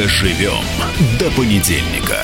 Доживем 0.00 0.64
до 1.18 1.30
понедельника. 1.32 2.16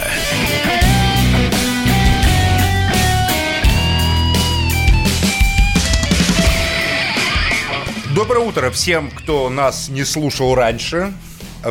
Доброе 8.15 8.47
утро 8.47 8.71
всем, 8.71 9.11
кто 9.11 9.51
нас 9.51 9.91
не 9.91 10.05
слушал 10.07 10.55
раньше. 10.55 11.13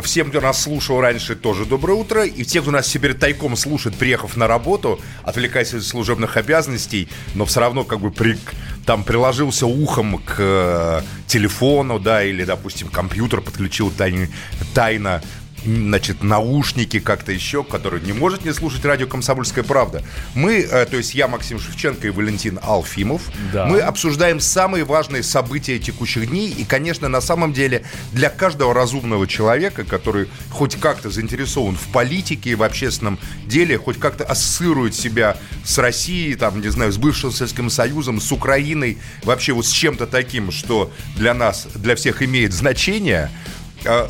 Всем, 0.03 0.29
кто 0.29 0.41
нас 0.41 0.61
слушал 0.61 1.01
раньше, 1.01 1.35
тоже 1.35 1.65
доброе 1.65 1.93
утро. 1.93 2.23
И 2.23 2.43
тем, 2.43 2.61
кто 2.61 2.71
нас 2.71 2.87
теперь 2.87 3.15
тайком 3.15 3.55
слушает, 3.55 3.95
приехав 3.95 4.37
на 4.37 4.45
работу, 4.45 4.99
отвлекаясь 5.23 5.73
от 5.73 5.81
служебных 5.81 6.37
обязанностей, 6.37 7.09
но 7.33 7.45
все 7.45 7.61
равно 7.61 7.83
как 7.83 7.99
бы 8.01 8.11
при, 8.11 8.37
там 8.85 9.03
приложился 9.03 9.65
ухом 9.65 10.19
к 10.19 10.35
э, 10.37 11.01
телефону, 11.25 11.97
да, 11.97 12.23
или, 12.23 12.43
допустим, 12.43 12.89
компьютер 12.89 13.41
подключил 13.41 13.89
тайно, 13.89 14.27
тайно 14.75 15.23
значит, 15.65 16.23
наушники 16.23 16.99
как-то 16.99 17.31
еще, 17.31 17.63
который 17.63 18.01
не 18.01 18.13
может 18.13 18.45
не 18.45 18.53
слушать 18.53 18.85
радио 18.85 19.07
«Комсомольская 19.07 19.63
правда». 19.63 20.03
Мы, 20.33 20.59
э, 20.59 20.85
то 20.85 20.97
есть 20.97 21.15
я, 21.15 21.27
Максим 21.27 21.59
Шевченко 21.59 22.07
и 22.07 22.09
Валентин 22.09 22.59
Алфимов, 22.61 23.23
да. 23.51 23.65
мы 23.65 23.79
обсуждаем 23.79 24.39
самые 24.39 24.83
важные 24.83 25.23
события 25.23 25.79
текущих 25.79 26.29
дней. 26.29 26.49
И, 26.49 26.63
конечно, 26.63 27.09
на 27.09 27.21
самом 27.21 27.53
деле 27.53 27.83
для 28.11 28.29
каждого 28.29 28.73
разумного 28.73 29.27
человека, 29.27 29.83
который 29.83 30.29
хоть 30.51 30.75
как-то 30.75 31.09
заинтересован 31.09 31.75
в 31.75 31.87
политике 31.91 32.51
и 32.51 32.55
в 32.55 32.63
общественном 32.63 33.19
деле, 33.45 33.77
хоть 33.77 33.99
как-то 33.99 34.23
ассоциирует 34.23 34.95
себя 34.95 35.37
с 35.63 35.77
Россией, 35.77 36.35
там, 36.35 36.61
не 36.61 36.69
знаю, 36.69 36.91
с 36.91 36.97
бывшим 36.97 37.31
Советским 37.31 37.69
Союзом, 37.69 38.21
с 38.21 38.31
Украиной, 38.31 38.97
вообще 39.23 39.53
вот 39.53 39.65
с 39.65 39.71
чем-то 39.71 40.07
таким, 40.07 40.51
что 40.51 40.91
для 41.15 41.33
нас, 41.33 41.67
для 41.75 41.95
всех 41.95 42.21
имеет 42.21 42.53
значение– 42.53 43.29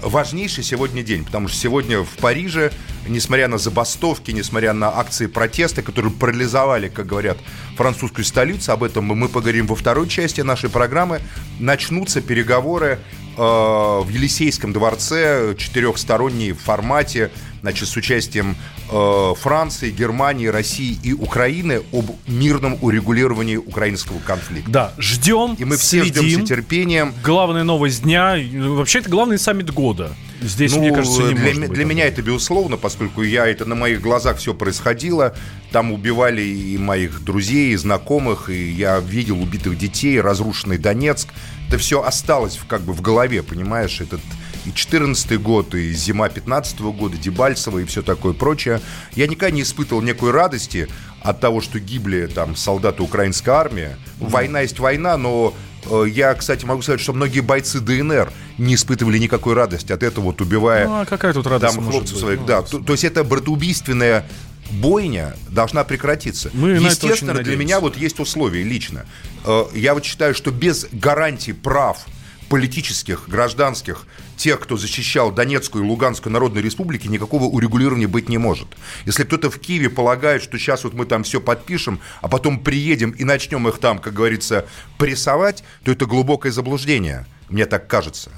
важнейший 0.04 0.64
сегодня 0.64 1.04
день, 1.04 1.26
потому 1.26 1.48
что 1.48 1.58
сегодня 1.58 2.02
в 2.02 2.18
Париже, 2.18 2.72
несмотря 3.08 3.48
на 3.48 3.58
забастовки, 3.58 4.32
несмотря 4.32 4.73
на 4.73 4.90
акции 4.98 5.28
протеста, 5.28 5.82
которые 5.82 6.12
парализовали, 6.12 6.90
как 6.90 7.08
говорят, 7.08 7.38
французскую 7.76 8.26
столицу, 8.26 8.72
об 8.72 8.84
этом 8.84 9.06
мы 9.06 9.28
поговорим 9.28 9.67
во 9.67 9.76
второй 9.76 10.08
части 10.08 10.42
нашей 10.42 10.70
программы, 10.70 11.22
начнутся 11.59 12.22
переговоры 12.22 13.00
э, 13.38 13.42
в 13.42 14.08
Елисейском 14.09 14.73
дворце, 14.73 15.56
четырехсторонние 15.58 16.54
в 16.54 16.60
формате, 16.60 17.32
значит, 17.62 17.88
с 17.88 17.95
участием 17.98 18.56
э, 18.91 19.33
Франции, 19.39 19.91
Германии, 19.91 20.47
России 20.47 20.97
и 21.03 21.14
Украины 21.14 21.81
об 21.91 22.11
мирном 22.28 22.78
урегулировании 22.81 23.58
украинского 23.58 24.19
конфликта. 24.19 24.72
Да, 24.72 24.94
ждем, 24.97 25.55
И 25.59 25.66
мы 25.66 25.77
все 25.77 26.02
следим. 26.03 26.23
ждем 26.23 26.45
с 26.45 26.50
терпением. 26.50 27.14
Главная 27.23 27.64
новость 27.64 28.03
дня, 28.03 28.38
вообще 28.53 29.00
это 29.00 29.09
главный 29.09 29.38
саммит 29.39 29.72
года. 29.72 30.11
Здесь, 30.42 30.73
ну, 30.73 30.80
мне 30.80 30.92
кажется, 30.92 31.23
не 31.23 31.33
для, 31.33 31.53
может 31.53 31.72
для 31.72 31.86
меня 31.86 32.05
это 32.05 32.22
безусловно, 32.22 32.77
поскольку 32.77 33.23
я 33.23 33.47
это 33.47 33.66
на 33.66 33.75
моих 33.75 34.02
глазах 34.02 34.38
все 34.38 34.53
происходило. 34.53 35.36
Там 35.72 35.92
убивали 35.92 36.42
и 36.42 36.77
моих 36.77 37.23
друзей, 37.23 37.73
и 37.73 37.75
знакомых, 37.75 38.49
и 38.49 38.72
я 38.72 38.99
видел 38.99 39.42
убитых 39.42 39.77
детей, 39.77 40.20
разрушенный 40.22 40.77
Донецк. 40.77 41.30
Это 41.67 41.77
все 41.77 42.03
осталось 42.03 42.59
как 42.67 42.81
бы 42.81 42.94
в 42.94 43.02
голове, 43.02 43.44
понимаешь, 43.44 44.02
этот 44.02 44.22
и 44.66 44.73
14 44.73 45.39
год, 45.41 45.75
и 45.75 45.94
зима 45.94 46.30
15 46.30 46.80
года, 46.81 47.17
Дебальцево 47.17 47.80
и 47.80 47.85
все 47.85 48.02
такое 48.02 48.33
прочее. 48.33 48.81
Я 49.13 49.27
никогда 49.27 49.52
не 49.52 49.61
испытывал 49.61 50.02
некой 50.02 50.31
радости 50.31 50.88
от 51.21 51.39
того, 51.39 51.61
что 51.61 51.80
гибли 51.80 52.27
там 52.27 52.55
солдаты 52.55 53.03
украинской 53.03 53.49
армии. 53.49 53.89
Mm-hmm. 54.19 54.30
Война 54.30 54.61
есть 54.61 54.80
война, 54.80 55.17
но 55.17 55.53
э, 55.89 56.05
я, 56.09 56.33
кстати, 56.33 56.66
могу 56.66 56.81
сказать, 56.81 57.02
что 57.02 57.14
многие 57.14 57.39
бойцы 57.42 57.80
ДНР 57.80 58.31
не 58.58 58.75
испытывали 58.75 59.17
никакой 59.17 59.54
радости 59.54 59.92
от 59.92 60.04
этого, 60.04 60.25
вот 60.25 60.42
убивая 60.42 60.87
ну, 60.87 61.02
а 61.02 61.05
какая 61.05 61.33
тут 61.33 61.48
радость 61.48 61.75
там 61.75 61.89
хлопцев 61.89 62.17
своих. 62.17 62.42
Ну, 62.42 62.45
да, 62.45 62.61
то, 62.61 62.80
то 62.80 62.93
есть 62.93 63.04
это 63.04 63.23
братоубийственная 63.23 64.25
бойня 64.71 65.36
должна 65.49 65.83
прекратиться. 65.83 66.49
Мы 66.54 66.71
Естественно, 66.71 67.33
для 67.33 67.55
меня 67.58 67.80
вот 67.80 67.98
есть 67.98 68.20
условия 68.20 68.64
лично. 68.64 69.05
Э, 69.45 69.65
я 69.73 69.93
вот 69.93 70.05
считаю, 70.05 70.33
что 70.33 70.52
без 70.52 70.87
гарантии 70.92 71.52
прав 71.52 72.05
политических, 72.50 73.28
гражданских, 73.28 74.06
тех, 74.38 74.60
кто 74.60 74.78
защищал 74.78 75.32
Донецкую 75.32 75.83
и 75.83 75.88
Луганскую 75.88 76.32
народные 76.32 76.61
республики, 76.61 77.08
никакого 77.08 77.45
урегулирования 77.45 78.08
быть 78.08 78.30
не 78.30 78.38
может. 78.38 78.67
Если 79.06 79.23
кто-то 79.23 79.50
в 79.50 79.60
Киеве 79.60 79.89
полагает, 79.89 80.44
что 80.44 80.58
сейчас 80.58 80.84
вот 80.84 80.94
мы 80.94 81.05
там 81.05 81.23
все 81.23 81.42
подпишем, 81.42 82.00
а 82.22 82.28
потом 82.28 82.60
приедем 82.60 83.11
и 83.11 83.23
начнем 83.23 83.67
их 83.67 83.80
там, 83.80 84.00
как 84.00 84.14
говорится, 84.14 84.66
прессовать, 84.98 85.64
то 85.84 85.92
это 85.92 86.05
глубокое 86.05 86.52
заблуждение, 86.52 87.26
мне 87.50 87.66
так 87.66 87.88
кажется. 87.88 88.32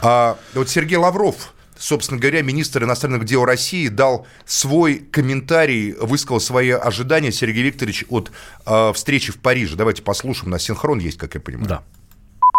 А 0.00 0.38
вот 0.54 0.68
Сергей 0.68 0.96
Лавров, 0.96 1.54
собственно 1.78 2.20
говоря, 2.20 2.42
министр 2.42 2.84
иностранных 2.84 3.24
дел 3.24 3.44
России 3.44 3.88
дал 3.88 4.26
свой 4.46 4.96
комментарий, 4.96 5.92
высказал 5.92 6.40
свои 6.40 6.70
ожидания, 6.70 7.32
Сергей 7.32 7.62
Викторович, 7.62 8.06
от 8.08 8.32
э, 8.66 8.92
встречи 8.94 9.32
в 9.32 9.38
Париже. 9.38 9.76
Давайте 9.76 10.02
послушаем, 10.02 10.50
на 10.50 10.58
синхрон 10.58 10.98
есть, 10.98 11.18
как 11.18 11.34
я 11.34 11.40
понимаю. 11.40 11.68
Да. 11.68 11.82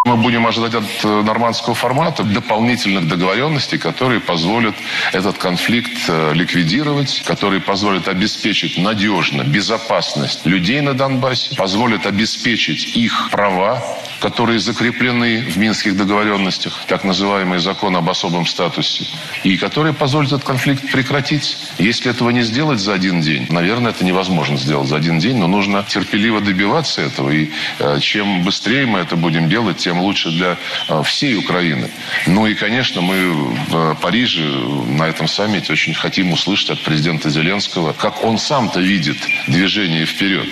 Мы 0.05 0.17
будем 0.17 0.45
ожидать 0.45 0.75
от 0.75 0.83
э, 1.03 1.21
нормандского 1.21 1.75
формата 1.75 2.23
дополнительных 2.23 3.07
договоренностей, 3.07 3.77
которые 3.77 4.19
позволят 4.19 4.75
этот 5.13 5.37
конфликт 5.37 5.97
э, 6.09 6.33
ликвидировать, 6.33 7.23
которые 7.25 7.61
позволят 7.61 8.09
обеспечить 8.09 8.77
надежно 8.77 9.43
безопасность 9.43 10.45
людей 10.45 10.81
на 10.81 10.93
Донбассе, 10.93 11.55
позволят 11.55 12.05
обеспечить 12.05 12.97
их 12.97 13.29
права, 13.31 13.81
которые 14.23 14.57
закреплены 14.59 15.41
в 15.41 15.57
Минских 15.57 15.97
договоренностях, 15.97 16.85
так 16.87 17.03
называемый 17.03 17.59
закон 17.59 17.97
об 17.97 18.09
особом 18.09 18.45
статусе, 18.47 19.05
и 19.43 19.57
которые 19.57 19.93
позволят 19.93 20.31
этот 20.31 20.45
конфликт 20.45 20.89
прекратить. 20.89 21.57
Если 21.77 22.09
этого 22.09 22.29
не 22.29 22.41
сделать 22.43 22.79
за 22.79 22.93
один 22.93 23.19
день, 23.19 23.47
наверное, 23.49 23.91
это 23.91 24.05
невозможно 24.05 24.55
сделать 24.55 24.87
за 24.87 24.95
один 24.95 25.19
день, 25.19 25.35
но 25.35 25.47
нужно 25.47 25.83
терпеливо 25.83 26.39
добиваться 26.39 27.01
этого, 27.01 27.31
и 27.31 27.51
э, 27.79 27.99
чем 27.99 28.43
быстрее 28.43 28.85
мы 28.85 28.99
это 28.99 29.17
будем 29.17 29.49
делать, 29.49 29.77
тем 29.77 29.99
лучше 29.99 30.31
для 30.31 30.57
э, 30.87 31.03
всей 31.03 31.35
Украины. 31.35 31.89
Ну 32.25 32.47
и, 32.47 32.53
конечно, 32.53 33.01
мы 33.01 33.33
в 33.67 33.95
Париже 34.01 34.45
на 34.87 35.03
этом 35.03 35.27
саммите 35.27 35.73
очень 35.73 35.93
хотим 35.93 36.31
услышать 36.31 36.69
от 36.69 36.79
президента 36.79 37.29
Зеленского, 37.29 37.91
как 37.91 38.23
он 38.23 38.37
сам-то 38.37 38.79
видит 38.79 39.17
движение 39.47 40.05
вперед. 40.05 40.47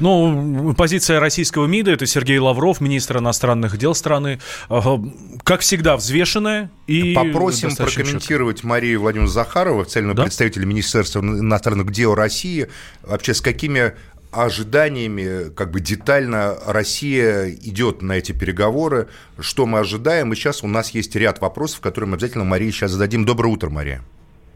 Ну, 0.00 0.74
позиция 0.76 1.20
российского 1.20 1.66
МИДа, 1.66 1.92
это 1.92 2.06
Сергей 2.06 2.38
Лавров, 2.38 2.80
министр 2.80 3.18
иностранных 3.18 3.76
дел 3.76 3.94
страны, 3.94 4.40
как 4.68 5.60
всегда, 5.60 5.96
взвешенная 5.96 6.70
и 6.86 7.14
Попросим 7.14 7.76
прокомментировать 7.76 8.56
четко. 8.56 8.68
Марию 8.68 9.00
Владимировну 9.00 9.30
Захарову, 9.30 9.82
официального 9.82 10.16
да? 10.16 10.22
представителя 10.24 10.64
Министерства 10.64 11.20
иностранных 11.20 11.90
дел 11.92 12.14
России, 12.14 12.68
вообще 13.02 13.34
с 13.34 13.40
какими 13.40 13.92
ожиданиями, 14.32 15.50
как 15.50 15.70
бы 15.70 15.80
детально 15.80 16.56
Россия 16.66 17.50
идет 17.50 18.00
на 18.00 18.12
эти 18.12 18.32
переговоры, 18.32 19.08
что 19.38 19.66
мы 19.66 19.80
ожидаем. 19.80 20.32
И 20.32 20.36
сейчас 20.36 20.62
у 20.62 20.68
нас 20.68 20.90
есть 20.90 21.14
ряд 21.16 21.40
вопросов, 21.40 21.80
которые 21.80 22.08
мы 22.08 22.14
обязательно 22.14 22.44
Марии 22.44 22.70
сейчас 22.70 22.92
зададим. 22.92 23.24
Доброе 23.24 23.48
утро, 23.48 23.70
Мария. 23.70 24.02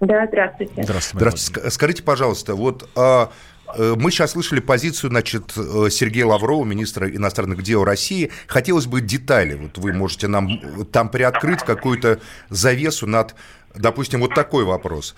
Да, 0.00 0.26
здравствуйте. 0.26 0.82
Здравствуйте. 0.82 1.18
здравствуйте. 1.18 1.70
Скажите, 1.70 2.02
пожалуйста, 2.02 2.54
вот 2.54 2.88
а, 2.94 3.30
мы 3.76 4.10
сейчас 4.10 4.32
слышали 4.32 4.60
позицию, 4.60 5.10
значит, 5.10 5.52
э, 5.56 5.88
Сергея 5.90 6.26
Лаврова, 6.26 6.64
министра 6.64 7.08
иностранных 7.08 7.62
дел 7.62 7.84
России. 7.84 8.30
Хотелось 8.46 8.86
бы 8.86 9.00
детали. 9.00 9.54
Вот 9.54 9.78
вы 9.78 9.92
можете 9.92 10.28
нам 10.28 10.60
там 10.86 11.08
приоткрыть 11.08 11.60
какую-то 11.60 12.20
завесу 12.50 13.06
над, 13.06 13.34
допустим, 13.74 14.20
вот 14.20 14.34
такой 14.34 14.64
вопрос. 14.64 15.14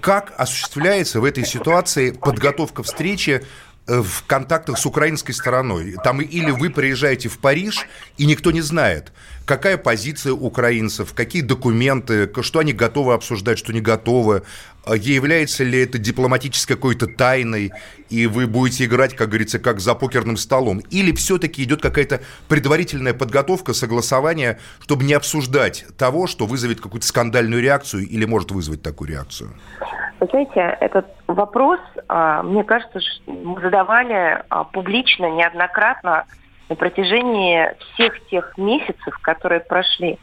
Как 0.00 0.34
осуществляется 0.36 1.20
в 1.20 1.24
этой 1.24 1.46
ситуации 1.46 2.10
подготовка 2.10 2.82
встречи 2.82 3.42
Э, 3.88 4.02
в 4.02 4.24
контактах 4.26 4.78
с 4.78 4.84
украинской 4.84 5.32
стороной. 5.32 5.96
Там 6.04 6.20
или 6.20 6.50
вы 6.50 6.68
приезжаете 6.68 7.30
в 7.30 7.38
Париж, 7.38 7.86
и 8.18 8.26
никто 8.26 8.50
не 8.50 8.60
знает, 8.60 9.12
какая 9.46 9.78
позиция 9.78 10.34
украинцев, 10.34 11.14
какие 11.14 11.40
документы, 11.40 12.30
что 12.42 12.58
они 12.58 12.74
готовы 12.74 13.14
обсуждать, 13.14 13.58
что 13.58 13.72
не 13.72 13.80
готовы, 13.80 14.42
является 14.96 15.64
ли 15.64 15.82
это 15.82 15.98
дипломатической 15.98 16.74
какой-то 16.74 17.06
тайной, 17.06 17.72
и 18.08 18.26
вы 18.26 18.46
будете 18.46 18.84
играть, 18.84 19.14
как 19.14 19.28
говорится, 19.28 19.58
как 19.58 19.80
за 19.80 19.94
покерным 19.94 20.36
столом, 20.36 20.80
или 20.90 21.12
все-таки 21.12 21.62
идет 21.62 21.82
какая-то 21.82 22.20
предварительная 22.48 23.14
подготовка, 23.14 23.74
согласование, 23.74 24.58
чтобы 24.80 25.04
не 25.04 25.14
обсуждать 25.14 25.86
того, 25.98 26.26
что 26.26 26.46
вызовет 26.46 26.80
какую-то 26.80 27.06
скандальную 27.06 27.62
реакцию 27.62 28.06
или 28.06 28.24
может 28.24 28.50
вызвать 28.50 28.82
такую 28.82 29.10
реакцию? 29.10 29.50
Вы 30.20 30.26
знаете, 30.30 30.76
этот 30.80 31.06
вопрос, 31.26 31.80
а, 32.08 32.42
мне 32.42 32.64
кажется, 32.64 32.98
мы 33.26 33.60
задавали 33.60 34.42
а, 34.48 34.64
публично 34.64 35.30
неоднократно 35.30 36.24
на 36.68 36.74
протяжении 36.74 37.74
всех 37.94 38.14
тех 38.28 38.56
месяцев, 38.58 39.18
которые 39.22 39.60
прошли 39.60 40.18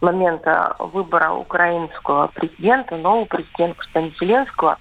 момента 0.00 0.76
выбора 0.78 1.32
украинского 1.32 2.28
президента, 2.28 2.96
нового 2.96 3.24
президента 3.24 3.78
Константина 3.78 4.16
Зеленского, 4.20 4.78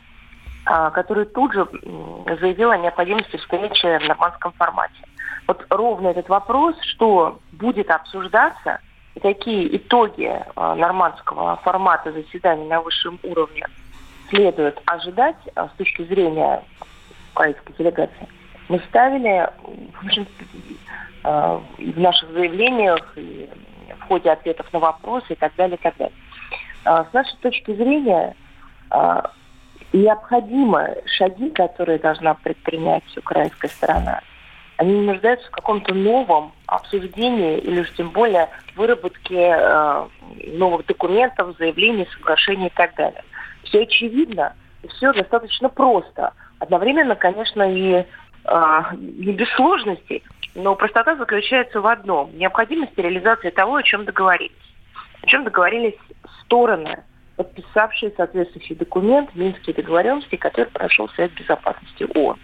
а, 0.65 0.89
который 0.91 1.25
тут 1.25 1.53
же 1.53 1.67
заявил 2.39 2.71
о 2.71 2.77
необходимости 2.77 3.37
встречи 3.37 3.85
в 3.85 4.07
нормандском 4.07 4.51
формате. 4.53 4.95
Вот 5.47 5.65
ровно 5.69 6.09
этот 6.09 6.27
вопрос, 6.29 6.75
что 6.81 7.39
будет 7.53 7.89
обсуждаться, 7.89 8.79
какие 9.21 9.77
итоги 9.77 10.25
э, 10.25 10.73
нормандского 10.75 11.55
формата 11.63 12.11
заседаний 12.11 12.67
на 12.67 12.81
высшем 12.81 13.19
уровне 13.23 13.65
следует 14.29 14.79
ожидать 14.85 15.37
э, 15.55 15.67
с 15.73 15.77
точки 15.77 16.03
зрения 16.03 16.63
украинской 17.33 17.73
делегации, 17.77 18.27
мы 18.69 18.79
ставили 18.89 19.49
в, 20.01 20.17
э, 21.23 21.59
в 21.77 21.99
наших 21.99 22.29
заявлениях 22.31 23.13
и 23.15 23.49
в 23.95 24.07
ходе 24.07 24.31
ответов 24.31 24.71
на 24.73 24.79
вопросы 24.79 25.33
и 25.33 25.35
так 25.35 25.53
далее, 25.55 25.77
и 25.77 25.81
так 25.81 25.95
далее. 25.97 26.15
Э, 26.85 27.05
с 27.09 27.13
нашей 27.13 27.37
точки 27.37 27.73
зрения 27.73 28.35
э, 28.91 29.21
необходимы 29.93 31.01
шаги, 31.05 31.49
которые 31.49 31.99
должна 31.99 32.33
предпринять 32.35 33.17
украинская 33.17 33.69
сторона– 33.69 34.21
они 34.77 34.99
не 34.99 35.07
нуждаются 35.07 35.47
в 35.47 35.51
каком-то 35.51 35.93
новом 35.93 36.53
обсуждении 36.67 37.57
или 37.57 37.81
уж 37.81 37.91
тем 37.93 38.11
более 38.11 38.47
выработке 38.75 39.55
э, 39.57 40.07
новых 40.53 40.85
документов, 40.85 41.55
заявлений, 41.57 42.07
соглашений 42.13 42.67
и 42.67 42.73
так 42.75 42.93
далее. 42.93 43.23
Все 43.63 43.81
очевидно, 43.81 44.55
и 44.83 44.87
все 44.89 45.13
достаточно 45.13 45.69
просто. 45.69 46.33
Одновременно, 46.59 47.15
конечно, 47.15 47.63
и 47.63 48.05
не 48.93 49.33
без 49.33 49.49
сложностей, 49.55 50.23
но 50.57 50.75
простота 50.75 51.15
заключается 51.15 51.81
в 51.81 51.85
одном. 51.85 52.35
Необходимости 52.35 52.99
реализации 52.99 53.51
того, 53.51 53.75
о 53.75 53.83
чем 53.83 54.05
договорились. 54.05 54.51
О 55.21 55.27
чем 55.27 55.43
договорились 55.43 55.97
стороны, 56.41 57.03
подписавшие 57.35 58.11
соответствующий 58.17 58.75
документ, 58.75 59.35
Минские 59.35 59.75
договоренности, 59.75 60.35
который 60.35 60.71
прошел 60.71 61.09
Совет 61.09 61.31
Безопасности 61.33 62.07
ООН. 62.15 62.39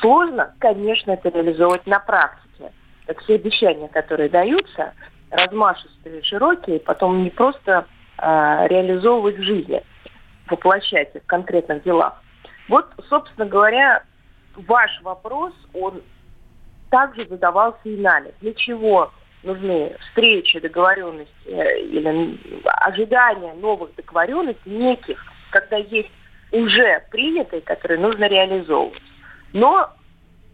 Сложно, 0.00 0.54
конечно, 0.60 1.10
это 1.10 1.30
реализовать 1.30 1.84
на 1.84 1.98
практике. 1.98 2.70
Так 3.06 3.20
все 3.22 3.34
обещания, 3.34 3.88
которые 3.88 4.28
даются, 4.28 4.94
размашистые, 5.30 6.22
широкие, 6.22 6.78
потом 6.78 7.24
не 7.24 7.30
просто 7.30 7.86
э, 8.18 8.66
реализовывать 8.68 9.38
в 9.38 9.42
жизни, 9.42 9.82
воплощать 10.48 11.12
их 11.16 11.22
в 11.24 11.26
конкретных 11.26 11.82
делах. 11.82 12.22
Вот, 12.68 12.86
собственно 13.08 13.46
говоря, 13.46 14.04
ваш 14.54 15.02
вопрос, 15.02 15.52
он 15.74 16.02
также 16.92 17.26
задавался 17.26 17.80
и 17.84 17.96
нами. 17.96 18.34
Для 18.42 18.52
чего 18.52 19.10
нужны 19.42 19.96
встречи, 19.98 20.60
договоренности 20.60 21.32
э, 21.46 21.80
или 21.80 22.38
ожидания 22.64 23.54
новых 23.54 23.94
договоренностей, 23.94 24.70
неких, 24.70 25.18
когда 25.50 25.78
есть 25.78 26.12
уже 26.52 27.02
принятые, 27.10 27.62
которые 27.62 27.98
нужно 27.98 28.26
реализовывать. 28.28 29.02
Но 29.54 29.90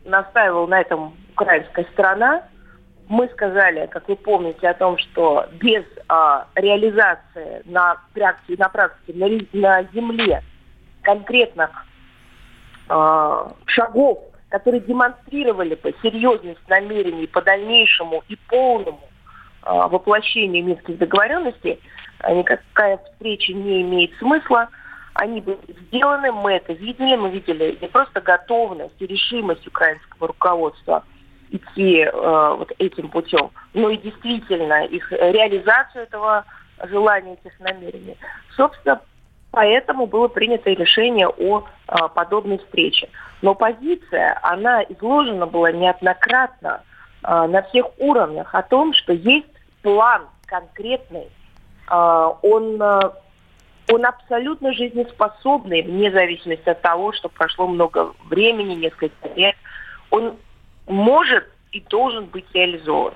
настаивал 0.05 0.69
на 0.69 0.81
этом 0.81 1.17
украинская 1.33 1.85
сторона. 1.93 2.45
Мы 3.09 3.27
сказали, 3.31 3.87
как 3.87 4.09
вы 4.09 4.15
помните, 4.15 4.69
о 4.69 4.75
том, 4.75 4.97
что 4.97 5.45
без 5.55 5.83
а, 6.09 6.47
реализации 6.55 7.63
на 7.65 8.01
практике, 8.15 8.63
на, 8.63 8.69
практике 8.69 9.19
на, 9.53 9.61
на 9.61 9.83
земле 9.93 10.45
конкретных 11.03 11.71
а, 12.89 13.53
шагов, 13.67 14.21
которые 14.49 14.81
демонстрировали 14.81 15.75
бы 15.75 15.95
серьезность 16.03 16.67
намерений 16.69 17.27
по 17.27 17.43
дальнейшему 17.43 18.25
и 18.29 18.37
полному 18.49 19.01
а, 19.63 19.89
воплощению 19.89 20.65
минских 20.65 20.99
договоренностей, 20.99 21.81
никакая 22.29 22.99
встреча 22.99 23.53
не 23.53 23.83
имеет 23.83 24.13
смысла 24.19 24.69
они 25.19 25.41
были 25.41 25.59
сделаны, 25.69 26.31
мы 26.31 26.53
это 26.53 26.73
видели, 26.73 27.17
мы 27.17 27.31
видели 27.31 27.77
не 27.81 27.89
просто 27.89 28.21
готовность 28.21 28.95
и 29.01 29.07
решимость 29.07 29.67
украинского 29.67 30.29
руководства 30.29 31.05
идти 31.51 32.03
э, 32.03 32.11
вот 32.13 32.71
этим 32.79 33.09
путем, 33.09 33.51
но 33.75 33.91
и 33.91 33.97
действительно 33.97 34.85
их 34.85 35.11
реализацию 35.11 36.05
этого 36.05 36.45
желания, 36.85 37.33
этих 37.35 37.59
намерений. 37.59 38.17
Собственно, 38.55 39.01
поэтому 39.51 40.07
было 40.07 40.29
принято 40.29 40.71
решение 40.71 41.29
о 41.29 41.61
э, 41.61 41.95
подобной 42.15 42.59
встрече. 42.59 43.09
Но 43.43 43.55
позиция, 43.55 44.39
она 44.43 44.83
изложена 44.83 45.47
была 45.47 45.73
неоднократно 45.73 46.83
э, 47.23 47.47
на 47.47 47.63
всех 47.63 47.87
уровнях 47.99 48.55
о 48.55 48.63
том, 48.63 48.93
что 48.95 49.13
есть 49.13 49.47
план 49.83 50.23
конкретный, 50.47 51.29
э, 51.91 52.29
он 52.43 52.83
он 53.91 54.05
абсолютно 54.05 54.75
жизнеспособный, 54.75 55.81
вне 55.81 56.11
зависимости 56.11 56.69
от 56.69 56.83
того, 56.83 57.13
что 57.13 57.31
прошло 57.31 57.67
много 57.67 58.13
времени, 58.29 58.75
несколько 58.75 59.29
лет. 59.35 59.57
Он 60.11 60.37
может 60.87 61.49
и 61.73 61.81
должен 61.81 62.27
быть 62.27 62.45
реализован. 62.53 63.15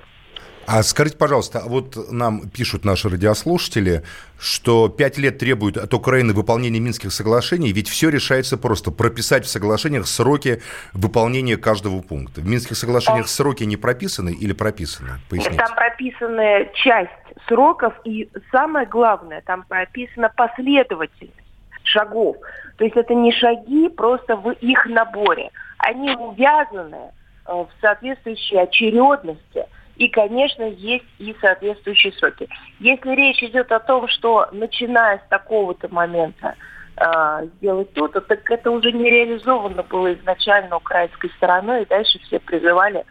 А 0.65 0.81
скажите, 0.81 1.17
пожалуйста, 1.17 1.59
а 1.59 1.67
вот 1.67 1.97
нам 2.11 2.49
пишут 2.49 2.85
наши 2.85 3.09
радиослушатели, 3.09 4.03
что 4.39 4.87
пять 4.87 5.17
лет 5.17 5.37
требует 5.37 5.77
от 5.77 5.93
Украины 5.93 6.33
выполнения 6.33 6.79
Минских 6.79 7.11
соглашений, 7.11 7.73
ведь 7.73 7.89
все 7.89 8.09
решается 8.09 8.57
просто 8.57 8.91
прописать 8.91 9.45
в 9.45 9.49
соглашениях 9.49 10.07
сроки 10.07 10.61
выполнения 10.93 11.57
каждого 11.57 12.01
пункта. 12.01 12.41
В 12.41 12.47
Минских 12.47 12.77
соглашениях 12.77 13.27
сроки 13.27 13.63
не 13.65 13.75
прописаны 13.75 14.29
или 14.29 14.53
прописаны? 14.53 15.19
Поясните. 15.29 15.57
Там 15.57 15.75
прописаны 15.75 16.69
часть 16.75 17.11
сроков, 17.47 17.93
и 18.05 18.29
самое 18.51 18.87
главное, 18.87 19.41
там 19.41 19.63
прописана 19.63 20.29
последовательность 20.29 21.35
шагов. 21.83 22.37
То 22.77 22.85
есть 22.85 22.95
это 22.95 23.13
не 23.13 23.33
шаги 23.33 23.89
просто 23.89 24.37
в 24.37 24.51
их 24.51 24.85
наборе. 24.85 25.49
Они 25.77 26.15
увязаны 26.15 27.11
э, 27.45 27.51
в 27.51 27.67
соответствующей 27.81 28.57
очередности– 28.57 29.65
и, 29.95 30.07
конечно, 30.09 30.63
есть 30.63 31.05
и 31.19 31.35
соответствующие 31.39 32.13
сроки. 32.13 32.47
Если 32.79 33.11
речь 33.11 33.43
идет 33.43 33.71
о 33.71 33.79
том, 33.79 34.07
что 34.07 34.47
начиная 34.51 35.19
с 35.19 35.29
такого-то 35.29 35.87
момента 35.89 36.55
э, 36.97 37.47
сделать 37.57 37.93
то-то, 37.93 38.21
так 38.21 38.49
это 38.49 38.71
уже 38.71 38.91
не 38.91 39.09
реализовано 39.09 39.83
было 39.83 40.13
изначально 40.13 40.77
украинской 40.77 41.29
стороной, 41.37 41.83
и 41.83 41.87
дальше 41.87 42.19
все 42.19 42.39
призывали 42.39 43.05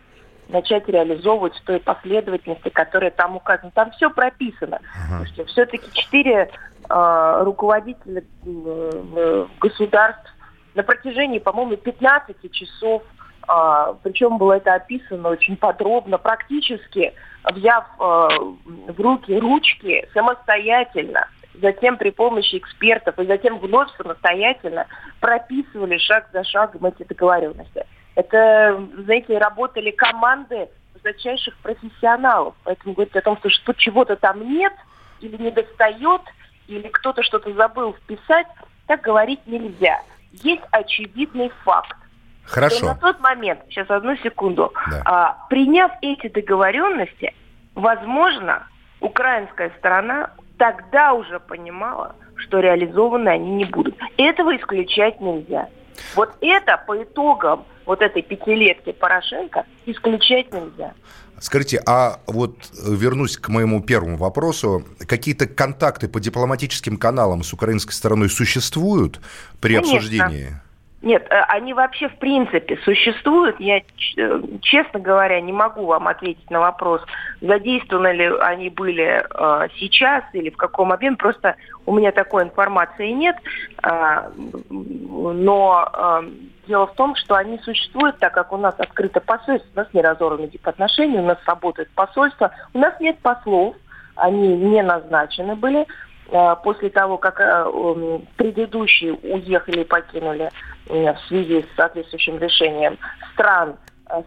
начать 0.49 0.89
реализовывать 0.89 1.57
в 1.57 1.65
той 1.65 1.79
последовательности, 1.79 2.69
которая 2.69 3.11
там 3.11 3.37
указана. 3.37 3.71
Там 3.75 3.91
все 3.93 4.11
прописано. 4.11 4.81
Uh-huh. 5.11 5.47
Все-таки 5.47 5.89
четыре 5.93 6.51
э, 6.91 7.43
руководителя 7.45 8.25
э, 8.45 9.47
государств 9.61 10.35
на 10.75 10.83
протяжении, 10.83 11.39
по-моему, 11.39 11.77
15 11.77 12.51
часов 12.51 13.03
а, 13.49 13.95
причем 14.03 14.39
было 14.39 14.55
это 14.55 14.75
описано 14.75 15.31
очень 15.31 15.57
подробно, 15.57 16.19
практически 16.19 17.13
взяв 17.45 17.85
а, 17.99 18.29
в 18.29 19.01
руки 19.01 19.37
ручки 19.39 20.09
самостоятельно, 20.15 21.29
затем 21.61 21.97
при 21.97 22.11
помощи 22.11 22.57
экспертов 22.57 23.19
и 23.19 23.27
затем 23.27 23.59
вновь 23.59 23.89
самостоятельно 23.97 24.87
прописывали 25.21 25.99
шаг 25.99 26.29
за 26.33 26.45
шагом 26.45 26.87
эти 26.87 27.07
договоренности. 27.07 27.85
Это, 28.15 28.81
знаете, 28.99 29.39
работали 29.39 29.91
команды 29.91 30.69
высочайших 30.95 31.57
профессионалов. 31.59 32.55
Поэтому 32.65 32.95
говорить 32.95 33.17
о 33.17 33.23
том, 33.23 33.37
что, 33.39 33.51
что 33.51 33.73
чего-то 33.73 34.17
там 34.17 34.49
нет 34.49 34.73
или 35.21 35.37
не 35.37 35.51
достает, 35.51 36.21
или 36.69 36.89
кто-то 36.89 37.23
что-то 37.23 37.53
забыл 37.55 37.95
вписать, 37.95 38.47
так 38.87 39.01
говорить 39.01 39.41
нельзя. 39.47 40.03
Есть 40.33 40.63
очевидный 40.71 41.51
факт 41.65 41.97
Хорошо. 42.45 42.87
на 42.87 42.95
тот 42.95 43.21
момент, 43.21 43.61
сейчас 43.69 43.89
одну 43.91 44.17
секунду, 44.17 44.73
да. 44.91 45.03
а, 45.05 45.47
приняв 45.49 45.93
эти 46.03 46.29
договоренности, 46.29 47.35
возможно, 47.75 48.67
украинская 49.01 49.73
сторона 49.79 50.31
тогда 50.59 51.13
уже 51.15 51.41
понимала, 51.41 52.15
что 52.37 52.61
реализованы 52.61 53.29
они 53.29 53.51
не 53.53 53.65
будут. 53.65 53.97
Этого 54.17 54.57
исключать 54.57 55.21
нельзя. 55.21 55.69
Вот 56.15 56.31
это 56.41 56.83
по 56.87 57.03
итогам 57.03 57.65
вот 57.87 58.03
этой 58.03 58.23
пятилетки 58.23 58.93
Порошенко 58.93 59.65
исключать 59.87 60.53
нельзя. 60.53 60.95
Скажите, 61.41 61.83
а 61.87 62.21
вот 62.29 62.57
вернусь 62.87 63.37
к 63.37 63.49
моему 63.49 63.83
первому 63.83 64.17
вопросу. 64.17 64.85
Какие-то 65.09 65.47
контакты 65.49 66.07
по 66.09 66.21
дипломатическим 66.21 66.97
каналам 66.97 67.43
с 67.43 67.53
украинской 67.53 67.93
стороной 67.93 68.31
существуют 68.31 69.21
при 69.61 69.75
Конечно. 69.75 69.97
обсуждении? 69.97 70.61
Нет, 71.03 71.27
э, 71.31 71.41
они 71.49 71.75
вообще 71.75 72.09
в 72.09 72.17
принципе 72.19 72.79
существуют. 72.85 73.59
Я, 73.59 73.79
э, 73.79 74.43
честно 74.63 75.01
говоря, 75.01 75.41
не 75.41 75.53
могу 75.53 75.87
вам 75.87 76.07
ответить 76.07 76.49
на 76.49 76.61
вопрос, 76.61 77.03
задействованы 77.41 78.13
ли 78.13 78.31
они 78.41 78.71
были 78.71 79.23
э, 79.23 79.69
сейчас 79.79 80.25
или 80.33 80.51
в 80.51 80.57
каком 80.57 80.93
объеме. 80.93 81.17
Просто 81.17 81.57
у 81.87 81.95
меня 81.95 82.13
такой 82.13 82.45
информации 82.45 83.09
нет. 83.09 83.37
Э, 83.83 84.31
но 84.71 85.91
э, 85.93 86.23
дело 86.69 86.87
в 86.87 86.95
том, 86.95 87.17
что 87.17 87.35
они 87.35 87.59
существуют, 87.59 88.19
так 88.21 88.33
как 88.33 88.53
у 88.53 88.57
нас 88.57 88.75
открыто 88.79 89.21
посольство, 89.21 89.69
у 89.75 89.79
нас 89.79 89.89
не 89.93 90.03
разорваны 90.03 90.47
дипотношения, 90.47 91.21
у 91.21 91.27
нас 91.27 91.39
работает 91.47 91.91
посольство, 91.97 92.53
у 92.75 92.79
нас 92.79 92.95
нет 93.01 93.19
послов, 93.19 93.75
они 94.15 94.57
не 94.57 94.83
назначены 94.83 95.57
были. 95.57 95.85
Э, 96.33 96.57
после 96.63 96.89
того, 96.89 97.19
как 97.19 97.41
э, 97.41 98.19
предыдущие 98.37 99.13
уехали 99.13 99.83
и 99.83 99.85
покинули 99.85 100.51
э, 100.87 101.13
в 101.13 101.19
связи 101.29 101.63
с 101.63 101.77
соответствующим 101.77 102.39
решением 102.39 102.97
стран 103.35 103.77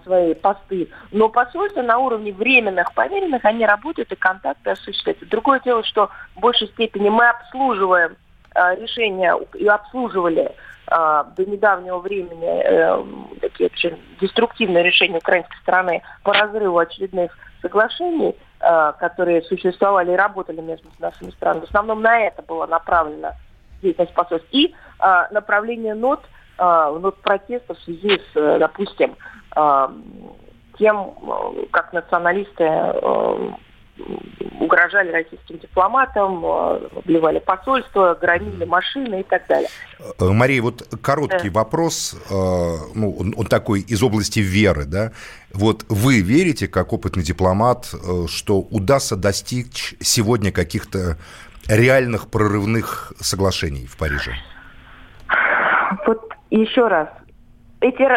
свои 0.04 0.36
посты, 0.36 0.88
но 1.12 1.30
посольства 1.30 1.82
на 1.82 1.98
уровне 1.98 2.32
временных 2.32 2.94
поверенных, 2.94 3.44
они 3.44 3.66
работают 3.66 4.12
и 4.12 4.16
контакты 4.16 4.72
осуществляются. 4.72 5.26
Другое 5.28 5.60
дело, 5.60 5.84
что 5.84 6.10
в 6.36 6.40
большей 6.40 6.68
степени 6.70 7.10
мы 7.10 7.28
обслуживаем 7.28 8.16
решения 8.56 9.36
и 9.54 9.68
обслуживали 9.68 10.52
до 10.88 11.46
недавнего 11.46 12.00
времени 12.00 13.40
такие 13.42 13.70
очень 13.72 14.02
деструктивные 14.20 14.82
решения 14.82 15.18
украинской 15.18 15.58
стороны 15.58 16.02
по 16.24 16.34
разрыву 16.34 16.80
очередных 16.80 17.38
соглашений, 17.62 18.36
которые 18.60 19.42
существовали 19.44 20.14
и 20.14 20.16
работали 20.16 20.62
между 20.62 20.88
нашими 21.00 21.30
странами. 21.32 21.62
В 21.62 21.70
основном 21.70 22.02
на 22.02 22.20
это 22.20 22.42
было 22.42 22.66
направлено 22.66 23.34
деятельность 23.82 24.14
посольств. 24.14 24.48
И 24.52 24.74
э, 25.00 25.24
направление 25.32 25.94
нот, 25.94 26.24
э, 26.58 26.98
нот 27.00 27.22
протеста 27.22 27.74
в 27.76 27.80
связи 27.80 28.20
с, 28.20 28.36
э, 28.36 28.58
допустим, 28.60 29.16
э, 29.56 29.88
тем, 30.78 31.14
э, 31.22 31.66
как 31.72 31.94
националисты 31.94 32.64
э, 32.64 33.50
угрожали 34.60 35.12
российским 35.12 35.58
дипломатам, 35.60 36.44
э, 36.44 36.90
обливали 36.98 37.40
посольство, 37.40 38.18
громили 38.20 38.66
машины 38.66 39.22
и 39.22 39.24
так 39.24 39.48
далее. 39.48 39.70
Э, 40.00 40.26
Мария, 40.26 40.62
вот 40.62 40.88
короткий 41.02 41.50
да. 41.50 41.60
вопрос, 41.60 42.16
э, 42.30 42.34
ну, 42.94 43.16
он, 43.18 43.34
он 43.38 43.46
такой 43.46 43.82
из 43.82 44.02
области 44.04 44.40
веры, 44.40 44.86
да? 44.86 45.12
Вот 45.54 45.86
вы 45.90 46.22
верите, 46.22 46.68
как 46.68 46.92
опытный 46.94 47.24
дипломат, 47.24 47.94
что 48.28 48.60
удастся 48.60 49.16
достичь 49.16 49.96
сегодня 50.02 50.52
каких-то 50.52 51.18
реальных 51.68 52.30
прорывных 52.30 53.14
соглашений 53.20 53.86
в 53.86 53.98
Париже? 53.98 54.34
Вот 56.06 56.34
еще 56.50 56.88
раз, 56.88 57.08
эти 57.82 58.08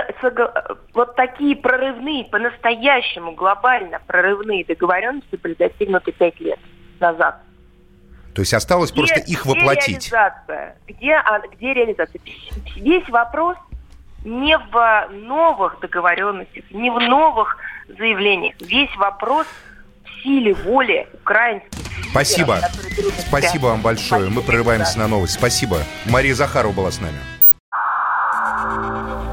вот 0.95 1.17
такие 1.17 1.57
прорывные, 1.57 2.25
по-настоящему 2.25 3.33
глобально 3.33 4.00
прорывные 4.07 4.65
договоренности 4.65 5.37
были 5.37 5.55
достигнуты 5.55 6.12
пять 6.12 6.38
лет 6.41 6.59
назад. 7.00 7.41
То 8.35 8.43
есть 8.43 8.55
осталось 8.55 8.93
где, 8.93 9.00
просто 9.00 9.21
их 9.21 9.47
воплотить. 9.47 10.07
Где 10.07 10.17
реализация? 10.17 10.77
Где, 10.87 11.15
а, 11.15 11.41
где 11.41 11.75
реализация? 11.75 12.21
Весь 12.77 13.09
вопрос 13.09 13.57
не 14.25 14.57
в 14.57 15.09
новых 15.12 15.81
договоренностях, 15.81 16.65
не 16.71 16.91
в 16.91 16.99
новых 17.00 17.57
заявлениях. 17.88 18.55
Весь 18.61 18.95
вопрос 18.97 19.47
в 20.05 20.23
силе 20.23 20.55
воли 20.55 21.09
украинских 21.15 21.88
Спасибо. 22.11 22.61
Спасибо 23.29 23.67
вам 23.67 23.83
большое. 23.83 24.23
Спасибо, 24.23 24.41
Мы 24.41 24.43
прерываемся 24.43 24.95
да. 24.95 25.03
на 25.03 25.09
новость. 25.09 25.35
Спасибо. 25.35 25.79
Мария 26.07 26.35
Захарова 26.35 26.73
была 26.73 26.91
с 26.91 27.00
нами. 27.00 27.19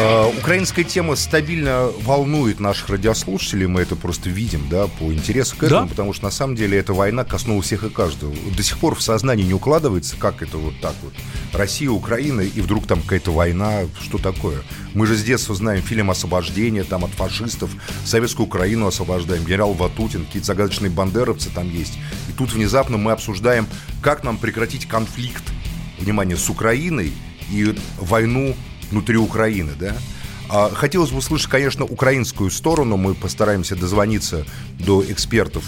А, 0.00 0.28
украинская 0.28 0.84
тема 0.84 1.16
стабильно 1.16 1.90
волнует 2.02 2.60
наших 2.60 2.88
радиослушателей, 2.88 3.66
мы 3.66 3.80
это 3.80 3.96
просто 3.96 4.30
видим, 4.30 4.68
да, 4.68 4.86
по 4.86 5.12
интересу 5.12 5.56
к 5.56 5.64
этому, 5.64 5.82
да? 5.82 5.86
потому 5.88 6.12
что 6.12 6.24
на 6.24 6.30
самом 6.30 6.54
деле 6.54 6.78
эта 6.78 6.92
война 6.92 7.24
коснулась 7.24 7.66
всех 7.66 7.82
и 7.82 7.90
каждого. 7.90 8.32
До 8.56 8.62
сих 8.62 8.78
пор 8.78 8.94
в 8.94 9.02
сознании 9.02 9.42
не 9.42 9.54
укладывается, 9.54 10.16
как 10.16 10.42
это 10.42 10.56
вот 10.56 10.80
так 10.80 10.94
вот. 11.02 11.14
Россия, 11.52 11.90
Украина, 11.90 12.42
и 12.42 12.60
вдруг 12.60 12.86
там 12.86 13.02
какая-то 13.02 13.32
война, 13.32 13.86
что 14.00 14.18
такое? 14.18 14.58
Мы 14.94 15.06
же 15.06 15.16
с 15.16 15.24
детства 15.24 15.54
знаем 15.56 15.82
фильм 15.82 16.10
«Освобождение», 16.10 16.84
там 16.84 17.04
от 17.04 17.10
фашистов, 17.10 17.70
Советскую 18.04 18.46
Украину 18.46 18.86
освобождаем, 18.86 19.44
генерал 19.44 19.72
Ватутин, 19.72 20.26
какие-то 20.26 20.46
загадочные 20.46 20.90
бандеровцы 20.90 21.50
там 21.52 21.68
есть. 21.68 21.98
И 22.28 22.32
тут 22.32 22.52
внезапно 22.52 22.98
мы 22.98 23.10
обсуждаем, 23.10 23.66
как 24.00 24.22
нам 24.22 24.38
прекратить 24.38 24.86
конфликт, 24.86 25.42
внимание, 25.98 26.36
с 26.36 26.48
Украиной 26.48 27.12
и 27.50 27.74
войну 27.98 28.54
внутри 28.90 29.16
Украины, 29.16 29.72
да? 29.78 29.94
А, 30.48 30.70
хотелось 30.70 31.10
бы 31.10 31.18
услышать, 31.18 31.50
конечно, 31.50 31.84
украинскую 31.84 32.50
сторону. 32.50 32.96
Мы 32.96 33.14
постараемся 33.14 33.76
дозвониться 33.76 34.46
до 34.78 35.04
экспертов 35.04 35.64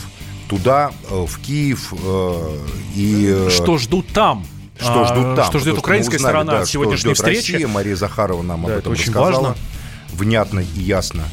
туда, 0.49 0.91
э, 1.09 1.27
в 1.27 1.39
Киев 1.39 1.93
э, 1.93 2.59
и... 2.97 3.47
Э, 3.47 3.51
что 3.51 3.79
ждут 3.79 4.09
там? 4.09 4.45
Что 4.79 5.05
ждут 5.05 5.25
а, 5.27 5.37
там? 5.37 5.45
Что 5.47 5.59
ждет 5.59 5.79
украинская 5.79 6.17
узнали, 6.17 6.33
сторона 6.33 6.53
да, 6.53 6.61
от 6.63 6.69
сегодняшней 6.69 7.15
встречи? 7.15 7.53
Россия, 7.53 7.69
Мария 7.69 7.95
Захарова 7.95 8.43
нам 8.43 8.65
да, 8.65 8.73
об 8.73 8.79
этом 8.79 8.93
очень 8.93 9.13
рассказала. 9.13 9.49
Важно. 9.49 9.57
Внятно 10.13 10.61
и 10.61 10.81
ясно. 10.81 11.25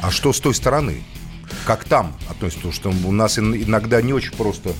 А 0.00 0.10
что 0.10 0.32
с 0.32 0.40
той 0.40 0.54
стороны? 0.54 1.02
Как 1.66 1.84
там 1.84 2.14
относится? 2.28 2.68
Потому 2.68 2.74
что 2.74 3.08
у 3.08 3.12
нас 3.12 3.38
иногда 3.38 4.02
не 4.02 4.12
очень 4.12 4.32
просто 4.32 4.72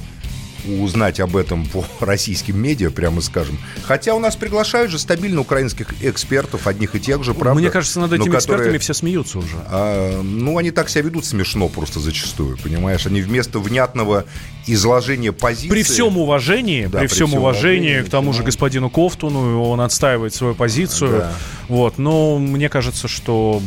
узнать 0.66 1.21
об 1.21 1.37
этом 1.37 1.66
по 1.66 1.85
российским 2.00 2.59
медиа, 2.61 2.90
прямо 2.90 3.21
скажем. 3.21 3.59
Хотя 3.83 4.14
у 4.14 4.18
нас 4.18 4.37
приглашают 4.37 4.90
же 4.90 4.99
стабильно 4.99 5.40
украинских 5.40 6.02
экспертов, 6.02 6.66
одних 6.66 6.94
и 6.94 7.00
тех 7.00 7.23
же, 7.25 7.35
правда. 7.35 7.61
Мне 7.61 7.71
кажется, 7.71 8.00
над 8.00 8.12
этими 8.12 8.35
экспертами 8.35 8.59
которые, 8.59 8.78
все 8.78 8.94
смеются 8.94 9.38
уже. 9.38 9.56
А, 9.66 10.23
ну, 10.23 10.59
они 10.59 10.71
так 10.71 10.88
себя 10.88 11.02
ведут 11.02 11.25
смешно 11.25 11.68
просто 11.68 12.00
зачастую, 12.00 12.59
понимаешь? 12.59 13.06
Они 13.06 13.21
вместо 13.21 13.59
внятного 13.59 14.25
изложения 14.66 15.33
позиции... 15.33 15.68
При 15.68 15.83
всем 15.83 16.16
уважении, 16.18 16.87
да, 16.87 16.99
при, 16.99 17.06
при 17.06 17.14
всем, 17.14 17.28
всем 17.28 17.38
уважении, 17.38 17.90
уважении 17.90 18.09
к 18.09 18.11
тому 18.11 18.33
же 18.33 18.42
господину 18.42 18.90
Кофтуну, 18.90 19.62
он 19.62 19.80
отстаивает 19.80 20.35
свою 20.35 20.54
позицию. 20.54 21.18
Да. 21.18 21.33
Вот, 21.68 21.99
но 21.99 22.38
мне 22.38 22.68
кажется, 22.68 23.09
что 23.09 23.61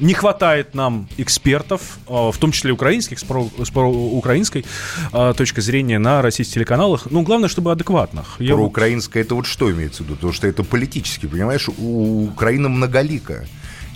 не 0.00 0.14
хватает 0.14 0.74
нам 0.74 1.08
экспертов, 1.18 1.98
а, 2.06 2.30
в 2.30 2.38
том 2.38 2.52
числе 2.52 2.72
украинских, 2.72 3.18
с, 3.18 3.24
про, 3.24 3.48
с 3.62 3.70
про 3.70 3.90
украинской 3.90 4.64
а, 5.12 5.34
точки 5.34 5.60
зрения 5.60 5.98
на 5.98 6.22
российских 6.22 6.54
телеканалах. 6.54 7.06
Ну, 7.10 7.22
главное, 7.22 7.48
чтобы 7.48 7.72
адекватных. 7.72 8.36
Я 8.38 8.54
про 8.54 8.64
украинское 8.64 9.22
это 9.22 9.34
вот 9.34 9.46
что 9.46 9.70
имеется 9.70 10.02
в 10.02 10.06
виду? 10.06 10.16
Потому 10.16 10.32
что 10.32 10.46
это 10.46 10.62
политически, 10.62 11.26
понимаешь, 11.26 11.68
у 11.78 12.24
Украины 12.24 12.68
многолика. 12.68 13.46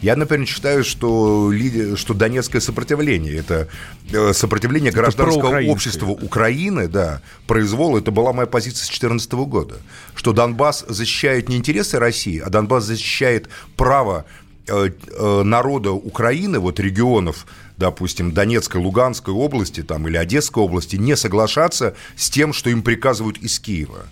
Я, 0.04 0.16
например, 0.16 0.46
считаю, 0.46 0.84
что, 0.84 1.50
что 1.96 2.12
Донецкое 2.12 2.60
сопротивление, 2.60 3.36
это 3.36 3.68
э, 4.12 4.34
сопротивление 4.34 4.90
это 4.90 4.98
гражданского 4.98 5.62
общества 5.62 6.10
Украины, 6.10 6.88
да, 6.88 7.22
произвол, 7.46 7.96
это 7.96 8.10
была 8.10 8.34
моя 8.34 8.46
позиция 8.46 8.84
с 8.84 8.88
2014 8.88 9.32
года, 9.32 9.76
что 10.14 10.34
Донбасс 10.34 10.84
защищает 10.86 11.48
не 11.48 11.56
интересы 11.56 11.98
России, 11.98 12.38
а 12.38 12.50
Донбасс 12.50 12.84
защищает 12.84 13.48
право 13.78 14.26
э, 14.66 14.90
э, 14.90 15.42
народа 15.42 15.92
Украины, 15.92 16.58
вот 16.58 16.80
регионов, 16.80 17.46
допустим, 17.78 18.32
Донецкой, 18.32 18.82
Луганской 18.82 19.32
области 19.32 19.82
там, 19.82 20.06
или 20.06 20.18
Одесской 20.18 20.62
области, 20.62 20.96
не 20.96 21.16
соглашаться 21.16 21.96
с 22.14 22.28
тем, 22.28 22.52
что 22.52 22.68
им 22.68 22.82
приказывают 22.82 23.38
из 23.38 23.58
Киева. 23.58 24.04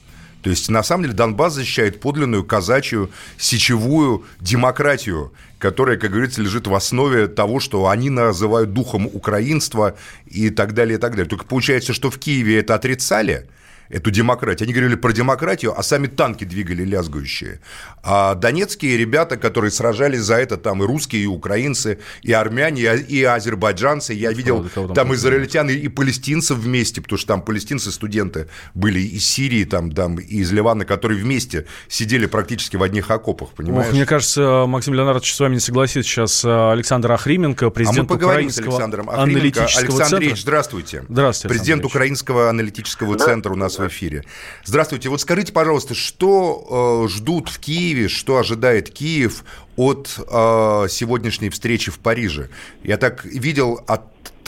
То 0.43 0.51
есть, 0.51 0.69
на 0.69 0.83
самом 0.83 1.05
деле, 1.05 1.15
Донбасс 1.15 1.55
защищает 1.55 2.01
подлинную 2.01 2.45
казачью 2.45 3.11
сечевую 3.39 4.25
демократию, 4.41 5.33
которая, 5.59 5.97
как 5.97 6.11
говорится, 6.11 6.43
лежит 6.43 6.67
в 6.67 6.75
основе 6.75 7.29
того, 7.29 7.61
что 7.61 7.89
они 7.89 8.11
называют 8.11 8.73
духом 8.73 9.07
украинства 9.07 9.97
и 10.27 10.51
так 10.51 10.75
далее, 10.75 10.99
и 10.99 11.01
так 11.01 11.13
далее. 11.13 11.29
Только 11.29 11.45
получается, 11.45 11.93
что 11.93 12.11
в 12.11 12.19
Киеве 12.19 12.59
это 12.59 12.75
отрицали– 12.75 13.47
эту 13.89 14.11
демократию. 14.11 14.67
Они 14.67 14.73
говорили 14.73 14.97
про 14.97 15.12
демократию, 15.12 15.79
а 15.79 15.83
сами 15.83 16.07
танки 16.07 16.45
двигали 16.45 16.85
лязгающие. 16.85 17.61
А 18.03 18.35
донецкие 18.35 18.97
ребята, 18.97 19.37
которые 19.37 19.71
сражались 19.71 20.21
за 20.21 20.37
это, 20.37 20.57
там 20.57 20.83
и 20.83 20.87
русские, 20.87 21.23
и 21.23 21.27
украинцы, 21.27 21.99
и 22.23 22.33
армяне, 22.33 22.97
и 22.97 23.23
азербайджанцы. 23.23 24.12
Я 24.15 24.33
видел 24.33 24.69
там, 24.75 24.95
там 24.95 25.15
израильтян 25.15 25.69
и, 25.71 25.75
и 25.75 25.89
палестинцев 25.89 26.59
вместе, 26.59 27.01
потому 27.01 27.19
что 27.19 27.29
там 27.29 27.43
палестинцы-студенты 27.43 28.49
были 28.75 29.01
из 29.01 29.27
Сирии, 29.27 29.65
там, 29.65 29.93
там, 29.93 30.17
и 30.17 30.37
из 30.37 30.53
Ливана, 30.53 30.85
которые 30.85 31.23
вместе 31.23 31.67
сидели 31.89 32.27
практически 32.27 32.77
в 32.77 32.83
одних 32.83 33.11
окопах, 33.11 33.51
понимаешь? 33.51 33.89
Ох, 33.89 33.93
мне 33.93 34.07
кажется, 34.07 34.65
Максим 34.67 34.95
Леонардович 34.95 35.35
с 35.35 35.41
вами 35.41 35.55
не 35.55 35.61
согласится 35.61 36.03
сейчас. 36.03 36.45
А, 36.45 36.73
Александр 36.73 37.12
Ахрименко, 37.12 37.71
президент 37.71 38.11
а 38.11 38.15
мы 38.15 38.19
поговорим 38.19 38.51
с 38.51 38.59
Александром 38.59 39.11
Ахрименко. 39.11 39.67
Александр 39.77 40.23
Ильич, 40.23 40.43
здравствуйте. 40.43 41.05
Здравствуйте, 41.09 41.55
Президент 41.55 41.85
Украинского 41.85 42.49
аналитического 42.49 43.17
да. 43.17 43.25
центра 43.25 43.53
у 43.53 43.57
нас 43.57 43.72
вас 43.79 43.91
в 43.91 43.93
эфире. 43.93 44.25
Здравствуйте. 44.64 45.09
Вот 45.09 45.21
скажите, 45.21 45.52
пожалуйста, 45.52 45.95
что 45.95 47.07
э, 47.07 47.09
ждут 47.09 47.49
в 47.49 47.59
Киеве, 47.59 48.09
что 48.09 48.38
ожидает 48.38 48.91
Киев 48.91 49.45
от 49.76 50.09
э, 50.19 50.87
сегодняшней 50.88 51.50
встречи 51.50 51.91
в 51.91 51.99
Париже? 51.99 52.49
Я 52.83 52.97
так 52.97 53.25
видел 53.25 53.81
от 53.87 54.02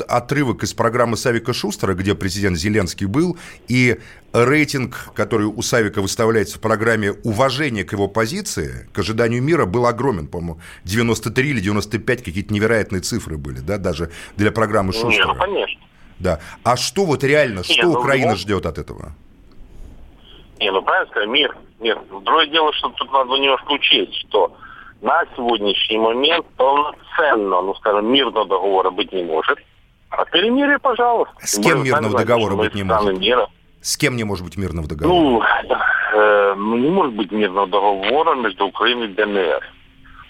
отрывок 0.08 0.64
из 0.64 0.74
программы 0.74 1.16
Савика 1.16 1.52
Шустера, 1.52 1.94
где 1.94 2.16
президент 2.16 2.58
Зеленский 2.58 3.06
был, 3.06 3.38
и 3.68 4.00
рейтинг, 4.32 5.12
который 5.14 5.46
у 5.46 5.62
Савика 5.62 6.02
выставляется 6.02 6.58
в 6.58 6.60
программе 6.60 7.12
уважения 7.12 7.84
к 7.84 7.92
его 7.92 8.08
позиции, 8.08 8.88
к 8.92 8.98
ожиданию 8.98 9.40
мира, 9.40 9.66
был 9.66 9.86
огромен, 9.86 10.26
по-моему, 10.26 10.60
93 10.82 11.48
или 11.48 11.60
95, 11.60 12.24
какие-то 12.24 12.52
невероятные 12.52 13.02
цифры 13.02 13.36
были, 13.36 13.60
да, 13.60 13.78
даже 13.78 14.10
для 14.36 14.50
программы 14.50 14.92
Шустера. 14.92 15.10
Нет, 15.10 15.26
ну, 15.26 15.34
конечно. 15.36 15.80
Да. 16.18 16.40
А 16.64 16.76
что 16.76 17.04
вот 17.04 17.24
реально, 17.24 17.58
Нет, 17.58 17.66
что 17.66 17.86
ну, 17.86 17.92
Украина 17.92 18.32
ну, 18.32 18.36
ждет 18.36 18.66
от 18.66 18.78
этого? 18.78 19.12
Не, 20.60 20.70
ну 20.70 20.82
правильно 20.82 21.10
сказать, 21.10 21.28
мир. 21.28 21.56
Нет, 21.80 21.98
другое 22.08 22.46
дело, 22.46 22.72
что 22.72 22.88
тут 22.90 23.12
надо 23.12 23.36
немножко 23.36 23.72
учесть, 23.72 24.14
что 24.28 24.56
на 25.02 25.24
сегодняшний 25.36 25.98
момент 25.98 26.46
полноценно, 26.56 27.60
ну 27.62 27.74
скажем, 27.74 28.10
мирного 28.12 28.46
договора 28.46 28.90
быть 28.90 29.12
не 29.12 29.22
может. 29.22 29.58
А 30.10 30.24
перемирие, 30.26 30.78
пожалуйста. 30.78 31.34
С 31.40 31.58
кем 31.58 31.78
Мы 31.78 31.84
мирного 31.84 32.18
договора 32.18 32.56
быть 32.56 32.74
не 32.74 32.84
может? 32.84 33.18
Мира. 33.18 33.48
С 33.80 33.96
кем 33.96 34.16
не 34.16 34.24
может 34.24 34.44
быть 34.44 34.56
мирного 34.56 34.88
договора? 34.88 35.14
Ну, 35.14 35.42
э, 36.14 36.54
ну, 36.56 36.76
не 36.76 36.88
может 36.88 37.14
быть 37.14 37.32
мирного 37.32 37.66
договора 37.66 38.34
между 38.36 38.66
Украиной 38.66 39.08
и 39.08 39.14
ДНР. 39.14 39.60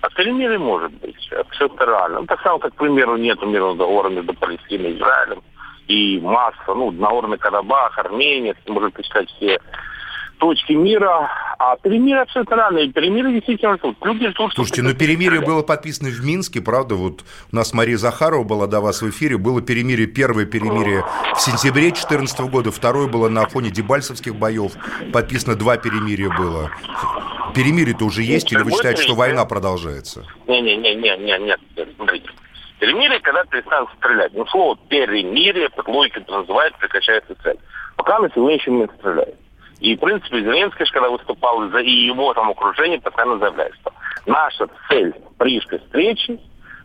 А 0.00 0.10
перемирие 0.10 0.58
может 0.58 0.92
быть. 0.94 1.28
Это 1.30 1.48
все 1.50 1.68
реально. 1.78 2.20
Ну, 2.20 2.26
так 2.26 2.40
само, 2.42 2.58
как, 2.58 2.74
к 2.74 2.76
примеру, 2.76 3.16
нет 3.16 3.40
мирного 3.42 3.76
договора 3.76 4.08
между 4.08 4.34
Палестиной 4.34 4.92
и 4.92 4.96
Израилем. 4.96 5.42
И 5.88 6.18
масса, 6.20 6.74
ну, 6.74 6.90
Нагорный 6.90 7.38
Карабах, 7.38 7.98
Армения, 7.98 8.54
можно 8.66 8.90
перечислять 8.90 9.28
все 9.36 9.58
точки 10.38 10.72
мира, 10.72 11.30
а 11.58 11.76
перемирие 11.76 12.22
абсолютно 12.22 12.76
и 12.78 12.90
перемирие 12.90 13.34
действительно 13.34 13.76
ждут. 13.76 13.96
Люди 14.04 14.28
ждут, 14.28 14.52
Слушайте, 14.54 14.82
но 14.82 14.90
ну, 14.90 14.94
перемирие 14.94 15.40
было 15.40 15.62
подписано 15.62 16.10
в 16.10 16.24
Минске, 16.24 16.60
правда, 16.60 16.94
вот 16.94 17.24
у 17.50 17.56
нас 17.56 17.72
Мария 17.72 17.96
Захарова 17.96 18.44
была 18.44 18.66
до 18.66 18.80
вас 18.80 19.02
в 19.02 19.08
эфире, 19.10 19.38
было 19.38 19.62
перемирие, 19.62 20.06
первое 20.06 20.44
перемирие 20.44 21.04
в 21.34 21.40
сентябре 21.40 21.84
2014 21.84 22.40
года, 22.40 22.70
второе 22.70 23.08
было 23.08 23.28
на 23.28 23.46
фоне 23.46 23.70
дебальцевских 23.70 24.36
боев, 24.36 24.72
подписано 25.12 25.54
два 25.56 25.76
перемирия 25.76 26.28
было. 26.28 26.70
Перемирие-то 27.54 28.04
уже 28.04 28.22
есть, 28.22 28.52
или 28.52 28.62
вы 28.62 28.72
считаете, 28.72 29.02
что 29.02 29.14
война 29.14 29.44
продолжается? 29.44 30.26
Не-не-не, 30.46 30.94
не, 30.94 31.38
нет, 31.38 31.60
смотрите. 31.96 32.28
Перемирие, 32.78 33.20
когда 33.20 33.44
перестанут 33.44 33.90
стрелять. 33.98 34.32
Ну, 34.34 34.46
слово 34.46 34.76
перемирие, 34.88 35.70
под 35.70 35.86
логикой 35.88 36.22
это 36.22 36.32
называется, 36.32 36.78
прекращается 36.78 37.34
цель. 37.42 37.58
Пока 37.96 38.18
на 38.18 38.30
сегодняшний 38.30 38.72
момент 38.72 38.92
стреляют. 38.98 39.36
И, 39.80 39.96
в 39.96 40.00
принципе, 40.00 40.40
Зеленский, 40.40 40.86
когда 40.86 41.10
выступал 41.10 41.68
за 41.70 41.78
и 41.78 41.90
его 41.90 42.32
там 42.34 42.50
окружение, 42.50 43.00
постоянно 43.00 43.38
заявляет, 43.38 43.74
что 43.76 43.92
наша 44.26 44.68
цель 44.88 45.14
парижской 45.38 45.78
встречи 45.78 46.40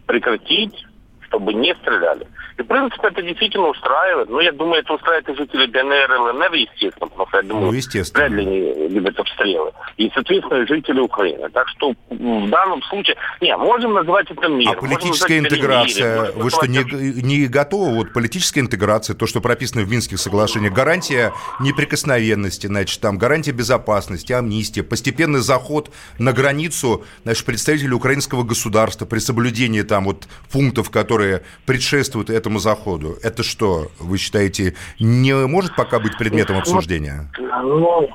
прекратить, 0.05 0.85
чтобы 1.29 1.53
не 1.53 1.73
стреляли. 1.75 2.27
И, 2.57 2.61
в 2.61 2.65
принципе, 2.65 3.07
это 3.07 3.21
действительно 3.21 3.67
устраивает. 3.67 4.29
Ну, 4.29 4.39
я 4.41 4.51
думаю, 4.51 4.81
это 4.81 4.93
устраивает 4.93 5.29
и 5.29 5.35
жители 5.35 5.67
ДНР 5.67 6.11
и 6.11 6.17
ЛНР, 6.17 6.53
естественно, 6.53 7.07
потому 7.07 7.27
что, 7.27 7.37
я 7.37 7.43
думаю, 7.43 7.65
ну, 7.67 7.71
естественно. 7.73 8.25
вряд 8.25 8.37
ли 8.37 8.45
они 8.45 8.87
любят 8.89 9.19
обстрелы. 9.19 9.71
И, 9.97 10.11
соответственно, 10.13 10.63
и 10.63 10.67
жители 10.67 10.99
Украины. 10.99 11.49
Так 11.49 11.67
что 11.69 11.93
в 12.09 12.49
данном 12.49 12.81
случае... 12.83 13.15
Не, 13.41 13.55
можем 13.55 13.93
называть 13.93 14.29
это 14.29 14.47
мир. 14.47 14.71
А 14.71 14.81
политическая 14.81 15.37
интеграция, 15.37 16.21
мире, 16.21 16.33
вы 16.35 16.49
что, 16.49 16.65
не, 16.65 16.83
не 17.21 17.47
готовы? 17.47 17.95
Вот 17.95 18.13
политическая 18.13 18.61
интеграция, 18.61 19.15
то, 19.15 19.27
что 19.27 19.39
прописано 19.39 19.83
в 19.83 19.89
Минских 19.89 20.19
соглашениях, 20.19 20.73
гарантия 20.73 21.31
неприкосновенности, 21.59 22.67
значит, 22.67 22.99
там 22.99 23.17
гарантия 23.17 23.51
безопасности, 23.51 24.33
амнистия, 24.33 24.83
постепенный 24.83 25.39
заход 25.39 25.91
на 26.17 26.33
границу, 26.33 27.05
значит, 27.23 27.45
представителей 27.45 27.93
украинского 27.93 28.43
государства 28.43 29.05
при 29.05 29.19
соблюдении 29.19 29.83
там 29.83 30.05
вот 30.05 30.27
пунктов, 30.51 30.89
которые 30.89 31.18
предшествуют 31.65 32.29
этому 32.29 32.59
заходу, 32.59 33.17
это 33.23 33.43
что, 33.43 33.87
вы 33.99 34.17
считаете, 34.17 34.75
не 34.99 35.33
может 35.33 35.75
пока 35.75 35.99
быть 35.99 36.17
предметом 36.17 36.57
обсуждения? 36.57 37.31
Ну, 37.37 38.09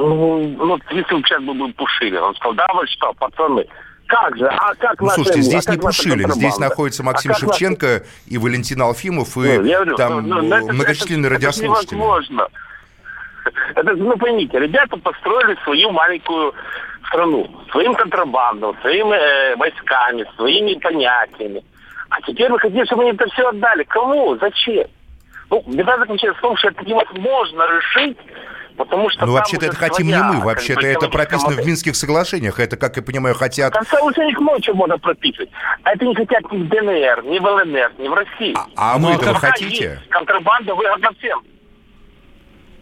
ну, 0.00 0.48
ну 0.58 0.78
если 0.90 1.14
бы 1.14 1.22
сейчас 1.22 1.42
был 1.42 1.72
Пушилин, 1.72 2.22
он 2.22 2.34
сказал, 2.36 2.54
да 2.54 2.66
вы 2.74 2.86
что, 2.86 3.12
пацаны, 3.14 3.66
как 4.08 4.36
же? 4.38 4.46
А 4.46 4.74
как 4.74 5.00
ну, 5.00 5.08
слушайте, 5.10 5.42
здесь 5.42 5.66
а 5.68 5.72
не 5.72 5.78
Пушилин, 5.78 6.32
здесь 6.32 6.58
находится 6.58 7.02
Максим 7.02 7.32
а 7.32 7.34
Шевченко 7.34 7.86
наши... 7.86 8.04
и 8.26 8.38
Валентин 8.38 8.80
Алфимов, 8.80 9.36
и 9.36 9.40
ну, 9.40 9.62
говорю, 9.62 9.96
там 9.96 10.26
ну, 10.26 10.42
ну, 10.42 10.72
многочисленные 10.72 11.26
это, 11.26 11.34
радиослушатели. 11.34 11.86
Это 11.86 11.94
невозможно. 11.94 12.48
Это, 13.74 13.94
ну, 13.94 14.16
поймите, 14.16 14.58
ребята 14.58 14.96
построили 14.96 15.56
свою 15.64 15.90
маленькую 15.90 16.54
страну, 17.08 17.50
своим 17.70 17.94
контрабандом, 17.94 18.76
своими 18.80 19.14
э, 19.14 19.56
войсками, 19.56 20.26
своими 20.36 20.74
понятиями. 20.74 21.62
А 22.10 22.20
теперь 22.22 22.50
вы 22.50 22.58
хотите, 22.58 22.84
чтобы 22.86 23.02
они 23.02 23.12
это 23.12 23.26
все 23.30 23.48
отдали. 23.48 23.84
Кому? 23.84 24.36
Зачем? 24.38 24.86
Ну, 25.50 25.62
беда 25.66 25.98
заключается 25.98 26.38
в 26.38 26.42
том, 26.42 26.56
что 26.56 26.68
это 26.68 26.84
невозможно 26.84 27.62
решить, 27.76 28.18
потому 28.76 29.08
что... 29.08 29.24
Ну, 29.24 29.32
вообще-то 29.32 29.66
это 29.66 29.76
хотим 29.76 30.08
не 30.08 30.22
мы, 30.22 30.40
вообще-то 30.40 30.86
это 30.86 31.08
прописано 31.08 31.50
модель. 31.50 31.64
в 31.64 31.66
Минских 31.68 31.96
соглашениях. 31.96 32.60
Это, 32.60 32.76
как 32.76 32.96
я 32.96 33.02
понимаю, 33.02 33.34
хотят... 33.34 33.72
Там 33.72 33.86
соглашениях 33.86 34.38
много 34.38 34.60
чего 34.60 34.76
можно 34.76 34.98
прописывать. 34.98 35.50
А 35.84 35.92
это 35.92 36.04
не 36.04 36.14
хотят 36.14 36.50
ни 36.52 36.58
в 36.58 36.68
ДНР, 36.68 37.24
ни 37.24 37.38
в 37.38 37.44
ЛНР, 37.44 37.92
ни 37.98 38.08
в 38.08 38.14
России. 38.14 38.54
А, 38.76 38.94
а 38.94 38.98
вы 38.98 39.12
этого 39.12 39.34
хотите? 39.34 40.00
Контрабанда 40.10 40.74
выгодна 40.74 41.10
всем. 41.18 41.42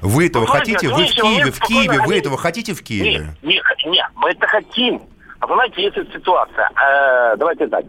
Вы 0.01 0.27
этого 0.27 0.45
Понимаете, 0.45 0.75
хотите? 0.75 0.89
Вы 0.95 1.07
в 1.07 1.11
Киеве, 1.12 1.51
в 1.51 1.61
Киеве, 1.61 2.01
вы 2.01 2.19
этого 2.19 2.37
хотите 2.37 2.75
в 2.75 2.83
Киеве? 2.83 3.35
Нет, 3.43 3.65
нет, 3.65 3.65
нет, 3.87 4.07
мы 4.17 4.31
это 4.31 4.47
хотим. 4.47 5.03
А 5.41 5.47
понимаете, 5.47 5.83
если 5.83 6.05
ситуация, 6.12 6.69
э, 6.71 7.37
давайте 7.37 7.67
так, 7.67 7.85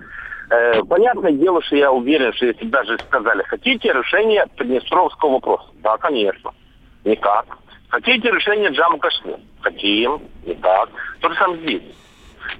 Э, 0.49 0.81
понятное 0.83 1.33
дело, 1.33 1.61
что 1.61 1.75
я 1.75 1.91
уверен, 1.91 2.33
что 2.33 2.45
если 2.45 2.65
даже 2.67 2.97
сказали, 2.99 3.43
хотите 3.43 3.91
решение 3.91 4.45
Приднестровского 4.55 5.33
вопроса? 5.33 5.67
Да, 5.83 5.97
конечно. 5.97 6.51
Никак. 7.03 7.45
Хотите 7.89 8.31
решение 8.31 8.69
Джаму 8.69 8.97
Кашмир? 8.97 9.37
Хотим. 9.61 10.21
Никак. 10.45 10.89
То 11.19 11.29
же 11.29 11.35
самое 11.35 11.61
здесь. 11.61 11.83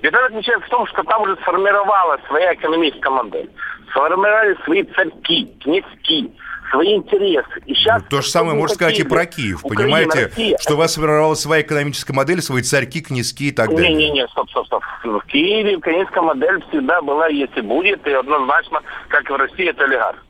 Беда 0.02 0.21
заключается 0.23 0.67
в 0.67 0.69
том, 0.69 0.86
что 0.88 1.04
там 1.04 1.21
уже 1.21 1.36
сформировалась 1.38 2.21
своя 2.28 2.54
экономическая 2.54 3.10
модель. 3.10 3.50
Сформировали 3.91 4.58
свои 4.65 4.84
царьки, 4.84 5.45
князьки, 5.63 6.32
свои 6.70 6.96
интересы. 6.96 7.62
И 7.66 7.74
сейчас 7.74 8.02
ну, 8.04 8.08
то 8.10 8.22
же 8.22 8.30
самое 8.30 8.56
можно 8.56 8.76
сказать 8.76 9.00
и 9.00 9.04
про 9.04 9.26
Киев, 9.26 9.64
Украина, 9.64 9.84
понимаете? 9.84 10.26
Россия. 10.28 10.58
Что 10.60 10.74
у 10.74 10.78
вас 10.78 10.94
сформировалась 10.94 11.40
своя 11.40 11.62
экономическая 11.62 12.14
модель, 12.14 12.42
свои 12.42 12.62
царьки, 12.62 13.02
князьки 13.02 13.50
и 13.50 13.52
так 13.52 13.70
далее. 13.70 13.90
Не-не-не, 13.90 14.28
стоп, 14.30 14.50
стоп, 14.50 14.66
стоп. 14.66 14.84
В 15.04 15.22
Киеве 15.28 15.76
экономическая 15.76 16.22
модель 16.22 16.64
всегда 16.70 17.02
была, 17.02 17.28
если 17.28 17.62
будет, 17.62 18.06
и 18.08 18.12
однозначно, 18.12 18.82
как 19.08 19.30
и 19.30 19.34
в 19.34 19.36
России, 19.36 19.70
это 19.70 19.84
олигарх. 19.84 20.24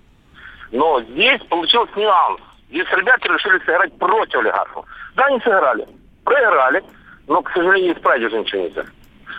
Но 0.71 1.02
здесь 1.02 1.41
получился 1.50 1.91
нюанс. 1.97 2.41
Здесь 2.69 2.88
ребята 2.91 3.28
решили 3.32 3.60
сыграть 3.60 3.97
против 3.97 4.39
олигархов. 4.39 4.86
Да, 5.15 5.26
они 5.26 5.39
сыграли. 5.39 5.88
Проиграли, 6.23 6.84
но, 7.28 7.41
к 7.41 7.52
сожалению, 7.52 7.95
исправить 7.95 8.26
уже 8.26 8.39
ничего 8.39 8.63
нельзя. 8.63 8.84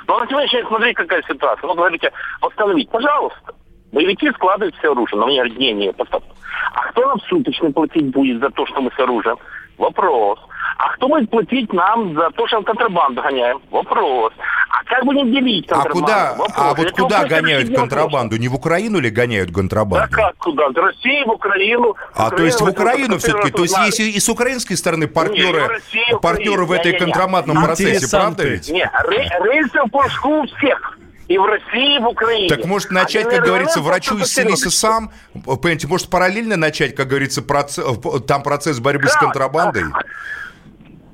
Но 0.07 0.19
на 0.19 0.27
сегодняшний 0.27 0.61
день, 0.61 0.69
смотри, 0.69 0.95
какая 0.95 1.23
ситуация. 1.23 1.67
Ну, 1.67 1.75
говорите, 1.75 2.11
восстановить. 2.41 2.89
Пожалуйста. 2.89 3.55
Боевики 3.93 4.31
складывают 4.33 4.77
все 4.77 4.93
оружие. 4.93 5.19
Но 5.19 5.27
мне 5.27 5.37
говорят, 5.37 5.59
не, 5.59 5.73
не. 5.73 5.95
А 6.73 6.89
кто 6.91 7.07
нам 7.07 7.21
суточно 7.29 7.73
платить 7.73 8.11
будет 8.11 8.41
за 8.41 8.51
то, 8.51 8.67
что 8.67 8.81
мы 8.81 8.91
с 8.95 8.99
оружием? 8.99 9.39
Вопрос. 9.79 10.39
А 10.77 10.91
кто 10.95 11.09
будет 11.09 11.31
платить 11.31 11.73
нам 11.73 12.15
за 12.15 12.31
то, 12.31 12.47
что 12.47 12.59
мы 12.59 12.65
контрабанду 12.65 13.23
гоняем? 13.23 13.61
Вопрос. 13.71 14.33
А 14.71 14.85
как 14.85 15.05
будем 15.05 15.33
делить 15.33 15.67
а 15.71 15.83
контрабанду? 15.83 16.07
А, 16.07 16.35
куда, 16.35 16.35
Вопрос. 16.35 16.53
а 16.57 16.75
вот 16.75 16.91
куда 16.93 17.25
гоняют 17.25 17.75
контрабанду? 17.75 18.37
Не 18.37 18.49
в 18.49 18.55
Украину 18.55 19.01
ли 19.01 19.09
гоняют 19.11 19.53
контрабанду? 19.53 20.07
Да 20.11 20.17
как 20.17 20.37
куда? 20.37 20.69
В 20.69 20.77
Россию, 20.77 21.27
в 21.27 21.31
Украину. 21.31 21.97
А 22.15 22.27
Украину, 22.27 22.37
то 22.37 22.45
есть 22.45 22.61
в 22.61 22.69
Украину 22.69 23.19
все-таки? 23.19 23.51
То 23.51 23.63
есть 23.63 23.79
есть 23.79 24.01
и 24.01 24.21
с 24.21 24.29
украинской 24.29 24.75
стороны 24.75 25.09
партнеры, 25.09 25.61
Нет, 25.61 25.71
Россию, 25.71 26.21
партнеры 26.21 26.65
в 26.65 26.73
этой 26.73 26.93
не, 26.93 26.99
контрабандном 26.99 27.59
не, 27.59 27.65
процессе, 27.65 28.09
правда 28.11 28.45
ведь? 28.45 28.69
Нет, 28.69 28.91
рельсы 29.09 29.79
в 29.91 30.27
у 30.27 30.47
всех 30.47 30.98
и 31.29 31.37
в 31.37 31.45
России, 31.45 31.97
и 31.97 31.99
в 31.99 32.09
Украине. 32.09 32.49
Так 32.49 32.65
может 32.65 32.91
начать, 32.91 33.27
а 33.27 33.31
как 33.31 33.45
говорится, 33.45 33.81
врачу 33.81 34.19
исцелиться 34.19 34.71
сам? 34.71 35.13
Понимаете, 35.45 35.87
может 35.87 36.09
параллельно 36.09 36.57
начать, 36.57 36.95
как 36.95 37.09
говорится, 37.09 37.43
процесс, 37.43 37.85
там 38.27 38.43
процесс 38.43 38.81
борьбы 38.81 39.05
как? 39.05 39.13
с 39.13 39.17
контрабандой? 39.17 39.85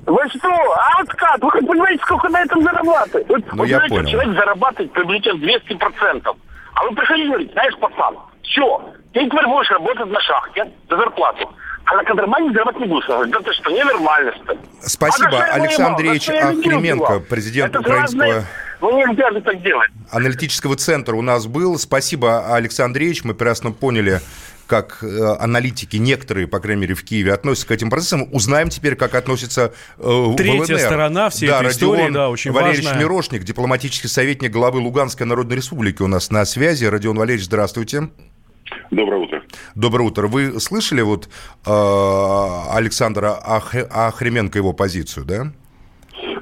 Вы 0.07 0.21
что? 0.29 0.49
А 0.49 1.01
откат? 1.01 1.43
Вы 1.43 1.51
хоть 1.51 1.67
понимаете, 1.67 2.03
сколько 2.05 2.29
на 2.29 2.43
этом 2.43 2.63
зарабатывает? 2.63 3.29
Вот, 3.29 3.53
ну, 3.55 3.65
я 3.65 3.81
понял. 3.81 4.09
Человек 4.09 4.35
зарабатывает 4.37 4.93
приблизительно 4.93 5.45
200%. 5.45 6.37
А 6.75 6.85
вы 6.85 6.95
приходите 6.95 7.25
и 7.25 7.29
говорите, 7.29 7.53
знаешь, 7.53 7.75
пацан, 7.79 8.19
все, 8.43 8.95
ты 9.13 9.27
теперь 9.27 9.47
будешь 9.47 9.71
работать 9.71 10.07
на 10.07 10.21
шахте 10.21 10.71
за 10.91 10.97
зарплату. 10.97 11.51
А 11.87 11.97
на 11.97 12.05
контрабанде 12.05 12.53
зарабатывать 12.53 12.87
не 12.87 12.93
будешь. 12.93 13.07
Да 13.07 13.41
ты 13.41 13.53
что, 13.53 13.71
ненормально 13.71 14.33
что 14.43 14.57
Спасибо. 14.81 15.39
А 15.39 15.55
Александр 15.55 16.05
Ильич 16.05 16.29
Охременко, 16.29 17.21
президент 17.21 17.71
Это 17.71 17.81
украинского... 17.81 18.25
Разные 18.25 18.45
ну, 18.91 19.07
нельзя 19.07 19.31
же 19.33 19.41
так 19.41 19.63
делать. 19.63 19.91
Аналитического 20.11 20.77
центра 20.77 21.15
у 21.17 21.23
нас 21.23 21.47
был. 21.47 21.79
Спасибо, 21.79 22.55
Александр 22.55 23.01
Ильич. 23.01 23.25
Мы 23.25 23.35
прекрасно 23.35 23.73
поняли, 23.73 24.21
как 24.67 25.03
э, 25.03 25.37
аналитики, 25.39 25.97
некоторые, 25.97 26.47
по 26.47 26.61
крайней 26.61 26.83
мере, 26.83 26.95
в 26.95 27.05
Киеве 27.05 27.33
относятся 27.33 27.69
к 27.69 27.71
этим 27.71 27.91
процессам. 27.91 28.29
Узнаем 28.33 28.69
теперь, 28.69 28.97
как 28.97 29.15
относится 29.15 29.73
э, 29.99 30.35
Третья 30.37 30.75
ЛНР. 30.75 30.79
сторона 30.79 31.31
всей 31.31 31.49
да, 31.49 31.61
этой 31.61 31.73
Родион 31.73 31.95
истории, 31.95 32.13
да, 32.13 32.31
очень 32.31 32.53
Валерьевич 32.53 32.87
важная. 32.87 33.03
Мирошник, 33.03 33.45
дипломатический 33.45 34.09
советник 34.09 34.51
главы 34.51 34.81
Луганской 34.81 35.27
Народной 35.27 35.57
Республики 35.57 36.03
у 36.03 36.07
нас 36.07 36.31
на 36.31 36.45
связи. 36.45 36.85
Родион 36.85 37.19
Валерьевич, 37.19 37.47
здравствуйте. 37.47 38.09
Доброе 38.91 39.21
утро. 39.23 39.43
Доброе 39.75 40.05
утро. 40.05 40.29
Вы 40.29 40.61
слышали 40.61 41.03
вот 41.03 41.29
э, 41.67 41.71
Александра 42.71 43.39
Ах... 43.43 43.75
Ахременко 43.75 44.59
его 44.59 44.73
позицию, 44.73 45.27
да? 45.27 45.53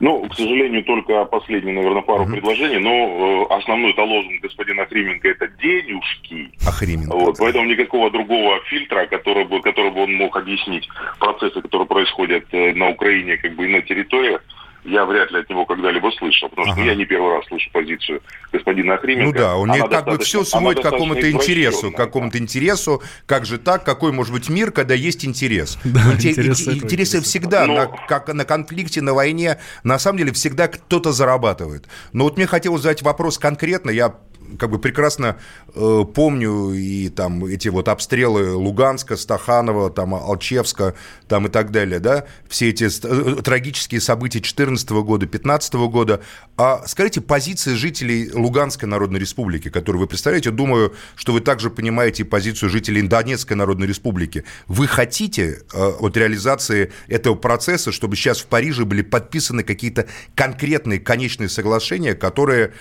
Ну, 0.03 0.29
к 0.29 0.35
сожалению, 0.35 0.83
только 0.83 1.25
последние, 1.27 1.77
наверное, 1.77 2.03
пару 2.03 2.25
mm-hmm. 2.25 2.33
предложений, 2.33 2.79
но 2.79 3.47
э, 3.49 3.55
основной-то 3.55 4.03
лозунг 4.03 4.43
господина 4.43 4.83
Охрименко 4.83 5.29
это 5.29 5.47
денежки. 5.63 6.51
Охрименко. 6.67 7.17
Вот, 7.17 7.37
да. 7.37 7.45
Поэтому 7.45 7.67
никакого 7.67 8.11
другого 8.11 8.59
фильтра, 8.65 9.07
который 9.07 9.45
бы, 9.45 9.61
который 9.61 9.93
бы 9.93 10.03
он 10.03 10.15
мог 10.15 10.37
объяснить 10.37 10.89
процессы, 11.21 11.63
которые 11.63 11.87
происходят 11.87 12.45
э, 12.51 12.75
на 12.75 12.89
Украине, 12.89 13.37
как 13.37 13.55
бы 13.55 13.65
и 13.65 13.73
на 13.73 13.81
территориях, 13.81 14.43
я 14.85 15.05
вряд 15.05 15.31
ли 15.31 15.41
от 15.41 15.49
него 15.49 15.65
когда-либо 15.65 16.11
слышал, 16.19 16.49
потому 16.49 16.67
что 16.67 16.81
ага. 16.81 16.85
я 16.85 16.95
не 16.95 17.05
первый 17.05 17.37
раз 17.37 17.47
слышу 17.47 17.71
позицию 17.73 18.21
господина 18.53 18.95
Охрименко. 18.95 19.39
Ну 19.39 19.45
да, 19.45 19.57
он 19.57 19.71
не 19.71 19.79
как 19.79 20.07
бы 20.07 20.19
все 20.19 20.45
сводит 20.45 20.81
к 20.81 20.83
какому-то 20.83 21.31
интересу, 21.31 21.93
к 21.93 21.97
какому-то 21.97 22.39
интересу, 22.39 23.03
как 23.27 23.47
же 23.47 23.59
так, 23.59 23.85
какой 23.85 24.13
может 24.13 24.33
быть 24.33 24.49
мир, 24.49 24.73
когда 24.73 24.95
есть 24.95 25.25
интерес. 25.25 25.79
Да, 25.85 26.01
интерес 26.15 26.67
интересы 26.67 27.21
всегда, 27.21 27.67
Но... 27.67 27.75
на, 27.75 27.87
как 27.87 28.33
на 28.33 28.45
конфликте, 28.45 29.03
на 29.03 29.15
войне, 29.15 29.59
на 29.85 29.99
самом 29.99 30.19
деле 30.19 30.33
всегда 30.33 30.69
кто-то 30.69 31.13
зарабатывает. 31.13 31.89
Но 32.13 32.25
вот 32.25 32.37
мне 32.37 32.47
хотелось 32.47 32.83
задать 32.83 33.03
вопрос 33.03 33.39
конкретно, 33.39 33.91
я 33.91 34.15
как 34.59 34.71
бы 34.71 34.79
прекрасно 34.79 35.37
э, 35.75 36.05
помню 36.15 36.73
и 36.73 37.09
там 37.09 37.45
эти 37.45 37.69
вот 37.69 37.89
обстрелы 37.89 38.55
Луганска, 38.55 39.17
Стаханова, 39.17 39.91
там 39.91 40.15
Алчевска, 40.15 40.95
там 41.29 41.47
и 41.47 41.51
так 41.51 41.71
далее, 41.71 42.01
да, 42.01 42.27
все 42.49 42.71
эти 42.71 42.85
э, 42.85 43.43
трагические 43.43 44.01
события 44.01 44.41
2014 44.75 44.91
года, 45.07 45.27
2015 45.27 45.75
года. 45.75 46.21
А 46.57 46.83
скажите, 46.87 47.21
позиции 47.21 47.75
жителей 47.75 48.31
Луганской 48.33 48.89
Народной 48.89 49.21
Республики, 49.21 49.71
которую 49.71 50.03
вы 50.03 50.07
представляете, 50.07 50.51
думаю, 50.51 50.95
что 51.17 51.33
вы 51.33 51.41
также 51.41 51.71
понимаете 51.71 52.25
позицию 52.25 52.71
жителей 52.71 53.03
Донецкой 53.03 53.57
Народной 53.57 53.87
Республики. 53.87 54.45
Вы 54.67 54.87
хотите 54.87 55.63
э, 55.73 55.93
от 56.01 56.17
реализации 56.17 56.93
этого 57.09 57.35
процесса, 57.35 57.93
чтобы 57.93 58.17
сейчас 58.17 58.41
в 58.41 58.47
Париже 58.47 58.85
были 58.85 59.03
подписаны 59.03 59.63
какие-то 59.63 60.07
конкретные 60.35 61.01
конечные 61.01 61.49
соглашения, 61.49 62.15
которые 62.15 62.73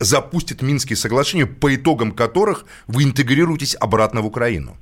запустит 0.00 0.62
Минские 0.62 0.96
соглашения, 0.96 1.46
по 1.46 1.74
итогам 1.74 2.12
которых 2.12 2.66
вы 2.86 3.04
интегрируетесь 3.04 3.76
обратно 3.78 4.20
в 4.22 4.26
Украину? 4.26 4.76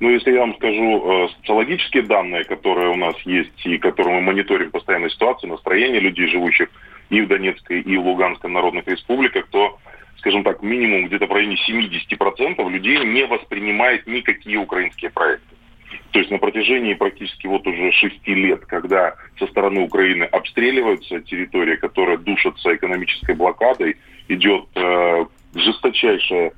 Ну, 0.00 0.10
если 0.10 0.32
я 0.32 0.40
вам 0.40 0.54
скажу 0.56 1.24
э, 1.24 1.28
социологические 1.38 2.02
данные, 2.02 2.44
которые 2.44 2.90
у 2.90 2.96
нас 2.96 3.16
есть 3.24 3.66
и 3.66 3.78
которые 3.78 4.16
мы 4.16 4.32
мониторим 4.32 4.70
постоянно 4.70 5.08
ситуацию, 5.08 5.50
настроение 5.50 6.00
людей, 6.00 6.28
живущих 6.28 6.68
и 7.10 7.20
в 7.20 7.28
Донецкой, 7.28 7.80
и 7.80 7.96
в 7.96 8.06
Луганской 8.06 8.50
народных 8.50 8.86
республиках, 8.86 9.46
то, 9.48 9.78
скажем 10.18 10.44
так, 10.44 10.62
минимум 10.62 11.06
где-то 11.06 11.26
в 11.26 11.32
районе 11.32 11.56
70% 11.68 12.70
людей 12.70 13.04
не 13.04 13.26
воспринимает 13.26 14.06
никакие 14.06 14.58
украинские 14.58 15.10
проекты. 15.10 15.56
То 16.10 16.18
есть 16.18 16.30
на 16.30 16.38
протяжении 16.38 16.94
практически 16.94 17.46
вот 17.46 17.66
уже 17.66 17.90
шести 17.92 18.34
лет, 18.34 18.64
когда 18.66 19.14
со 19.38 19.46
стороны 19.46 19.82
Украины 19.82 20.24
обстреливаются 20.24 21.20
территории, 21.20 21.76
которые 21.76 22.18
душатся 22.18 22.74
экономической 22.74 23.34
блокадой, 23.34 23.96
идет 24.28 24.66
э, 24.74 25.26
жесточайшая 25.54 26.52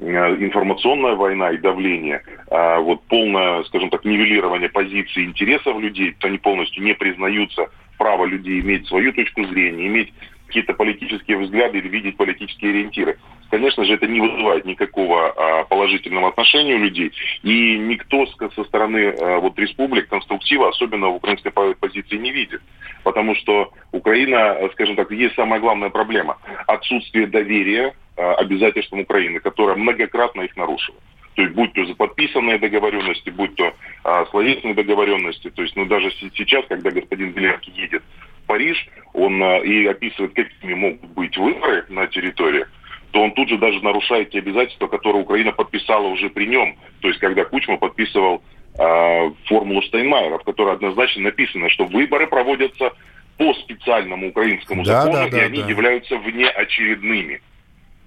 информационная 0.00 1.14
война 1.14 1.50
и 1.50 1.58
давление, 1.58 2.22
э, 2.50 2.78
вот 2.80 3.02
полное, 3.04 3.62
скажем 3.64 3.90
так, 3.90 4.04
нивелирование 4.04 4.68
позиций 4.68 5.24
интересов 5.24 5.78
людей, 5.78 6.14
то 6.18 6.28
они 6.28 6.38
полностью 6.38 6.82
не 6.82 6.94
признаются 6.94 7.68
право 7.98 8.24
людей 8.24 8.60
иметь 8.60 8.86
свою 8.86 9.12
точку 9.12 9.44
зрения, 9.44 9.86
иметь 9.86 10.12
какие-то 10.46 10.74
политические 10.74 11.38
взгляды 11.38 11.78
или 11.78 11.88
видеть 11.88 12.16
политические 12.16 12.70
ориентиры. 12.70 13.18
Конечно 13.50 13.84
же, 13.84 13.94
это 13.94 14.06
не 14.06 14.20
вызывает 14.20 14.64
никакого 14.64 15.28
а, 15.28 15.64
положительного 15.64 16.28
отношения 16.28 16.74
у 16.74 16.78
людей. 16.78 17.12
И 17.42 17.78
никто 17.78 18.26
со 18.26 18.64
стороны 18.64 19.10
а, 19.10 19.38
вот, 19.38 19.58
республик 19.58 20.08
конструктива, 20.08 20.70
особенно 20.70 21.08
в 21.08 21.16
украинской 21.16 21.50
позиции, 21.50 22.16
не 22.16 22.32
видит. 22.32 22.62
Потому 23.04 23.34
что 23.36 23.72
Украина, 23.92 24.56
скажем 24.72 24.96
так, 24.96 25.10
есть 25.10 25.34
самая 25.34 25.60
главная 25.60 25.90
проблема. 25.90 26.38
Отсутствие 26.66 27.26
доверия 27.26 27.94
а, 28.09 28.09
обязательствам 28.16 29.00
Украины, 29.00 29.40
которая 29.40 29.76
многократно 29.76 30.42
их 30.42 30.56
нарушила. 30.56 30.98
То 31.34 31.42
есть 31.42 31.54
будь 31.54 31.72
то 31.72 31.86
за 31.86 31.94
подписанные 31.94 32.58
договоренности, 32.58 33.30
будь 33.30 33.54
то 33.54 33.72
а, 34.04 34.26
словесные 34.26 34.74
договоренности. 34.74 35.50
То 35.50 35.62
есть, 35.62 35.76
ну, 35.76 35.86
даже 35.86 36.10
сейчас, 36.10 36.64
когда 36.68 36.90
господин 36.90 37.32
Зеленский 37.32 37.72
едет 37.72 38.02
в 38.42 38.46
Париж, 38.46 38.88
он 39.14 39.42
а, 39.42 39.58
и 39.58 39.86
описывает, 39.86 40.34
какими 40.34 40.74
могут 40.74 41.10
быть 41.10 41.36
выборы 41.36 41.86
на 41.88 42.06
территории, 42.08 42.66
то 43.12 43.22
он 43.22 43.32
тут 43.32 43.48
же 43.48 43.58
даже 43.58 43.82
нарушает 43.82 44.30
те 44.30 44.38
обязательства, 44.38 44.86
которые 44.86 45.22
Украина 45.22 45.52
подписала 45.52 46.06
уже 46.08 46.30
при 46.30 46.46
нем. 46.46 46.76
То 47.00 47.08
есть, 47.08 47.20
когда 47.20 47.44
Кучма 47.44 47.76
подписывал 47.76 48.42
э, 48.78 49.30
формулу 49.46 49.82
Штайнмайера, 49.82 50.38
в 50.38 50.44
которой 50.44 50.74
однозначно 50.74 51.22
написано, 51.22 51.70
что 51.70 51.86
выборы 51.86 52.28
проводятся 52.28 52.92
по 53.36 53.52
специальному 53.54 54.28
украинскому 54.28 54.84
да, 54.84 55.02
закону, 55.02 55.18
да, 55.18 55.26
и 55.26 55.30
да, 55.30 55.46
они 55.46 55.62
да. 55.62 55.68
являются 55.68 56.16
внеочередными. 56.18 57.40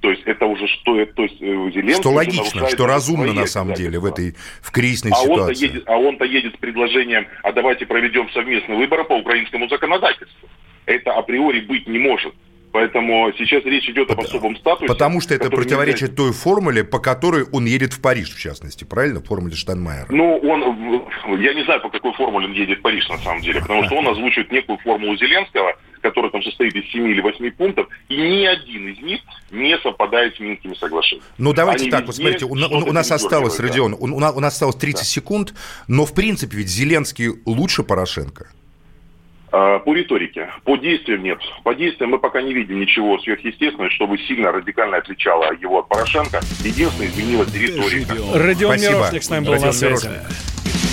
То 0.04 0.10
есть 0.10 0.24
это 0.26 0.46
уже 0.48 0.68
что, 0.68 1.06
то 1.06 1.24
есть 1.24 1.42
э, 1.42 1.46
Зеленский 1.46 1.94
Что 1.94 2.12
логично, 2.12 2.68
что 2.68 2.86
разумно 2.86 3.28
свои 3.28 3.38
на 3.38 3.48
самом 3.48 3.74
деле 3.74 4.00
в 4.00 4.06
этой 4.06 4.36
в 4.62 4.70
кризисной 4.70 5.14
а 5.14 5.22
он-то 5.22 5.34
ситуации. 5.34 5.64
едет, 5.64 5.84
а 5.86 5.98
он-то 5.98 6.26
едет 6.26 6.56
с 6.56 6.58
предложением, 6.58 7.26
а 7.42 7.54
давайте 7.54 7.86
проведем 7.86 8.30
совместные 8.32 8.78
выборы 8.78 9.06
по 9.06 9.14
украинскому 9.14 9.70
законодательству. 9.70 10.50
Это 10.86 11.14
априори 11.14 11.62
быть 11.62 11.88
не 11.88 12.00
может. 12.00 12.34
Поэтому 12.74 13.32
сейчас 13.38 13.64
речь 13.64 13.88
идет 13.88 14.12
об 14.12 14.20
особом 14.20 14.58
статусе. 14.58 14.88
Потому 14.88 15.22
что 15.22 15.36
это 15.36 15.50
противоречит 15.50 16.10
нельзя- 16.10 16.16
той 16.18 16.34
формуле, 16.34 16.84
по 16.84 17.00
которой 17.00 17.46
он 17.54 17.64
едет 17.64 17.94
в 17.94 18.02
Париж, 18.02 18.36
в 18.36 18.40
частности, 18.42 18.84
правильно? 18.84 19.22
Формуле 19.22 19.56
Штайнмайера. 19.56 20.08
Ну, 20.10 20.36
он, 20.40 21.40
я 21.40 21.54
не 21.54 21.64
знаю, 21.64 21.80
по 21.80 21.90
какой 21.90 22.12
формуле 22.12 22.48
он 22.48 22.52
едет 22.52 22.80
в 22.80 22.82
Париж, 22.82 23.08
на 23.08 23.20
самом 23.20 23.42
деле, 23.42 23.62
потому 23.62 23.84
что 23.86 23.96
он 23.96 24.10
озвучивает 24.10 24.52
некую 24.52 24.80
формулу 24.80 25.16
Зеленского, 25.16 25.78
которая 26.04 26.32
там 26.32 26.44
состоит 26.44 26.76
из 26.76 26.92
7 26.92 27.08
или 27.08 27.22
8 27.22 27.52
пунктов, 27.52 27.88
и 28.10 28.16
ни 28.16 28.46
один 28.46 28.90
из 28.90 29.02
них 29.02 29.22
не 29.50 29.76
совпадает 29.80 30.36
с 30.36 30.40
Минскими 30.40 30.76
соглашениями. 30.76 31.28
Ну, 31.38 31.54
давайте 31.54 31.84
Они 31.84 31.92
так, 31.92 32.06
вот 32.06 32.16
смотрите, 32.16 32.46
у, 32.46 32.56
что-то 32.56 32.76
у 32.76 32.92
нас 32.92 33.12
осталось, 33.12 33.58
да. 33.58 33.64
Родион, 33.64 33.94
у, 33.94 34.04
у 34.04 34.20
нас, 34.20 34.36
у 34.36 34.40
нас 34.40 34.54
осталось 34.54 34.76
30 34.76 35.08
секунд, 35.08 35.54
но, 35.88 36.06
в 36.06 36.14
принципе, 36.14 36.58
ведь 36.58 36.68
Зеленский 36.68 37.30
лучше 37.46 37.84
Порошенко. 37.84 38.50
А, 39.52 39.80
По 39.80 39.94
риторике. 39.94 40.50
По 40.66 40.78
действиям 40.78 41.24
нет. 41.24 41.40
По 41.64 41.74
действиям 41.74 42.12
мы 42.12 42.20
пока 42.20 42.42
не 42.42 42.54
видим 42.54 42.80
ничего 42.80 43.18
сверхъестественного, 43.20 43.90
чтобы 43.92 44.18
сильно 44.18 44.52
радикально 44.52 44.98
отличало 44.98 45.54
его 45.54 45.80
от 45.80 45.88
Порошенко. 45.88 46.42
Единственное, 46.64 47.08
изменилась 47.08 47.54
риторика. 47.54 48.16
Родион 48.34 48.78
Спасибо. 48.78 48.98
Мирошник 48.98 49.24
с 49.24 49.30
нами 49.30 49.46
был 49.46 49.54
Родион 49.54 49.68
на 49.68 49.74
связи. 49.74 50.08
Мирошник. 50.08 50.93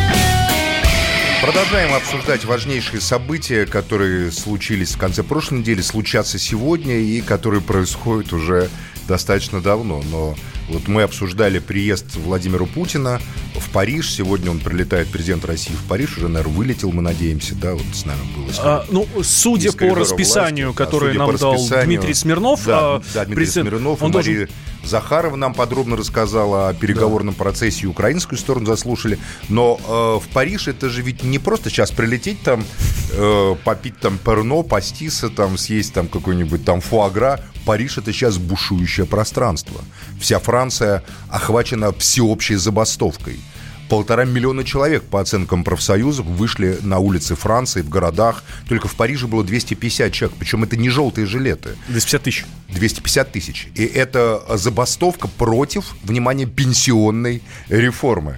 Продолжаем 1.41 1.93
обсуждать 1.95 2.45
важнейшие 2.45 3.01
события, 3.01 3.65
которые 3.65 4.31
случились 4.31 4.93
в 4.93 4.97
конце 4.99 5.23
прошлой 5.23 5.59
недели, 5.59 5.81
случатся 5.81 6.37
сегодня 6.37 6.97
и 6.99 7.19
которые 7.21 7.61
происходят 7.61 8.31
уже 8.31 8.69
достаточно 9.07 9.59
давно. 9.59 10.03
Но 10.11 10.35
вот 10.69 10.87
мы 10.87 11.01
обсуждали 11.01 11.57
приезд 11.57 12.15
Владимира 12.15 12.65
Путина 12.65 13.19
в 13.55 13.69
Париж. 13.71 14.11
Сегодня 14.13 14.51
он 14.51 14.59
прилетает, 14.59 15.07
президент 15.07 15.43
России 15.45 15.73
в 15.73 15.83
Париж. 15.89 16.17
Уже, 16.17 16.27
наверное, 16.27 16.55
вылетел, 16.55 16.91
мы 16.91 17.01
надеемся, 17.01 17.55
да, 17.55 17.73
вот 17.73 17.83
с 17.91 18.05
нами 18.05 18.19
было. 18.35 18.45
А, 18.59 18.85
ну, 18.91 19.07
судя 19.23 19.71
по 19.73 19.95
расписанию, 19.95 20.67
власти. 20.67 20.77
Которое 20.77 21.07
судя 21.13 21.19
нам 21.19 21.31
по 21.31 21.37
дал 21.39 21.53
расписанию. 21.55 21.85
Дмитрий 21.87 22.13
Смирнов, 22.13 22.63
Да, 22.65 22.79
а, 22.79 23.01
да, 23.15 23.25
Дмитрий 23.25 23.35
президент- 23.45 23.69
Смирнов 23.69 24.01
и 24.01 24.05
он 24.05 24.11
должен- 24.11 24.33
Мария 24.33 24.49
Захарова 24.83 25.35
нам 25.35 25.53
подробно 25.53 25.95
рассказала 25.95 26.69
о 26.69 26.73
переговорном 26.73 27.35
процессе, 27.35 27.83
и 27.83 27.85
украинскую 27.85 28.37
сторону 28.37 28.65
заслушали. 28.65 29.19
Но 29.49 29.79
э, 29.79 30.25
в 30.25 30.33
Париж 30.33 30.67
это 30.67 30.89
же 30.89 31.01
ведь 31.01 31.23
не 31.23 31.39
просто 31.39 31.69
сейчас 31.69 31.91
прилететь 31.91 32.41
там, 32.41 32.63
э, 33.11 33.55
попить 33.63 33.99
там 33.99 34.17
перно, 34.17 34.63
паститься, 34.63 35.29
там, 35.29 35.57
съесть 35.57 35.93
там 35.93 36.07
какой-нибудь 36.07 36.65
там 36.65 36.81
фуагра. 36.81 37.39
Париж 37.65 37.97
это 37.97 38.11
сейчас 38.11 38.37
бушующее 38.37 39.05
пространство. 39.05 39.81
Вся 40.19 40.39
Франция 40.39 41.03
охвачена 41.29 41.91
всеобщей 41.93 42.55
забастовкой. 42.55 43.39
Полтора 43.91 44.23
миллиона 44.23 44.63
человек, 44.63 45.03
по 45.03 45.19
оценкам 45.19 45.65
профсоюзов, 45.65 46.25
вышли 46.25 46.77
на 46.81 46.99
улицы 46.99 47.35
Франции, 47.35 47.81
в 47.81 47.89
городах. 47.89 48.41
Только 48.69 48.87
в 48.87 48.95
Париже 48.95 49.27
было 49.27 49.43
250 49.43 50.13
человек. 50.13 50.37
Причем 50.39 50.63
это 50.63 50.77
не 50.77 50.87
желтые 50.87 51.27
жилеты. 51.27 51.71
250 51.89 52.23
тысяч. 52.23 52.45
250 52.69 53.31
тысяч. 53.33 53.67
И 53.75 53.83
это 53.83 54.43
забастовка 54.55 55.27
против, 55.27 55.93
внимание, 56.03 56.47
пенсионной 56.47 57.43
реформы 57.67 58.37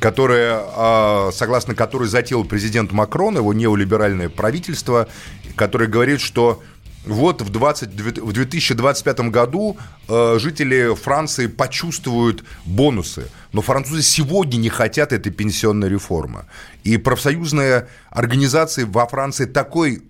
которая, 0.00 0.62
а, 0.76 1.30
согласно 1.32 1.74
которой 1.74 2.06
затеял 2.06 2.44
президент 2.44 2.92
Макрон, 2.92 3.36
его 3.36 3.52
неолиберальное 3.52 4.28
правительство, 4.28 5.08
которое 5.56 5.88
говорит, 5.88 6.20
что 6.20 6.62
вот 7.06 7.42
в, 7.42 7.50
20, 7.50 7.88
в 8.20 8.32
2025 8.32 9.20
году 9.30 9.76
э, 10.08 10.36
жители 10.38 10.94
Франции 10.94 11.46
почувствуют 11.46 12.44
бонусы. 12.64 13.28
Но 13.52 13.62
французы 13.62 14.02
сегодня 14.02 14.58
не 14.58 14.68
хотят 14.68 15.12
этой 15.12 15.32
пенсионной 15.32 15.88
реформы. 15.88 16.46
И 16.84 16.96
профсоюзные 16.96 17.88
организации 18.10 18.84
во 18.84 19.06
Франции 19.06 19.46
такой, 19.46 20.02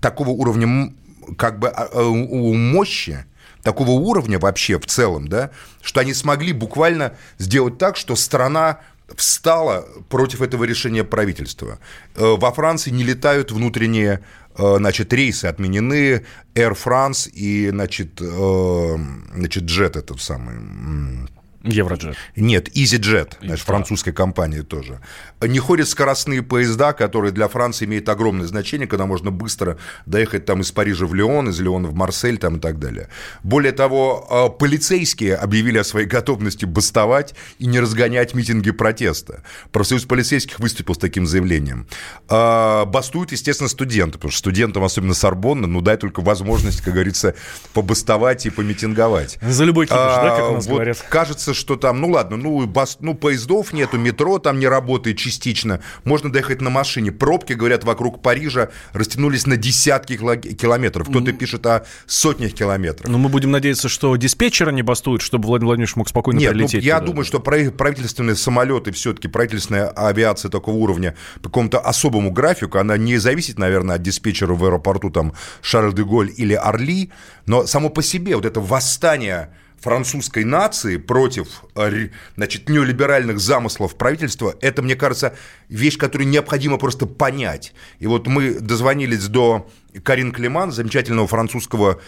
такого 0.00 0.30
уровня 0.30 0.94
как 1.36 1.58
бы 1.58 1.68
а, 1.68 1.88
э, 1.92 2.02
мощи, 2.02 3.24
такого 3.62 3.90
уровня 3.90 4.38
вообще 4.38 4.78
в 4.78 4.86
целом, 4.86 5.28
да, 5.28 5.50
что 5.82 6.00
они 6.00 6.14
смогли 6.14 6.52
буквально 6.52 7.14
сделать 7.38 7.78
так, 7.78 7.96
что 7.96 8.16
страна 8.16 8.78
встала 9.16 9.86
против 10.08 10.42
этого 10.42 10.64
решения 10.64 11.04
правительства. 11.04 11.78
Э, 12.14 12.36
во 12.36 12.52
Франции 12.52 12.90
не 12.90 13.04
летают 13.04 13.52
внутренние 13.52 14.20
Э, 14.58 14.76
значит, 14.78 15.12
рейсы 15.12 15.46
отменены, 15.46 16.24
Air 16.54 16.76
France 16.76 17.30
и, 17.30 17.70
значит, 17.70 18.20
э, 18.20 18.96
значит, 19.34 19.64
Jet 19.64 19.96
этот 19.96 20.20
самый 20.20 21.28
Евроджет. 21.64 22.16
Нет, 22.36 22.68
EasyJet, 22.76 23.32
значит, 23.42 23.66
французская 23.66 24.12
компания 24.12 24.62
тоже. 24.62 25.00
Не 25.40 25.58
ходят 25.58 25.88
скоростные 25.88 26.42
поезда, 26.42 26.92
которые 26.92 27.32
для 27.32 27.48
Франции 27.48 27.84
имеют 27.84 28.08
огромное 28.08 28.46
значение, 28.46 28.86
когда 28.86 29.06
можно 29.06 29.32
быстро 29.32 29.76
доехать 30.06 30.44
там 30.44 30.60
из 30.60 30.70
Парижа 30.70 31.06
в 31.06 31.14
Лион, 31.14 31.48
из 31.48 31.58
Лиона 31.58 31.88
в 31.88 31.94
Марсель 31.94 32.38
там 32.38 32.58
и 32.58 32.60
так 32.60 32.78
далее. 32.78 33.08
Более 33.42 33.72
того, 33.72 34.26
а, 34.30 34.48
полицейские 34.50 35.34
объявили 35.34 35.78
о 35.78 35.84
своей 35.84 36.06
готовности 36.06 36.64
бастовать 36.64 37.34
и 37.58 37.66
не 37.66 37.80
разгонять 37.80 38.34
митинги 38.34 38.70
протеста. 38.70 39.42
Профсоюз 39.72 40.04
полицейских 40.04 40.60
выступил 40.60 40.94
с 40.94 40.98
таким 40.98 41.26
заявлением. 41.26 41.88
А, 42.28 42.84
бастуют, 42.84 43.32
естественно, 43.32 43.68
студенты, 43.68 44.18
потому 44.18 44.30
что 44.30 44.38
студентам, 44.38 44.84
особенно 44.84 45.14
Сорбонна, 45.14 45.66
ну 45.66 45.80
дай 45.80 45.96
только 45.96 46.20
возможность, 46.20 46.82
как 46.82 46.94
говорится, 46.94 47.34
побастовать 47.72 48.46
и 48.46 48.50
помитинговать. 48.50 49.38
За 49.42 49.64
любой 49.64 49.86
кипиш, 49.86 49.98
а, 49.98 50.22
да, 50.22 50.36
как 50.36 50.50
у 50.50 50.54
нас 50.54 50.66
вот 50.66 50.74
говорят. 50.74 51.04
Кажется, 51.08 51.47
что 51.54 51.76
там, 51.76 52.00
ну 52.00 52.10
ладно, 52.10 52.36
ну, 52.36 52.66
бас, 52.66 52.98
ну 53.00 53.14
поездов 53.14 53.72
нету, 53.72 53.98
метро 53.98 54.38
там 54.38 54.58
не 54.58 54.66
работает 54.66 55.18
частично, 55.18 55.80
можно 56.04 56.32
доехать 56.32 56.60
на 56.60 56.70
машине. 56.70 57.12
Пробки, 57.12 57.52
говорят, 57.52 57.84
вокруг 57.84 58.22
Парижа 58.22 58.70
растянулись 58.92 59.46
на 59.46 59.56
десятки 59.56 60.16
километров. 60.16 61.08
Кто-то 61.08 61.32
пишет 61.32 61.66
о 61.66 61.84
сотнях 62.06 62.52
километров. 62.52 63.08
Но 63.08 63.18
мы 63.18 63.28
будем 63.28 63.50
надеяться, 63.50 63.88
что 63.88 64.14
диспетчеры 64.16 64.72
не 64.72 64.82
бастуют, 64.82 65.22
чтобы 65.22 65.46
Владимир 65.46 65.68
Владимирович 65.68 65.96
мог 65.96 66.08
спокойно 66.08 66.38
Нет, 66.38 66.52
прилететь. 66.52 66.82
Ну, 66.82 66.86
я 66.86 66.98
туда. 66.98 67.06
думаю, 67.06 67.24
что 67.24 67.40
правительственные 67.40 68.36
самолеты, 68.36 68.92
все-таки 68.92 69.28
правительственная 69.28 69.88
авиация 69.88 70.50
такого 70.50 70.76
уровня 70.76 71.14
по 71.36 71.48
какому-то 71.48 71.80
особому 71.80 72.30
графику, 72.30 72.78
она 72.78 72.96
не 72.96 73.18
зависит, 73.18 73.58
наверное, 73.58 73.96
от 73.96 74.02
диспетчера 74.02 74.54
в 74.54 74.64
аэропорту 74.64 75.10
там 75.10 75.32
Шарль-де-Голь 75.62 76.32
или 76.36 76.54
Орли, 76.54 77.10
но 77.46 77.66
само 77.66 77.90
по 77.90 78.02
себе 78.02 78.36
вот 78.36 78.44
это 78.44 78.60
восстание 78.60 79.50
французской 79.80 80.44
нации 80.44 80.96
против 80.96 81.64
э, 81.74 82.08
значит, 82.36 82.68
неолиберальных 82.68 83.38
замыслов 83.38 83.96
правительства, 83.96 84.54
это, 84.60 84.82
мне 84.82 84.96
кажется, 84.96 85.34
вещь, 85.68 85.98
которую 85.98 86.28
необходимо 86.28 86.78
просто 86.78 87.06
понять. 87.06 87.72
И 87.98 88.06
вот 88.06 88.26
мы 88.26 88.54
дозвонились 88.54 89.26
до 89.28 89.68
Карин 90.02 90.32
Климан, 90.32 90.72
замечательного 90.72 91.26
французского 91.26 92.00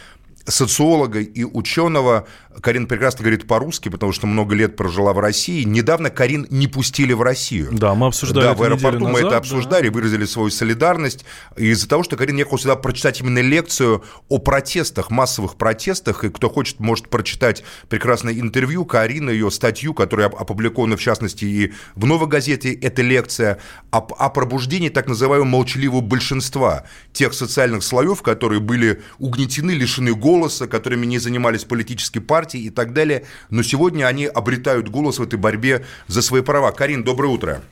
социолога 0.50 1.20
и 1.20 1.44
ученого. 1.44 2.26
Карин 2.60 2.86
прекрасно 2.86 3.20
говорит 3.20 3.46
по-русски, 3.46 3.88
потому 3.88 4.12
что 4.12 4.26
много 4.26 4.54
лет 4.54 4.76
прожила 4.76 5.12
в 5.12 5.18
России. 5.18 5.62
Недавно 5.62 6.10
Карин 6.10 6.46
не 6.50 6.66
пустили 6.66 7.12
в 7.12 7.22
Россию. 7.22 7.68
Да, 7.72 7.94
мы 7.94 8.08
обсуждали 8.08 8.44
Да, 8.44 8.54
в 8.54 8.62
аэропорту 8.62 9.08
мы 9.08 9.20
это 9.20 9.36
обсуждали, 9.36 9.88
да. 9.88 9.94
выразили 9.94 10.24
свою 10.24 10.50
солидарность. 10.50 11.24
Из-за 11.56 11.88
того, 11.88 12.02
что 12.02 12.16
Карин 12.16 12.36
ехал 12.36 12.58
сюда 12.58 12.76
прочитать 12.76 13.20
именно 13.20 13.38
лекцию 13.38 14.04
о 14.28 14.38
протестах, 14.38 15.10
массовых 15.10 15.56
протестах, 15.56 16.24
и 16.24 16.30
кто 16.30 16.50
хочет, 16.50 16.80
может 16.80 17.08
прочитать 17.08 17.62
прекрасное 17.88 18.34
интервью 18.34 18.84
Карина, 18.84 19.30
ее 19.30 19.50
статью, 19.50 19.94
которая 19.94 20.26
опубликована, 20.28 20.96
в 20.96 21.00
частности, 21.00 21.44
и 21.44 21.72
в 21.94 22.06
«Новой 22.06 22.28
газете», 22.28 22.72
эта 22.72 23.02
лекция 23.02 23.58
о, 23.90 23.98
о 23.98 24.28
пробуждении 24.30 24.88
так 24.88 25.06
называемого 25.06 25.48
молчаливого 25.48 26.00
большинства 26.00 26.84
тех 27.12 27.32
социальных 27.34 27.82
слоев, 27.84 28.22
которые 28.22 28.60
были 28.60 29.02
угнетены, 29.18 29.70
лишены 29.70 30.14
голоса, 30.14 30.39
голоса, 30.40 30.66
которыми 30.66 31.06
не 31.06 31.18
занимались 31.18 31.64
политические 31.64 32.22
партии 32.22 32.60
и 32.60 32.70
так 32.70 32.92
далее. 32.92 33.24
Но 33.50 33.62
сегодня 33.62 34.06
они 34.06 34.26
обретают 34.26 34.88
голос 34.88 35.18
в 35.18 35.22
этой 35.22 35.38
борьбе 35.38 35.84
за 36.06 36.22
свои 36.22 36.42
права. 36.42 36.72
Карин, 36.72 37.04
доброе 37.04 37.28
утро. 37.28 37.62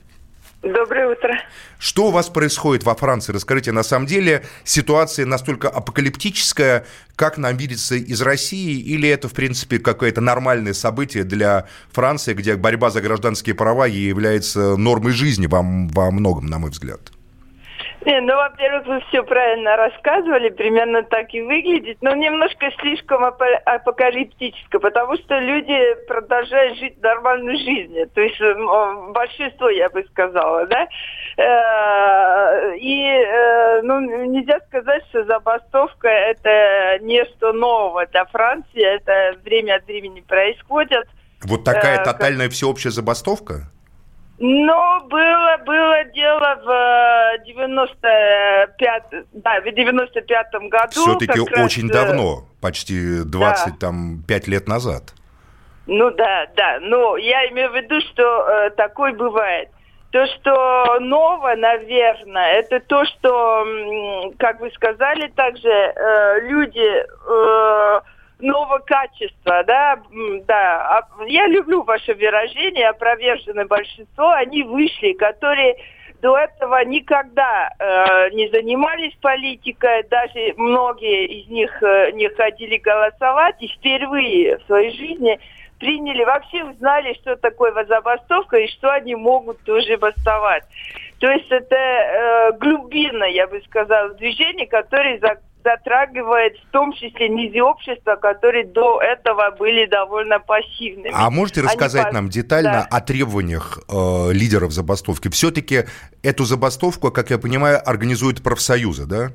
Доброе 0.61 1.13
утро. 1.13 1.41
Что 1.79 2.09
у 2.09 2.11
вас 2.11 2.29
происходит 2.29 2.85
во 2.85 2.95
Франции? 2.97 3.33
Расскажите, 3.33 3.71
на 3.71 3.85
самом 3.85 4.07
деле 4.07 4.45
ситуация 4.65 5.25
настолько 5.25 5.69
апокалиптическая, 5.69 6.85
как 7.15 7.39
нам 7.39 7.57
видится 7.57 7.95
из 7.95 8.21
России, 8.21 8.81
или 8.81 9.09
это, 9.09 9.29
в 9.29 9.33
принципе, 9.33 9.79
какое-то 9.79 10.21
нормальное 10.21 10.75
событие 10.75 11.23
для 11.23 11.67
Франции, 11.93 12.35
где 12.35 12.57
борьба 12.57 12.91
за 12.91 13.01
гражданские 13.01 13.55
права 13.55 13.87
является 13.87 14.77
нормой 14.77 15.13
жизни 15.13 15.47
во, 15.47 15.63
во 15.63 16.11
многом, 16.11 16.47
на 16.47 16.59
мой 16.59 16.71
взгляд? 16.71 17.13
Не, 18.05 18.21
ну, 18.21 18.37
во-первых, 18.37 18.87
вы 18.87 19.01
все 19.09 19.25
правильно 19.25 19.77
рассказывали, 19.77 20.51
примерно 20.51 21.03
так 21.03 21.35
и 21.35 21.43
выглядит, 21.43 21.99
но 22.01 22.15
немножко 22.15 22.71
слишком 22.81 23.25
апокалиптически, 23.25 24.79
потому 24.79 25.17
что 25.17 25.39
люди 25.39 26.07
продолжают 26.07 26.79
жить 26.79 27.03
нормальной 27.03 27.57
жизнью, 27.57 28.09
то 28.15 28.21
есть 28.21 28.41
большинство, 29.13 29.69
я 29.69 29.91
бы 29.91 30.05
сказала, 30.11 30.67
да, 30.67 30.87
э, 31.37 32.77
и, 32.77 33.05
э, 33.05 33.83
ну, 33.83 34.01
нельзя 34.27 34.61
сказать, 34.69 35.05
что 35.09 35.25
забастовка 35.25 36.09
это 36.09 36.99
нечто 37.01 37.53
нового 37.53 38.07
для 38.07 38.27
Франции, 38.27 38.81
это 38.81 39.37
время 39.43 39.77
от 39.77 39.87
времени 39.87 40.21
происходит. 40.21 41.09
Вот 41.43 41.65
такая 41.65 42.01
э, 42.01 42.05
тотальная 42.05 42.49
всеобщая 42.49 42.91
забастовка? 42.91 43.71
Ну, 44.40 45.01
было, 45.09 45.57
было 45.66 46.05
дело 46.14 46.61
в 46.64 47.44
95, 47.44 49.03
э, 49.11 49.24
да, 49.33 49.61
в 49.61 49.66
95-м 49.66 50.68
году. 50.68 50.92
Все-таки 50.92 51.40
очень 51.40 51.88
раз, 51.88 51.90
э, 51.90 52.07
давно, 52.07 52.44
почти 52.61 53.24
20, 53.24 53.72
да. 53.72 53.72
там, 53.81 54.22
5 54.29 54.48
лет 54.48 54.68
назад. 54.68 55.12
Ну 55.87 56.11
да, 56.12 56.46
да. 56.55 56.79
Но 56.81 57.16
я 57.16 57.48
имею 57.51 57.72
в 57.72 57.74
виду, 57.74 58.01
что 58.12 58.22
э, 58.22 58.70
такое 58.70 59.12
бывает. 59.12 59.70
То, 60.12 60.24
что 60.27 61.01
новое, 61.01 61.57
наверное, 61.57 62.61
это 62.61 62.79
то, 62.81 63.05
что, 63.07 63.66
как 64.38 64.61
вы 64.61 64.70
сказали, 64.70 65.29
также 65.35 65.68
э, 65.68 66.40
люди... 66.42 67.05
Э, 67.29 68.01
нового 68.40 68.79
качества, 68.79 69.64
да, 69.64 70.01
да. 70.46 70.98
А 70.98 71.24
я 71.27 71.46
люблю 71.46 71.83
ваше 71.83 72.14
выражение, 72.14 72.88
опроверженное 72.88 73.66
большинство, 73.66 74.31
они 74.31 74.62
вышли, 74.62 75.12
которые 75.12 75.77
до 76.20 76.37
этого 76.37 76.85
никогда 76.85 77.70
э, 77.79 78.31
не 78.31 78.48
занимались 78.48 79.14
политикой, 79.20 80.03
даже 80.05 80.55
многие 80.57 81.27
из 81.27 81.48
них 81.48 81.83
э, 81.83 82.11
не 82.12 82.29
ходили 82.31 82.77
голосовать, 82.77 83.57
и 83.61 83.68
впервые 83.68 84.59
в 84.59 84.62
своей 84.64 84.90
жизни 84.96 85.38
приняли, 85.79 86.24
вообще 86.24 86.64
узнали, 86.64 87.14
что 87.14 87.37
такое 87.37 87.72
забастовка 87.85 88.57
и 88.57 88.68
что 88.68 88.90
они 88.90 89.14
могут 89.14 89.62
тоже 89.62 89.96
бастовать. 89.96 90.64
То 91.20 91.31
есть 91.31 91.51
это 91.51 91.77
э, 91.77 92.53
глубинное, 92.59 93.29
я 93.29 93.46
бы 93.46 93.61
сказала, 93.62 94.11
движение, 94.14 94.66
которое 94.66 95.18
за, 95.18 95.38
затрагивает 95.64 96.57
в 96.57 96.71
том 96.71 96.92
числе 96.92 97.29
низы 97.29 97.61
общества, 97.61 98.16
которые 98.16 98.66
до 98.66 99.01
этого 99.01 99.55
были 99.59 99.87
довольно 99.87 100.38
пассивными. 100.38 101.11
А 101.12 101.31
можете 101.31 101.62
рассказать 101.62 102.07
Они... 102.07 102.14
нам 102.14 102.29
детально 102.29 102.87
да. 102.90 102.97
о 102.97 103.01
требованиях 103.01 103.79
э, 103.88 104.33
лидеров 104.33 104.73
забастовки? 104.73 105.29
Все-таки 105.29 105.85
эту 106.23 106.44
забастовку, 106.44 107.11
как 107.11 107.31
я 107.31 107.38
понимаю, 107.38 107.81
организуют 107.85 108.42
профсоюзы, 108.42 109.07
да? 109.07 109.31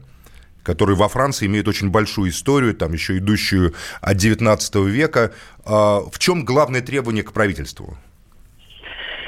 которые 0.63 0.95
во 0.95 1.09
Франции 1.09 1.45
имеют 1.45 1.67
очень 1.67 1.89
большую 1.89 2.31
историю, 2.31 2.73
там 2.73 2.93
еще 2.93 3.17
идущую 3.17 3.73
от 4.01 4.15
19 4.15 4.75
века. 4.75 5.33
Э, 5.65 5.69
в 6.09 6.17
чем 6.19 6.45
главное 6.45 6.81
требование 6.81 7.23
к 7.23 7.33
правительству? 7.33 7.97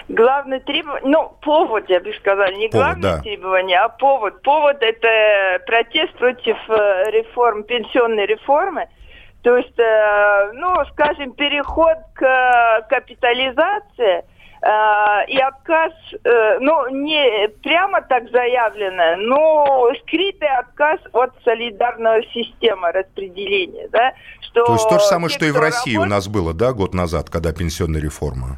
Главное 0.07 0.59
требование, 0.59 1.09
ну, 1.09 1.33
повод, 1.41 1.89
я 1.89 1.99
бы 1.99 2.13
сказала, 2.13 2.51
не 2.51 2.69
повод, 2.69 2.85
главное 2.85 3.15
да. 3.17 3.21
требование, 3.21 3.79
а 3.79 3.89
повод. 3.89 4.41
Повод– 4.43 4.77
это 4.81 5.63
протест 5.65 6.13
против 6.13 6.57
э, 6.69 7.11
реформ, 7.11 7.63
пенсионной 7.63 8.27
реформы. 8.27 8.87
То 9.41 9.57
есть, 9.57 9.79
э, 9.79 10.51
ну, 10.53 10.85
скажем, 10.91 11.31
переход 11.33 11.97
к 12.13 12.85
капитализации 12.87 14.23
Э, 14.65 15.25
и 15.27 15.37
отказ, 15.37 15.93
ну, 16.59 16.89
не 16.89 17.49
прямо 17.61 18.01
так 18.01 18.31
заявлено, 18.31 19.15
но 19.17 19.91
скрытый 20.01 20.47
отказ 20.57 20.99
от 21.13 21.31
солидарной 21.43 22.27
системы 22.33 22.91
распределения, 22.91 23.87
да, 23.89 24.13
что... 24.41 24.65
То 24.65 24.73
есть 24.73 24.89
то 24.89 24.97
же 24.97 25.05
самое, 25.05 25.29
те, 25.29 25.35
что 25.35 25.45
и 25.45 25.51
в 25.51 25.59
России 25.59 25.93
работ... 25.93 26.07
у 26.07 26.09
нас 26.09 26.27
было, 26.27 26.53
да, 26.55 26.73
год 26.73 26.95
назад, 26.95 27.29
когда 27.29 27.53
пенсионная 27.53 28.01
реформа? 28.01 28.57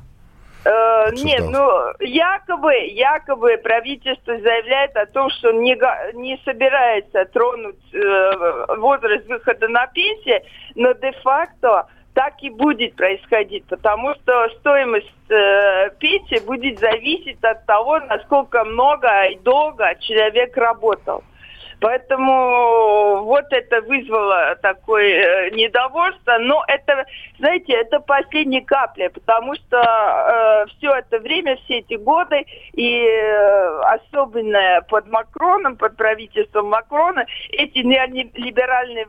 Э, 0.67 1.11
нет, 1.13 1.45
ну, 1.49 1.69
якобы, 1.99 2.73
якобы 2.87 3.57
правительство 3.57 4.37
заявляет 4.37 4.97
о 4.97 5.05
том, 5.05 5.29
что 5.29 5.51
не, 5.53 5.77
не 6.13 6.37
собирается 6.43 7.23
тронуть 7.25 7.93
э, 7.93 8.75
возраст 8.75 9.25
выхода 9.27 9.69
на 9.69 9.87
пенсию, 9.87 10.41
но 10.75 10.91
де-факто 10.91 11.87
так 12.13 12.33
и 12.41 12.49
будет 12.49 12.95
происходить, 12.95 13.63
потому 13.67 14.13
что 14.15 14.49
стоимость 14.59 15.07
э, 15.29 15.89
пенсии 15.99 16.45
будет 16.45 16.79
зависеть 16.79 17.41
от 17.43 17.65
того, 17.65 17.99
насколько 17.99 18.65
много 18.65 19.07
и 19.29 19.37
долго 19.37 19.95
человек 20.01 20.57
работал. 20.57 21.23
Поэтому 21.79 23.23
вот 23.23 23.45
это 23.51 23.81
вызвало 23.81 24.55
такое 24.61 25.05
э, 25.05 25.49
недовольство. 25.51 26.37
Но 26.39 26.63
это, 26.67 27.05
знаете, 27.37 27.73
это 27.73 27.99
последняя 27.99 28.61
капля, 28.61 29.09
потому 29.09 29.53
что 29.55 29.77
э, 29.77 30.65
все 30.77 30.91
это 30.95 31.19
время, 31.19 31.55
все 31.57 31.79
эти 31.79 31.93
годы, 31.93 32.45
и 32.73 33.03
э, 33.03 33.79
особенно 33.81 34.81
под 34.89 35.07
Макроном, 35.07 35.77
под 35.77 35.95
правительством 35.97 36.69
Макрона, 36.69 37.25
эти 37.51 37.79
неолиберальные 37.79 39.07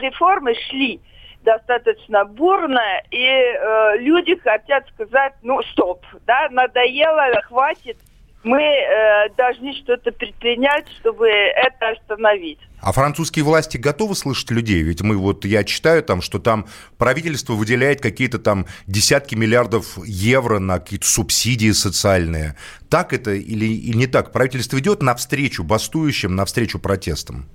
реформы 0.00 0.54
шли 0.54 1.00
достаточно 1.42 2.24
бурно, 2.24 2.82
и 3.10 3.24
э, 3.24 3.98
люди 3.98 4.36
хотят 4.36 4.88
сказать, 4.88 5.34
ну, 5.42 5.62
стоп, 5.72 6.04
да, 6.26 6.48
надоело, 6.50 7.30
хватит, 7.44 7.98
мы 8.44 8.62
э, 8.62 9.28
должны 9.36 9.74
что-то 9.74 10.12
предпринять, 10.12 10.86
чтобы 11.00 11.28
это 11.28 11.90
остановить. 11.90 12.58
А 12.80 12.92
французские 12.92 13.44
власти 13.44 13.76
готовы 13.76 14.14
слышать 14.14 14.50
людей? 14.52 14.82
Ведь 14.82 15.02
мы 15.02 15.16
вот, 15.16 15.44
я 15.44 15.64
читаю 15.64 16.02
там, 16.02 16.22
что 16.22 16.38
там 16.38 16.66
правительство 16.96 17.54
выделяет 17.54 18.00
какие-то 18.00 18.38
там 18.38 18.66
десятки 18.86 19.34
миллиардов 19.34 19.98
евро 20.06 20.60
на 20.60 20.78
какие-то 20.78 21.06
субсидии 21.06 21.72
социальные. 21.72 22.54
Так 22.88 23.12
это 23.12 23.32
или, 23.32 23.66
или 23.66 23.96
не 23.96 24.06
так? 24.06 24.32
Правительство 24.32 24.78
идет 24.78 25.02
навстречу 25.02 25.64
бастующим, 25.64 26.36
навстречу 26.36 26.78
протестам? 26.78 27.48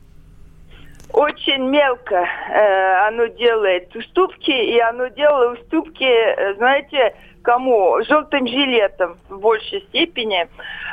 очень 1.14 1.70
мелко 1.70 2.16
э, 2.16 3.08
оно 3.08 3.28
делает 3.28 3.96
уступки, 3.96 4.52
и 4.52 4.80
оно 4.80 5.08
делало 5.08 5.54
уступки, 5.54 6.04
э, 6.04 6.56
знаете, 6.56 7.16
кому? 7.44 8.02
Желтым 8.04 8.48
жилетом 8.48 9.18
в 9.30 9.40
большей 9.40 9.82
степени. 9.90 10.48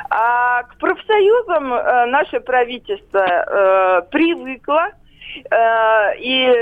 А 0.09 0.63
к 0.63 0.77
профсоюзам 0.77 1.73
э, 1.73 2.05
наше 2.05 2.39
правительство 2.39 3.19
э, 3.19 4.01
привыкло, 4.11 4.89
э, 5.49 6.17
и 6.19 6.53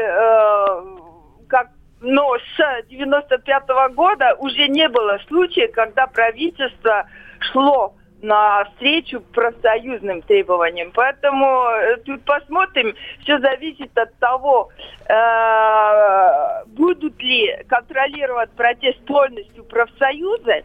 как 1.48 1.70
но 2.02 2.38
с 2.38 2.88
95 2.88 3.64
-го 3.68 3.90
года 3.90 4.36
уже 4.40 4.68
не 4.68 4.88
было 4.88 5.20
случая, 5.28 5.68
когда 5.68 6.08
правительство 6.08 7.06
шло 7.52 7.94
на 8.22 8.66
встречу 8.66 9.22
профсоюзным 9.22 10.22
требованиям. 10.24 10.92
Поэтому 10.94 11.70
э, 11.70 11.98
тут 12.06 12.24
посмотрим, 12.26 12.96
все 13.24 13.40
зависит 13.40 13.98
от 13.98 14.14
того, 14.20 14.70
э, 15.08 16.66
будут 16.68 17.22
ли 17.22 17.64
контролировать 17.68 18.52
протест 18.52 19.00
полностью 19.06 19.64
профсоюзы, 19.64 20.64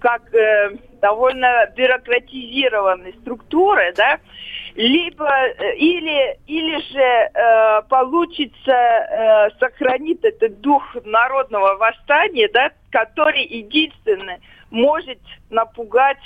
как 0.00 0.34
э, 0.34 0.76
довольно 1.00 1.66
бюрократизированные 1.76 3.12
структуры, 3.20 3.92
да, 3.96 4.18
либо 4.74 5.28
э, 5.28 5.76
или 5.76 6.38
или 6.46 6.80
же 6.92 7.00
э, 7.00 7.82
получится 7.88 8.72
э, 8.72 9.50
сохранить 9.60 10.24
этот 10.24 10.60
дух 10.60 10.82
народного 11.04 11.76
восстания, 11.76 12.48
да, 12.52 12.72
который 12.90 13.44
единственный 13.44 14.38
может 14.70 15.20
напугать 15.50 16.18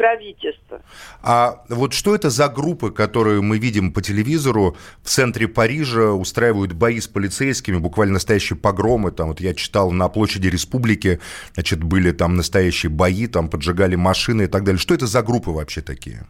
правительства. 0.00 0.80
А 1.22 1.62
вот 1.68 1.92
что 1.92 2.14
это 2.14 2.30
за 2.30 2.48
группы, 2.48 2.90
которые 2.90 3.42
мы 3.42 3.58
видим 3.58 3.92
по 3.92 4.00
телевизору 4.00 4.76
в 5.02 5.08
центре 5.08 5.46
Парижа, 5.46 6.12
устраивают 6.12 6.72
бои 6.72 7.00
с 7.00 7.06
полицейскими, 7.06 7.76
буквально 7.76 8.14
настоящие 8.14 8.56
погромы, 8.56 9.10
там 9.10 9.28
вот 9.28 9.40
я 9.40 9.52
читал 9.52 9.90
на 9.90 10.08
площади 10.08 10.48
Республики, 10.48 11.20
значит, 11.52 11.84
были 11.84 12.12
там 12.12 12.36
настоящие 12.36 12.88
бои, 12.88 13.26
там 13.26 13.50
поджигали 13.50 13.96
машины 13.96 14.42
и 14.42 14.46
так 14.46 14.64
далее. 14.64 14.78
Что 14.78 14.94
это 14.94 15.06
за 15.06 15.22
группы 15.22 15.50
вообще 15.50 15.82
такие? 15.82 16.20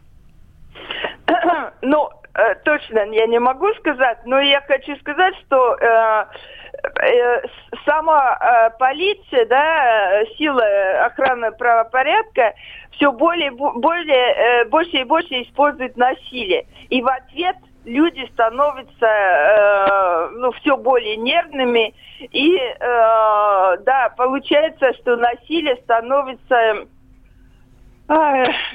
Ну, 1.83 2.09
э, 2.35 2.55
точно 2.63 2.99
я 3.11 3.25
не 3.25 3.39
могу 3.39 3.73
сказать, 3.79 4.19
но 4.25 4.39
я 4.41 4.61
хочу 4.67 4.95
сказать, 4.97 5.33
что 5.45 5.75
э, 5.75 5.85
э, 5.85 6.25
сама 7.85 8.37
э, 8.39 8.69
полиция, 8.79 9.45
да, 9.45 10.23
сила 10.37 10.63
охраны 11.05 11.51
правопорядка 11.51 12.53
все 12.91 13.11
более, 13.11 13.51
более, 13.51 14.61
э, 14.61 14.65
больше 14.65 14.97
и 14.97 15.03
больше 15.03 15.41
используют 15.41 15.97
насилие. 15.97 16.67
И 16.89 17.01
в 17.01 17.07
ответ 17.07 17.55
люди 17.85 18.29
становятся 18.33 19.07
э, 19.07 20.29
ну, 20.37 20.51
все 20.51 20.77
более 20.77 21.17
нервными. 21.17 21.93
И 22.19 22.55
э, 22.55 22.77
да, 22.79 24.13
получается, 24.15 24.93
что 24.99 25.15
насилие 25.15 25.77
становится 25.77 26.85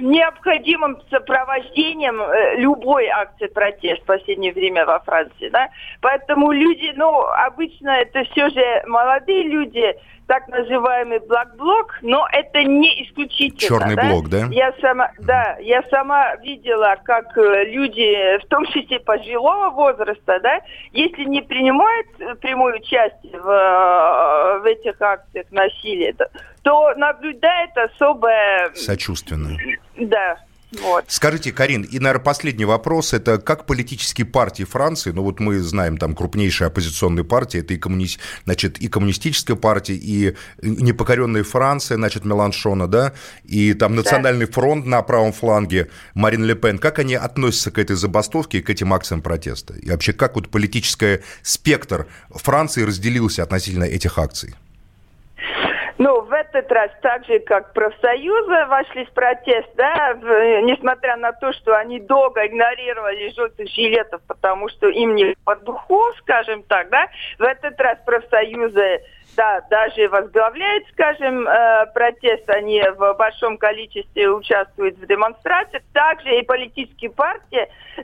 необходимым 0.01 0.99
сопровождением 1.11 2.23
э, 2.23 2.57
любой 2.57 3.07
акции 3.09 3.47
протеста 3.49 4.03
в 4.03 4.07
последнее 4.07 4.53
время 4.53 4.87
во 4.87 4.99
Франции. 5.01 5.51
Да? 5.51 5.69
Поэтому 6.01 6.53
люди, 6.53 6.93
ну, 6.97 7.21
обычно 7.21 7.91
это 7.91 8.25
все 8.25 8.49
же 8.49 8.83
молодые 8.87 9.43
люди, 9.45 9.95
так 10.27 10.49
называемый 10.49 11.21
блок-блок, 11.21 11.99
но 12.03 12.27
это 12.33 12.65
не 12.65 13.05
исключительно. 13.05 13.61
Черный 13.61 13.97
да? 13.97 14.09
блок, 14.09 14.29
да? 14.29 14.47
Я 14.51 14.73
сама, 14.81 15.11
да, 15.21 15.57
я 15.61 15.83
сама 15.85 16.35
видела, 16.37 16.97
как 17.05 17.37
э, 17.39 17.65
люди, 17.67 18.39
в 18.45 18.49
том 18.49 18.67
числе 18.67 19.01
пожилого 19.01 19.71
возраста, 19.71 20.41
да, 20.43 20.61
если 20.93 21.25
не 21.25 21.43
принимают 21.43 22.41
прямую 22.41 22.77
участие 22.77 23.41
в, 23.41 23.49
э, 23.49 24.59
в 24.61 24.65
этих 24.65 25.01
акциях 25.01 25.47
насилия, 25.51 26.15
то 26.63 26.95
наблюдает 26.97 27.71
особое... 27.77 28.71
Сочувственное. 28.75 29.59
Да, 29.97 30.39
вот. 30.83 31.05
Скажите, 31.09 31.53
Карин, 31.53 31.83
и, 31.83 31.99
наверное, 31.99 32.25
последний 32.25 32.65
вопрос. 32.65 33.13
Это 33.13 33.39
как 33.39 33.67
политические 33.67 34.27
партии 34.27 34.65
Франции, 34.65 35.11
ну 35.11 35.23
вот 35.23 35.41
мы 35.41 35.61
знаем 35.61 35.97
там 35.99 36.15
крупнейшие 36.15 36.69
оппозиционные 36.69 37.25
партии, 37.25 37.61
это 37.61 37.75
и, 37.75 37.77
коммуни... 37.77 38.09
значит, 38.45 38.79
и 38.79 38.89
коммунистическая 38.89 39.57
партия, 39.57 39.95
и 39.95 40.37
непокоренная 40.63 41.45
Франция, 41.45 41.97
значит, 41.97 42.25
Меланшона, 42.25 42.89
да, 42.89 43.13
и 43.45 43.75
там 43.75 43.95
Национальный 43.95 44.47
да. 44.47 44.53
фронт 44.53 44.87
на 44.87 45.03
правом 45.03 45.33
фланге 45.33 45.91
Марин 46.15 46.45
Ле 46.45 46.55
Пен. 46.55 46.79
Как 46.79 46.99
они 46.99 47.15
относятся 47.15 47.71
к 47.71 47.79
этой 47.79 47.97
забастовке, 47.97 48.63
к 48.63 48.71
этим 48.71 48.93
акциям 48.93 49.23
протеста? 49.23 49.75
И 49.75 49.91
вообще, 49.91 50.13
как 50.13 50.37
вот 50.37 50.49
политический 50.49 51.21
спектр 51.43 52.07
Франции 52.31 52.83
разделился 52.83 53.43
относительно 53.43 53.85
этих 53.85 54.19
акций? 54.19 54.55
Ну, 55.99 56.21
в 56.21 56.33
этот 56.33 56.71
раз, 56.71 56.91
так 57.01 57.25
же, 57.25 57.39
как 57.39 57.73
профсоюзы 57.73 58.67
вошли 58.67 59.07
в 59.07 59.13
протест, 59.13 59.69
да, 59.77 60.15
в, 60.15 60.61
несмотря 60.63 61.17
на 61.17 61.33
то, 61.33 61.53
что 61.55 61.75
они 61.75 62.01
долго 62.01 62.47
игнорировали 62.47 63.33
желтых 63.35 63.69
жилетов, 63.71 64.21
потому 64.27 64.69
что 64.69 64.89
им 64.89 65.15
не 65.15 65.35
по 65.45 65.57
духу, 65.57 66.03
скажем 66.19 66.63
так, 66.65 66.91
да, 66.91 67.09
в 67.39 67.43
этот 67.43 67.81
раз 67.81 67.99
профсоюзы 68.05 69.01
да, 69.37 69.61
даже 69.71 70.09
возглавляет, 70.09 70.85
скажем, 70.93 71.47
э, 71.47 71.87
протест, 71.95 72.49
они 72.49 72.83
в 72.97 73.15
большом 73.15 73.59
количестве 73.59 74.31
участвуют 74.31 74.97
в 74.97 75.07
демонстрациях. 75.07 75.83
Также 75.93 76.39
и 76.39 76.43
политические 76.43 77.11
партии 77.11 77.69
э, 77.97 78.03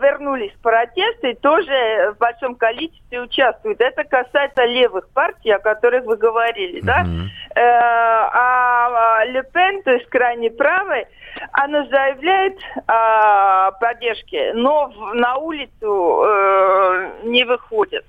вернулись 0.00 0.52
в 0.52 0.62
протесты 0.62 1.32
и 1.32 1.34
тоже 1.34 2.12
в 2.14 2.18
большом 2.18 2.54
количестве 2.54 3.20
участвуют. 3.20 3.80
Это 3.80 4.04
касается 4.04 4.64
левых 4.64 5.08
партий, 5.10 5.50
о 5.50 5.58
которых 5.58 6.04
вы 6.04 6.16
говорили, 6.16 6.80
mm-hmm. 6.80 6.86
да? 6.86 7.04
Э, 7.54 7.62
а, 8.32 9.18
а 9.20 9.24
Ле 9.24 9.42
Пен, 9.42 9.82
то 9.82 9.92
есть 9.92 10.06
крайне 10.06 10.50
правый, 10.50 11.06
она 11.52 11.84
заявляет 11.86 12.58
о 12.86 13.72
поддержке, 13.72 14.52
но 14.54 14.92
на 15.14 15.36
улицу 15.36 16.24
не 17.24 17.44
выходит. 17.44 18.04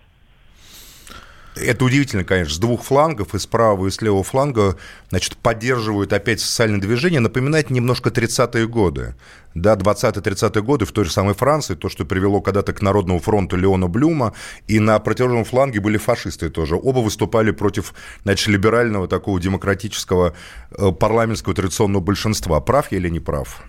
Это 1.55 1.83
удивительно, 1.83 2.23
конечно, 2.23 2.53
с 2.53 2.59
двух 2.59 2.83
флангов, 2.83 3.35
и 3.35 3.39
с 3.39 3.45
правого, 3.45 3.87
и 3.87 3.91
с 3.91 4.01
левого 4.01 4.23
фланга, 4.23 4.77
значит, 5.09 5.35
поддерживают 5.37 6.13
опять 6.13 6.39
социальное 6.39 6.79
движение. 6.79 7.19
Напоминает 7.19 7.69
немножко 7.69 8.09
30-е 8.09 8.67
годы. 8.67 9.15
Да, 9.53 9.75
20-30-е 9.75 10.63
годы 10.63 10.85
в 10.85 10.93
той 10.93 11.03
же 11.03 11.11
самой 11.11 11.33
Франции, 11.33 11.75
то, 11.75 11.89
что 11.89 12.05
привело 12.05 12.39
когда-то 12.39 12.71
к 12.71 12.81
Народному 12.81 13.19
фронту 13.19 13.57
Леона 13.57 13.87
Блюма, 13.87 14.33
и 14.67 14.79
на 14.79 14.97
противоположном 14.99 15.43
фланге 15.43 15.81
были 15.81 15.97
фашисты 15.97 16.49
тоже. 16.49 16.75
Оба 16.75 16.99
выступали 16.99 17.51
против, 17.51 17.93
значит, 18.23 18.47
либерального 18.47 19.09
такого 19.09 19.39
демократического 19.39 20.33
э, 20.71 20.91
парламентского 20.91 21.53
традиционного 21.53 22.01
большинства. 22.01 22.61
Прав 22.61 22.91
я 22.93 22.97
или 22.97 23.09
не 23.09 23.19
прав? 23.19 23.61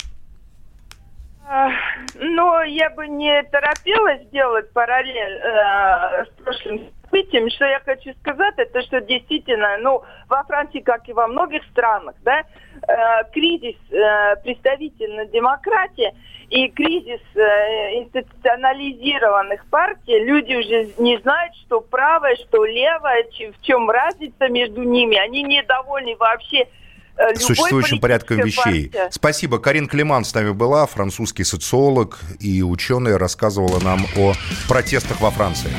Но 2.14 2.62
я 2.62 2.90
бы 2.90 3.08
не 3.08 3.42
торопилась 3.50 4.20
делать 4.30 4.70
параллель 4.72 5.38
э, 5.38 6.24
с 6.24 6.42
прошлым 6.42 6.80
событием. 7.12 7.50
Что 7.50 7.66
я 7.66 7.80
хочу 7.80 8.12
сказать, 8.20 8.54
это 8.56 8.82
что 8.82 9.00
действительно, 9.00 9.76
ну, 9.78 10.02
во 10.28 10.42
Франции, 10.44 10.80
как 10.80 11.08
и 11.08 11.12
во 11.12 11.26
многих 11.26 11.62
странах, 11.70 12.14
да, 12.22 12.40
э, 12.40 13.24
кризис 13.32 13.76
э, 13.90 14.36
представительной 14.42 15.28
демократии 15.28 16.12
и 16.50 16.68
кризис 16.68 17.20
э, 17.34 18.00
институционализированных 18.00 19.64
партий, 19.66 20.18
люди 20.24 20.54
уже 20.54 20.90
не 20.98 21.18
знают, 21.18 21.54
что 21.66 21.80
правое, 21.80 22.36
что 22.36 22.64
левое, 22.64 23.24
в 23.24 23.62
чем 23.62 23.90
разница 23.90 24.48
между 24.48 24.82
ними. 24.82 25.16
Они 25.16 25.42
недовольны 25.42 26.16
вообще 26.16 26.66
Э, 27.14 27.34
существующим 27.34 28.00
порядком 28.00 28.38
вещей. 28.38 28.88
Партия. 28.88 29.08
Спасибо. 29.10 29.58
Карин 29.58 29.86
Климан 29.86 30.24
с 30.24 30.34
нами 30.34 30.52
была, 30.52 30.86
французский 30.86 31.44
социолог 31.44 32.18
и 32.40 32.62
ученый, 32.62 33.16
рассказывала 33.16 33.80
нам 33.80 34.06
о 34.16 34.32
протестах 34.66 35.20
во 35.20 35.30
Франции. 35.30 35.70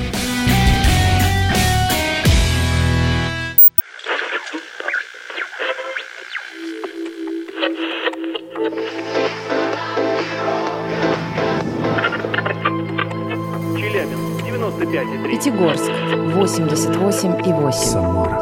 95,3. 14.94 15.28
Пятигорск, 15.28 15.90
88,8. 16.36 17.72
Самара, 17.72 18.38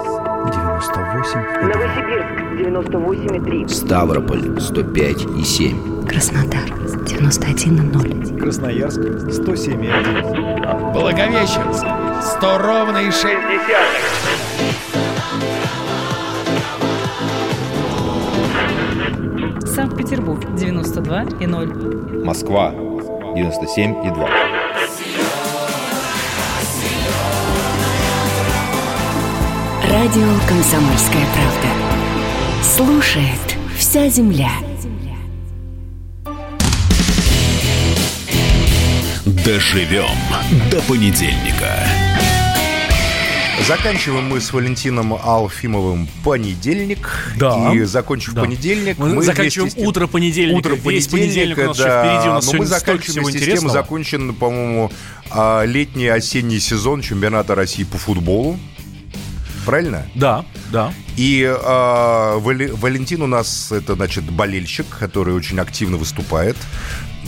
98. 0.51 1.39
Новосибирск 1.61 2.27
98,3. 2.59 3.69
Ставрополь 3.69 4.57
105,7. 4.57 6.05
Краснодар 6.05 6.69
91,0. 7.05 8.37
Красноярск 8.37 8.99
107,1. 8.99 10.91
Благовещенск 10.91 11.85
100 12.21 12.57
ровно 12.57 12.97
и 12.97 13.11
6 13.11 13.23
десятых. 13.23 14.03
Санкт-Петербург 19.73 20.43
92,0. 20.57 22.25
Москва 22.25 22.73
97,2. 22.73 24.60
Радио 30.13 30.27
«Комсомольская 30.45 31.25
правда». 31.33 32.61
Слушает 32.61 33.57
вся 33.77 34.09
земля. 34.09 34.51
Доживем 39.23 40.09
до 40.69 40.81
понедельника. 40.81 41.87
Заканчиваем 43.65 44.25
мы 44.25 44.41
с 44.41 44.51
Валентином 44.51 45.13
Алфимовым 45.13 46.09
понедельник. 46.25 47.07
Да. 47.37 47.73
И 47.73 47.83
закончив 47.83 48.33
да. 48.33 48.41
понедельник, 48.41 48.97
мы, 48.97 49.13
мы 49.13 49.23
заканчиваем 49.23 49.71
тем, 49.71 49.87
утро 49.87 50.07
понедельника. 50.07 50.57
Утро 50.57 50.89
Весь 50.89 51.07
понедельник 51.07 51.57
у 51.57 51.61
нас 51.67 51.77
да, 51.77 51.83
еще 51.83 52.09
впереди. 52.09 52.29
У 52.29 52.33
нас 52.33 52.51
но 52.51 52.59
мы 52.59 52.65
заканчиваем 52.65 53.29
с 53.29 53.45
тем, 53.45 53.69
закончен, 53.69 54.33
по-моему, 54.33 54.91
а, 55.29 55.63
летний 55.63 56.09
осенний 56.09 56.59
сезон 56.59 57.01
чемпионата 57.01 57.55
России 57.55 57.85
по 57.85 57.97
футболу 57.97 58.59
правильно? 59.65 60.05
Да, 60.15 60.45
да. 60.71 60.93
И 61.17 61.43
э, 61.43 62.37
Валентин 62.39 63.21
у 63.21 63.27
нас 63.27 63.71
это, 63.71 63.95
значит, 63.95 64.23
болельщик, 64.23 64.85
который 64.87 65.33
очень 65.33 65.59
активно 65.59 65.97
выступает 65.97 66.55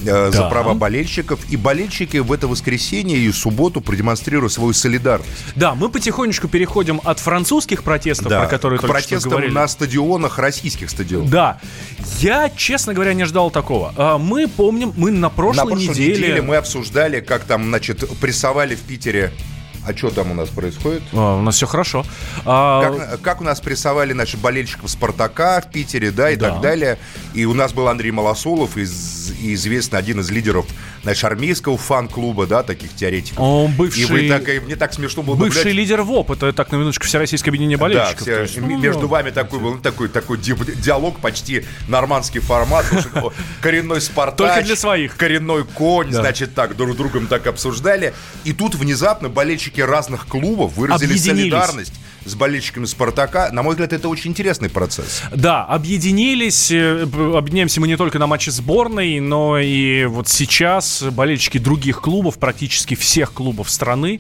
э, 0.01 0.05
да. 0.05 0.31
за 0.31 0.49
права 0.49 0.73
болельщиков. 0.73 1.39
И 1.49 1.57
болельщики 1.57 2.17
в 2.17 2.31
это 2.31 2.47
воскресенье 2.47 3.17
и 3.17 3.31
субботу 3.31 3.81
продемонстрируют 3.81 4.53
свою 4.53 4.73
солидарность. 4.73 5.29
Да, 5.55 5.75
мы 5.75 5.89
потихонечку 5.89 6.47
переходим 6.47 7.01
от 7.03 7.19
французских 7.19 7.83
протестов, 7.83 8.29
да, 8.29 8.41
про 8.41 8.49
которые 8.49 8.79
к 8.79 8.81
только 8.81 8.93
протестам 8.93 9.19
что 9.19 9.29
говорили. 9.29 9.51
на 9.51 9.67
стадионах, 9.67 10.39
российских 10.39 10.89
стадионах. 10.89 11.29
Да. 11.29 11.59
Я, 12.19 12.49
честно 12.49 12.93
говоря, 12.93 13.13
не 13.13 13.25
ждал 13.25 13.51
такого. 13.51 13.93
А, 13.97 14.17
мы 14.17 14.47
помним, 14.47 14.93
мы 14.95 15.11
на 15.11 15.29
прошлой, 15.29 15.57
на 15.57 15.65
прошлой 15.65 15.89
неделе... 15.89 16.13
неделе 16.13 16.41
мы 16.41 16.55
обсуждали, 16.55 17.19
как 17.19 17.43
там, 17.43 17.65
значит, 17.65 18.07
прессовали 18.19 18.75
в 18.75 18.81
Питере 18.81 19.33
а 19.85 19.95
что 19.95 20.09
там 20.09 20.31
у 20.31 20.33
нас 20.33 20.49
происходит? 20.49 21.03
А, 21.13 21.37
у 21.37 21.41
нас 21.41 21.55
все 21.55 21.67
хорошо. 21.67 22.05
А... 22.45 22.81
Как, 22.81 23.21
как 23.21 23.41
у 23.41 23.43
нас 23.43 23.59
прессовали 23.59 24.13
наших 24.13 24.39
болельщиков 24.39 24.89
Спартака 24.89 25.61
в 25.61 25.71
Питере, 25.71 26.11
да, 26.11 26.31
и 26.31 26.35
да. 26.35 26.51
так 26.51 26.61
далее. 26.61 26.97
И 27.33 27.45
у 27.45 27.53
нас 27.53 27.73
был 27.73 27.87
Андрей 27.87 28.11
Малосолов, 28.11 28.77
из, 28.77 29.31
известный 29.41 29.99
один 29.99 30.19
из 30.21 30.29
лидеров 30.31 30.65
знаешь, 31.03 31.23
армейского 31.23 31.77
фан-клуба, 31.77 32.47
да, 32.47 32.63
таких 32.63 32.95
теоретиков. 32.95 33.39
Он 33.39 33.71
бывший... 33.73 34.03
И 34.03 34.05
вы 34.05 34.29
так, 34.29 34.47
и 34.47 34.59
мне 34.61 34.75
так 34.77 34.93
смешно 34.93 35.21
было 35.21 35.35
Бывший 35.35 35.57
наблюдать... 35.57 35.75
лидер 35.75 36.01
ВОП, 36.01 36.31
это 36.31 36.53
так 36.53 36.71
на 36.71 36.77
минуточку 36.77 37.05
Всероссийское 37.05 37.51
объединение 37.51 37.77
болельщиков. 37.77 38.19
Да, 38.19 38.23
все, 38.23 38.41
есть, 38.41 38.57
ну, 38.57 38.79
между 38.79 39.01
ну. 39.01 39.07
вами 39.07 39.29
такой 39.31 39.59
был 39.59 39.77
такой, 39.79 40.07
такой 40.07 40.37
диалог, 40.37 41.19
почти 41.19 41.65
нормандский 41.89 42.39
формат. 42.39 42.85
Коренной 43.61 43.99
Спартак. 43.99 44.37
Только 44.37 44.65
для 44.65 44.75
своих. 44.77 45.17
Коренной 45.17 45.65
конь, 45.65 46.11
значит, 46.11 46.55
так, 46.55 46.77
друг 46.77 46.95
другом 46.95 47.27
так 47.27 47.47
обсуждали. 47.47 48.13
И 48.45 48.53
тут 48.53 48.75
внезапно 48.75 49.27
болельщики 49.27 49.81
разных 49.81 50.25
клубов 50.27 50.77
выразили 50.77 51.17
солидарность 51.17 51.93
с 52.25 52.35
болельщиками 52.35 52.85
«Спартака». 52.85 53.49
На 53.51 53.63
мой 53.63 53.71
взгляд, 53.73 53.93
это 53.93 54.09
очень 54.09 54.31
интересный 54.31 54.69
процесс. 54.69 55.23
Да, 55.35 55.63
объединились. 55.65 56.71
Э, 56.71 57.03
объединяемся 57.03 57.81
мы 57.81 57.87
не 57.87 57.97
только 57.97 58.19
на 58.19 58.27
матче 58.27 58.51
сборной, 58.51 59.19
но 59.19 59.59
и 59.59 60.05
вот 60.05 60.27
сейчас 60.27 61.03
болельщики 61.03 61.57
других 61.57 62.01
клубов, 62.01 62.37
практически 62.37 62.95
всех 62.95 63.33
клубов 63.33 63.69
страны, 63.69 64.19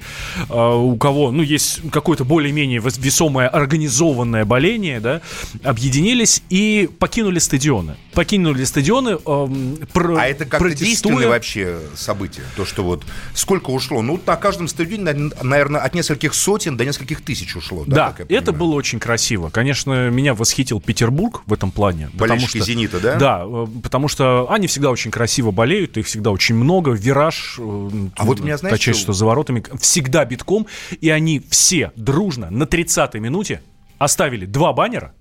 э, 0.49 0.53
у 0.53 0.95
кого, 0.97 1.31
ну, 1.31 1.41
есть 1.41 1.81
какое-то 1.91 2.25
более-менее 2.25 2.81
весомое 2.97 3.47
организованное 3.47 4.45
боление, 4.45 4.99
да, 4.99 5.21
объединились 5.63 6.43
и 6.49 6.89
покинули 6.99 7.39
стадионы. 7.39 7.95
Покинули 8.13 8.63
стадионы, 8.63 9.17
э, 9.25 9.47
про, 9.93 10.17
А 10.17 10.25
это 10.27 10.45
как-то 10.45 10.73
действенное 10.73 11.27
вообще 11.27 11.79
событие? 11.95 12.45
То, 12.55 12.65
что 12.65 12.83
вот 12.83 13.03
сколько 13.33 13.69
ушло? 13.69 14.01
Ну, 14.01 14.19
на 14.25 14.35
каждом 14.35 14.67
стадионе, 14.67 15.31
наверное, 15.41 15.81
от 15.81 15.93
нескольких 15.95 16.33
сотен 16.33 16.77
до 16.77 16.85
нескольких 16.85 17.21
тысяч 17.21 17.55
ушло. 17.55 17.85
Да, 17.93 18.15
да 18.17 18.25
это 18.35 18.51
было 18.51 18.73
очень 18.73 18.99
красиво. 18.99 19.49
Конечно, 19.49 20.09
меня 20.09 20.33
восхитил 20.33 20.81
Петербург 20.81 21.43
в 21.45 21.53
этом 21.53 21.71
плане. 21.71 22.09
Болельщики 22.13 22.57
что, 22.57 22.65
«Зенита», 22.65 22.99
да? 22.99 23.15
Да, 23.15 23.43
э, 23.45 23.67
потому 23.83 24.07
что 24.07 24.51
они 24.51 24.67
всегда 24.67 24.91
очень 24.91 25.11
красиво 25.11 25.51
болеют, 25.51 25.97
их 25.97 26.05
всегда 26.05 26.31
очень 26.31 26.55
много, 26.55 26.91
вираж, 26.91 27.55
э, 27.59 27.89
а 28.15 28.25
вот 28.25 28.39
меня, 28.39 28.57
знаешь, 28.57 28.81
что... 28.81 28.93
что 28.93 29.13
за 29.13 29.25
воротами, 29.25 29.63
всегда 29.79 30.25
битком, 30.25 30.67
и 30.99 31.09
они 31.09 31.41
все 31.49 31.91
дружно 31.95 32.49
на 32.49 32.63
30-й 32.63 33.19
минуте 33.19 33.61
оставили 33.97 34.45
два 34.45 34.73
баннера, 34.73 35.13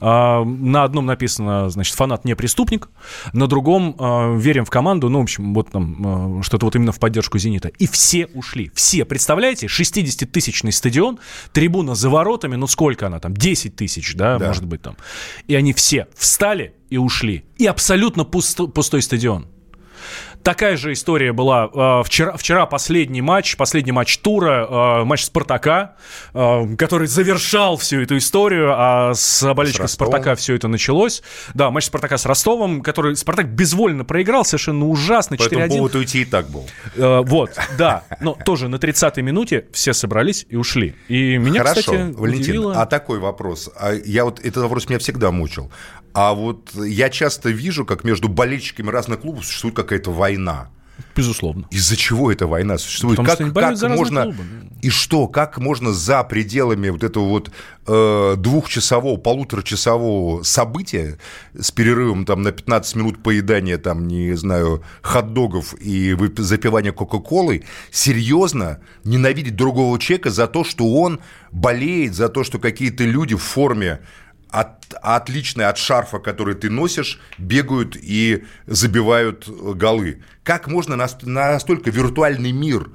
на 0.00 0.84
одном 0.84 1.06
написано, 1.06 1.70
значит, 1.70 1.94
фанат 1.94 2.24
не 2.24 2.34
преступник, 2.36 2.88
на 3.32 3.46
другом 3.46 3.96
а, 3.98 4.36
верим 4.36 4.64
в 4.64 4.70
команду, 4.70 5.08
ну, 5.08 5.20
в 5.20 5.22
общем, 5.22 5.54
вот 5.54 5.70
там 5.70 6.38
а, 6.38 6.42
что-то 6.42 6.66
вот 6.66 6.76
именно 6.76 6.92
в 6.92 6.98
поддержку 6.98 7.38
«Зенита». 7.38 7.68
И 7.68 7.86
все 7.86 8.26
ушли, 8.26 8.70
все. 8.74 9.04
Представляете, 9.04 9.66
60-тысячный 9.66 10.72
стадион, 10.72 11.18
трибуна 11.52 11.94
за 11.94 12.10
воротами, 12.10 12.56
ну, 12.56 12.66
сколько 12.66 13.06
она 13.06 13.20
там, 13.20 13.34
10 13.34 13.76
тысяч, 13.76 14.14
да, 14.14 14.38
да, 14.38 14.48
может 14.48 14.64
быть 14.64 14.82
там. 14.82 14.96
И 15.46 15.54
они 15.54 15.72
все 15.72 16.06
встали 16.16 16.74
и 16.90 16.96
ушли. 16.96 17.44
И 17.56 17.66
абсолютно 17.66 18.24
пусто, 18.24 18.66
пустой 18.66 19.02
стадион. 19.02 19.46
Такая 20.42 20.76
же 20.76 20.92
история 20.92 21.32
была 21.32 21.68
э, 21.72 22.02
вчера, 22.04 22.36
вчера 22.36 22.66
последний 22.66 23.20
матч, 23.20 23.56
последний 23.56 23.92
матч 23.92 24.16
тура, 24.18 25.00
э, 25.00 25.04
матч 25.04 25.24
Спартака, 25.24 25.96
э, 26.32 26.76
который 26.76 27.06
завершал 27.06 27.76
всю 27.76 28.00
эту 28.00 28.16
историю, 28.16 28.72
а 28.74 29.14
с 29.14 29.54
болельщиков 29.54 29.90
Спартака 29.90 30.34
все 30.36 30.54
это 30.54 30.68
началось. 30.68 31.22
Да, 31.54 31.70
матч 31.70 31.84
Спартака 31.84 32.16
с 32.16 32.24
Ростовом, 32.24 32.82
который 32.82 33.16
Спартак 33.16 33.48
безвольно 33.48 34.04
проиграл, 34.04 34.44
совершенно 34.44 34.86
ужасно, 34.86 35.34
4-1. 35.34 35.38
По 35.38 35.44
этому 35.44 35.68
поводу 35.68 35.98
уйти 35.98 36.22
и 36.22 36.24
так 36.24 36.48
был. 36.48 36.66
Э, 36.96 37.20
вот, 37.24 37.50
да, 37.76 38.04
но 38.20 38.36
тоже 38.44 38.68
на 38.68 38.76
30-й 38.76 39.22
минуте 39.22 39.66
все 39.72 39.92
собрались 39.92 40.46
и 40.48 40.56
ушли. 40.56 40.94
И 41.08 41.36
меня, 41.36 41.60
Хорошо, 41.60 41.80
кстати, 41.80 42.12
Валентин, 42.12 42.42
удивило... 42.42 42.80
а 42.80 42.86
такой 42.86 43.18
вопрос, 43.18 43.70
я 44.04 44.24
вот 44.24 44.40
этот 44.40 44.62
вопрос 44.62 44.88
меня 44.88 44.98
всегда 44.98 45.30
мучил. 45.30 45.70
А 46.14 46.34
вот 46.34 46.74
я 46.74 47.10
часто 47.10 47.50
вижу, 47.50 47.84
как 47.84 48.04
между 48.04 48.28
болельщиками 48.28 48.90
разных 48.90 49.20
клубов 49.20 49.44
существует 49.44 49.76
какая-то 49.76 50.10
война. 50.10 50.68
Безусловно. 51.14 51.66
Из-за 51.70 51.96
чего 51.96 52.30
эта 52.30 52.46
война 52.46 52.78
существует? 52.78 53.18
Потому 53.18 53.52
как 53.52 53.54
как 53.54 53.76
за 53.76 53.88
можно 53.88 54.22
клубы. 54.24 54.44
и 54.82 54.90
что? 54.90 55.28
Как 55.28 55.58
можно 55.58 55.92
за 55.92 56.22
пределами 56.24 56.88
вот 56.88 57.04
этого 57.04 57.24
вот 57.28 57.50
э, 57.86 58.34
двухчасового, 58.36 59.16
полуторачасового 59.16 60.42
события 60.42 61.18
с 61.58 61.70
перерывом 61.70 62.24
там 62.24 62.42
на 62.42 62.52
15 62.52 62.96
минут 62.96 63.22
поедания 63.22 63.78
там, 63.78 64.06
не 64.06 64.34
знаю, 64.34 64.82
хот-догов 65.02 65.74
и 65.80 66.12
выпи- 66.12 66.42
запивания 66.42 66.92
кока-колой, 66.92 67.64
серьезно 67.90 68.80
ненавидеть 69.04 69.56
другого 69.56 69.98
человека 69.98 70.30
за 70.30 70.46
то, 70.46 70.64
что 70.64 70.92
он 70.92 71.20
болеет, 71.52 72.14
за 72.14 72.28
то, 72.28 72.44
что 72.44 72.58
какие-то 72.58 73.04
люди 73.04 73.34
в 73.34 73.42
форме 73.42 74.00
от, 74.50 74.94
отличные 75.02 75.66
от 75.68 75.78
шарфа, 75.78 76.18
который 76.18 76.54
ты 76.54 76.70
носишь, 76.70 77.20
бегают 77.38 77.96
и 77.96 78.44
забивают 78.66 79.48
голы. 79.48 80.22
Как 80.42 80.68
можно 80.68 80.96
нас- 80.96 81.18
настолько 81.22 81.90
виртуальный 81.90 82.52
мир 82.52 82.90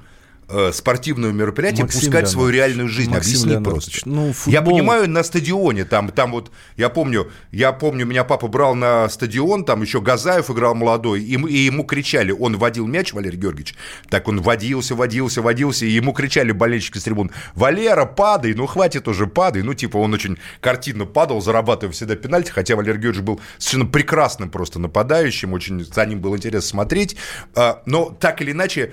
спортивного 0.72 1.32
мероприятия 1.32 1.82
Максим 1.82 2.00
пускать 2.00 2.26
в 2.26 2.30
свою 2.30 2.50
реальную 2.50 2.88
жизнь? 2.88 3.10
Максим 3.10 3.30
Объясни 3.32 3.50
Леонардович, 3.52 3.84
просто. 4.02 4.08
ну, 4.08 4.26
Я 4.28 4.32
футбол- 4.32 4.72
понимаю, 4.72 5.10
на 5.10 5.22
стадионе, 5.22 5.84
там, 5.84 6.10
там 6.10 6.32
вот, 6.32 6.50
я 6.76 6.88
помню, 6.88 7.30
я 7.50 7.72
помню, 7.72 8.06
меня 8.06 8.24
папа 8.24 8.48
брал 8.48 8.74
на 8.74 9.08
стадион, 9.08 9.64
там 9.64 9.82
еще 9.82 10.00
Газаев 10.00 10.50
играл 10.50 10.74
молодой, 10.74 11.22
и, 11.22 11.32
ему- 11.32 11.46
и 11.46 11.56
ему 11.56 11.84
кричали, 11.84 12.32
он 12.32 12.56
водил 12.56 12.86
мяч, 12.86 13.12
Валерий 13.12 13.38
Георгиевич, 13.38 13.74
так 14.08 14.28
он 14.28 14.40
водился, 14.40 14.94
водился, 14.94 15.42
водился, 15.42 15.86
и 15.86 15.90
ему 15.90 16.12
кричали 16.12 16.52
болельщики 16.52 16.98
с 16.98 17.02
трибун, 17.04 17.30
Валера, 17.54 18.04
падай, 18.06 18.54
ну 18.54 18.66
хватит 18.66 19.08
уже, 19.08 19.26
падай, 19.26 19.62
ну 19.62 19.74
типа 19.74 19.96
он 19.96 20.14
очень 20.14 20.38
картинно 20.60 21.06
падал, 21.06 21.40
зарабатывая 21.40 21.92
всегда 21.92 22.16
пенальти, 22.16 22.50
хотя 22.50 22.76
Валерий 22.76 23.00
Георгиевич 23.00 23.24
был 23.26 23.40
совершенно 23.58 23.86
прекрасным 23.90 24.50
просто 24.50 24.78
нападающим, 24.78 25.52
очень 25.52 25.84
за 25.84 26.06
ним 26.06 26.20
было 26.20 26.36
интересно 26.36 26.68
смотреть, 26.68 27.16
А, 27.54 27.82
но 27.86 28.16
так 28.18 28.40
или 28.42 28.52
иначе, 28.52 28.92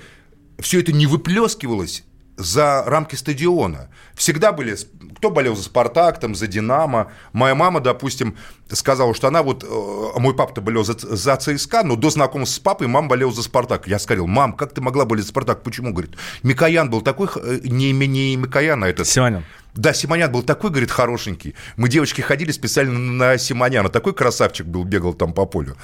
все 0.58 0.80
это 0.80 0.92
не 0.92 1.06
выплескивалось 1.06 2.04
за 2.36 2.82
рамки 2.86 3.14
стадиона. 3.14 3.88
Всегда 4.14 4.52
были, 4.52 4.76
кто 5.16 5.30
болел 5.30 5.54
за 5.54 5.64
«Спартак», 5.64 6.18
там, 6.18 6.34
за 6.34 6.46
«Динамо». 6.46 7.12
Моя 7.32 7.54
мама, 7.54 7.80
допустим, 7.80 8.36
сказала, 8.70 9.14
что 9.14 9.28
она 9.28 9.42
вот, 9.42 9.64
э, 9.64 10.18
мой 10.18 10.34
папа-то 10.34 10.60
болел 10.60 10.84
за, 10.84 10.96
за 10.98 11.36
ЦСКА, 11.36 11.82
но 11.84 11.96
до 11.96 12.10
знакомства 12.10 12.56
с 12.56 12.58
папой 12.58 12.86
мама 12.86 13.08
болела 13.08 13.32
за 13.32 13.42
«Спартак». 13.42 13.86
Я 13.86 13.98
сказал, 13.98 14.26
мам, 14.26 14.54
как 14.54 14.72
ты 14.72 14.80
могла 14.80 15.04
болеть 15.04 15.24
за 15.24 15.30
«Спартак»? 15.30 15.62
Почему? 15.62 15.90
Говорит, 15.90 16.16
Микоян 16.42 16.90
был 16.90 17.02
такой, 17.02 17.28
э, 17.36 17.60
не, 17.64 17.92
не 17.92 18.36
Микоян, 18.36 18.82
а 18.82 18.88
этот... 18.88 19.06
Симонян. 19.06 19.44
Да, 19.74 19.94
Симонян 19.94 20.30
был 20.30 20.42
такой, 20.42 20.70
говорит, 20.70 20.90
хорошенький. 20.90 21.54
Мы, 21.76 21.88
девочки, 21.88 22.20
ходили 22.20 22.50
специально 22.50 22.98
на 22.98 23.38
Симоняна. 23.38 23.88
Такой 23.88 24.12
красавчик 24.14 24.66
был, 24.66 24.84
бегал 24.84 25.14
там 25.14 25.32
по 25.32 25.46
полю. 25.46 25.76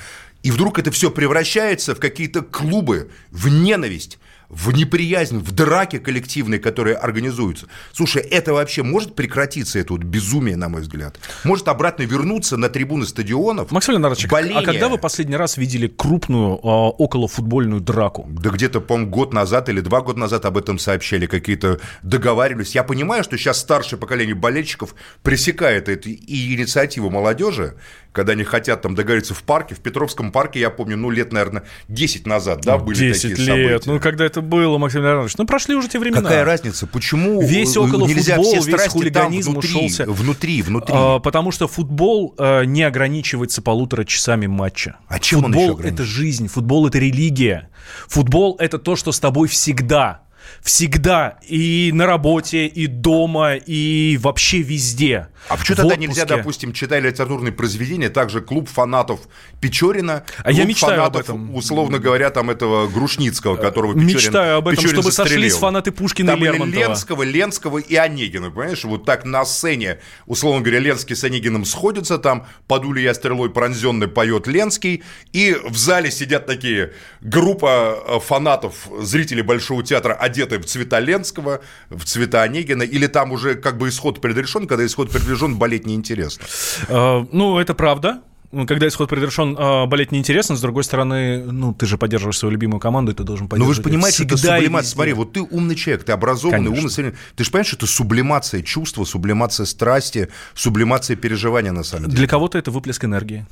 И 0.42 0.50
вдруг 0.50 0.78
это 0.78 0.90
все 0.90 1.10
превращается 1.10 1.94
в 1.94 2.00
какие-то 2.00 2.42
клубы, 2.42 3.10
в 3.30 3.48
ненависть, 3.48 4.18
в 4.48 4.72
неприязнь, 4.72 5.38
в 5.38 5.52
драки 5.52 5.98
коллективные, 5.98 6.58
которые 6.58 6.96
организуются. 6.96 7.66
Слушай, 7.92 8.22
это 8.22 8.54
вообще 8.54 8.82
может 8.82 9.14
прекратиться, 9.14 9.78
это 9.78 9.92
вот 9.92 10.02
безумие, 10.02 10.56
на 10.56 10.68
мой 10.68 10.80
взгляд? 10.80 11.18
Может 11.44 11.68
обратно 11.68 12.04
вернуться 12.04 12.56
на 12.56 12.68
трибуны 12.68 13.06
стадионов? 13.06 13.70
Максим 13.70 13.92
Леонардович, 13.92 14.26
а 14.30 14.62
когда 14.62 14.88
вы 14.88 14.98
последний 14.98 15.36
раз 15.36 15.56
видели 15.58 15.86
крупную 15.86 16.58
а, 16.62 16.88
околофутбольную 16.88 17.80
драку? 17.80 18.26
Да 18.30 18.50
где-то, 18.50 18.80
по-моему, 18.80 19.10
год 19.10 19.32
назад 19.34 19.68
или 19.68 19.80
два 19.80 20.00
года 20.00 20.20
назад 20.20 20.46
об 20.46 20.56
этом 20.56 20.78
сообщали, 20.78 21.26
какие-то 21.26 21.80
договаривались. 22.02 22.74
Я 22.74 22.84
понимаю, 22.84 23.24
что 23.24 23.36
сейчас 23.36 23.58
старшее 23.58 23.98
поколение 23.98 24.34
болельщиков 24.34 24.94
пресекает 25.22 25.88
это 25.88 26.08
и 26.08 26.54
инициативу 26.54 27.10
молодежи, 27.10 27.74
когда 28.12 28.32
они 28.32 28.44
хотят 28.44 28.82
там 28.82 28.94
договориться 28.94 29.34
в 29.34 29.42
парке. 29.42 29.74
В 29.74 29.80
Петровском 29.80 30.32
парке, 30.32 30.60
я 30.60 30.70
помню, 30.70 30.96
ну, 30.96 31.10
лет, 31.10 31.32
наверное, 31.32 31.64
10 31.88 32.26
назад, 32.26 32.62
да, 32.62 32.78
были 32.78 32.98
10 32.98 33.22
такие 33.22 33.36
лет. 33.36 33.46
события. 33.82 33.90
Ну, 33.92 34.00
когда 34.00 34.24
это 34.24 34.40
было, 34.40 34.78
Максим 34.78 35.02
Леонардович? 35.02 35.36
Ну, 35.36 35.46
прошли 35.46 35.74
уже 35.74 35.88
те 35.88 35.98
времена. 35.98 36.22
Какая 36.22 36.44
разница? 36.44 36.86
Почему 36.86 37.40
Весь 37.40 37.76
э, 37.76 37.80
около 37.80 38.06
нельзя 38.06 38.36
футбол, 38.36 38.60
все 38.60 38.70
весь 38.70 38.88
хулиганизм 38.88 39.52
внутри, 39.52 39.70
ушелся. 39.70 40.04
внутри, 40.06 40.62
внутри? 40.62 40.94
А, 40.96 41.18
потому 41.18 41.50
что 41.50 41.68
футбол 41.68 42.34
а, 42.38 42.62
не 42.62 42.82
ограничивается 42.82 43.62
полутора 43.62 44.04
часами 44.04 44.46
матча. 44.46 44.96
А 45.08 45.18
чем 45.18 45.44
он 45.44 45.52
футбол 45.52 45.62
еще 45.62 45.72
это 45.72 45.80
ограничен? 45.80 46.04
жизнь, 46.04 46.48
футбол 46.48 46.86
это 46.88 46.98
религия. 46.98 47.70
Футбол 48.08 48.56
это 48.58 48.78
то, 48.78 48.96
что 48.96 49.12
с 49.12 49.20
тобой 49.20 49.48
всегда. 49.48 50.22
Всегда. 50.62 51.38
И 51.46 51.90
на 51.94 52.06
работе, 52.06 52.66
и 52.66 52.86
дома, 52.86 53.54
и 53.54 54.18
вообще 54.20 54.62
везде. 54.62 55.28
А 55.48 55.56
почему 55.56 55.76
тогда 55.76 55.96
нельзя, 55.96 56.24
допустим, 56.24 56.72
читая 56.72 57.00
литературные 57.00 57.52
произведения, 57.52 58.10
также 58.10 58.40
клуб 58.40 58.68
фанатов 58.68 59.20
Печорина, 59.60 60.24
А 60.42 60.50
я 60.50 60.58
клуб 60.58 60.68
мечтаю 60.68 61.04
об 61.04 61.12
фанатов, 61.12 61.22
этом. 61.22 61.54
условно 61.54 61.98
говоря, 61.98 62.30
там 62.30 62.50
этого 62.50 62.86
Грушницкого, 62.88 63.56
которого 63.56 63.94
Печорин 63.94 64.08
Мечтаю 64.14 64.56
об 64.58 64.68
этом, 64.68 64.76
Печорин 64.76 65.02
чтобы 65.02 65.10
застрелил. 65.12 65.42
сошлись 65.42 65.54
фанаты 65.54 65.92
Пушкина 65.92 66.32
Там 66.32 66.40
и 66.40 66.44
Лермонтова. 66.44 66.80
Ленского, 66.80 67.22
Ленского 67.22 67.78
и 67.78 67.94
Онегина, 67.94 68.50
понимаешь? 68.50 68.84
Вот 68.84 69.04
так 69.04 69.24
на 69.24 69.44
сцене, 69.44 69.98
условно 70.26 70.60
говоря, 70.60 70.80
Ленский 70.80 71.16
с 71.16 71.24
Онегиным 71.24 71.64
сходятся, 71.64 72.18
там 72.18 72.46
«Подули 72.66 73.00
я 73.00 73.14
стрелой 73.14 73.50
пронзенный» 73.50 74.08
поет 74.08 74.46
Ленский, 74.46 75.02
и 75.32 75.56
в 75.64 75.76
зале 75.76 76.10
сидят 76.10 76.46
такие 76.46 76.92
группа 77.20 77.98
э, 78.06 78.20
фанатов, 78.20 78.88
зрителей 79.00 79.42
Большого 79.42 79.82
театра, 79.82 80.14
одетые 80.38 80.60
в 80.60 80.66
цвета 80.66 81.00
Ленского, 81.00 81.60
в 81.90 82.04
цвета 82.04 82.42
Онегина, 82.42 82.82
или 82.82 83.06
там 83.06 83.32
уже 83.32 83.54
как 83.54 83.78
бы 83.78 83.88
исход 83.88 84.20
предрешен, 84.20 84.66
когда 84.66 84.86
исход 84.86 85.10
предрешен, 85.10 85.56
болеть 85.56 85.86
неинтересно. 85.86 86.44
А, 86.88 87.26
ну, 87.32 87.58
это 87.58 87.74
правда. 87.74 88.22
Когда 88.66 88.88
исход 88.88 89.10
предрешен, 89.10 89.56
а, 89.58 89.84
болеть 89.84 90.10
неинтересно. 90.10 90.56
С 90.56 90.62
другой 90.62 90.82
стороны, 90.82 91.44
ну, 91.44 91.74
ты 91.74 91.84
же 91.84 91.98
поддерживаешь 91.98 92.38
свою 92.38 92.52
любимую 92.52 92.80
команду, 92.80 93.12
и 93.12 93.14
ты 93.14 93.22
должен 93.22 93.46
поддерживать. 93.46 93.66
Ну, 93.66 93.68
вы 93.68 93.74
же 93.74 93.82
понимаете, 93.82 94.24
это 94.24 94.36
сублимация. 94.38 94.90
Смотри, 94.90 95.12
вот 95.12 95.32
ты 95.32 95.42
умный 95.42 95.74
человек, 95.74 96.04
ты 96.04 96.12
образованный, 96.12 96.70
Конечно. 96.70 97.02
умный. 97.02 97.14
Ты 97.36 97.44
же 97.44 97.50
понимаешь, 97.50 97.66
что 97.66 97.76
это 97.76 97.86
сублимация 97.86 98.62
чувства, 98.62 99.04
сублимация 99.04 99.66
страсти, 99.66 100.28
сублимация 100.54 101.16
переживания 101.16 101.72
на 101.72 101.84
самом 101.84 102.06
деле. 102.06 102.16
Для 102.16 102.28
кого-то 102.28 102.56
это 102.56 102.70
выплеск 102.70 103.04
энергии. 103.04 103.44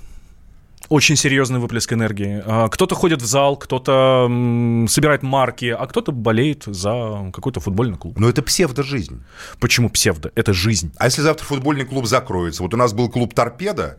Очень 0.89 1.17
серьезный 1.17 1.59
выплеск 1.59 1.93
энергии. 1.93 2.43
А, 2.45 2.69
Кто-то 2.69 2.95
ходит 2.95 3.21
в 3.21 3.27
зал, 3.27 3.57
кто-то 3.57 4.27
собирает 4.89 5.23
марки, 5.23 5.75
а 5.77 5.87
кто-то 5.87 6.13
болеет 6.13 6.65
за 6.67 7.31
какой-то 7.33 7.61
футбольный 7.61 7.99
клуб. 7.99 8.19
Но 8.19 8.29
это 8.29 8.43
псевдо-жизнь. 8.43 9.23
Почему 9.59 9.91
псевдо? 9.91 10.31
Это 10.35 10.53
жизнь. 10.53 10.93
А 10.97 11.07
если 11.07 11.23
завтра 11.23 11.45
футбольный 11.45 11.85
клуб 11.85 12.07
закроется? 12.07 12.63
Вот 12.63 12.73
у 12.75 12.77
нас 12.77 12.93
был 12.93 13.09
клуб 13.09 13.35
«Торпеда», 13.35 13.99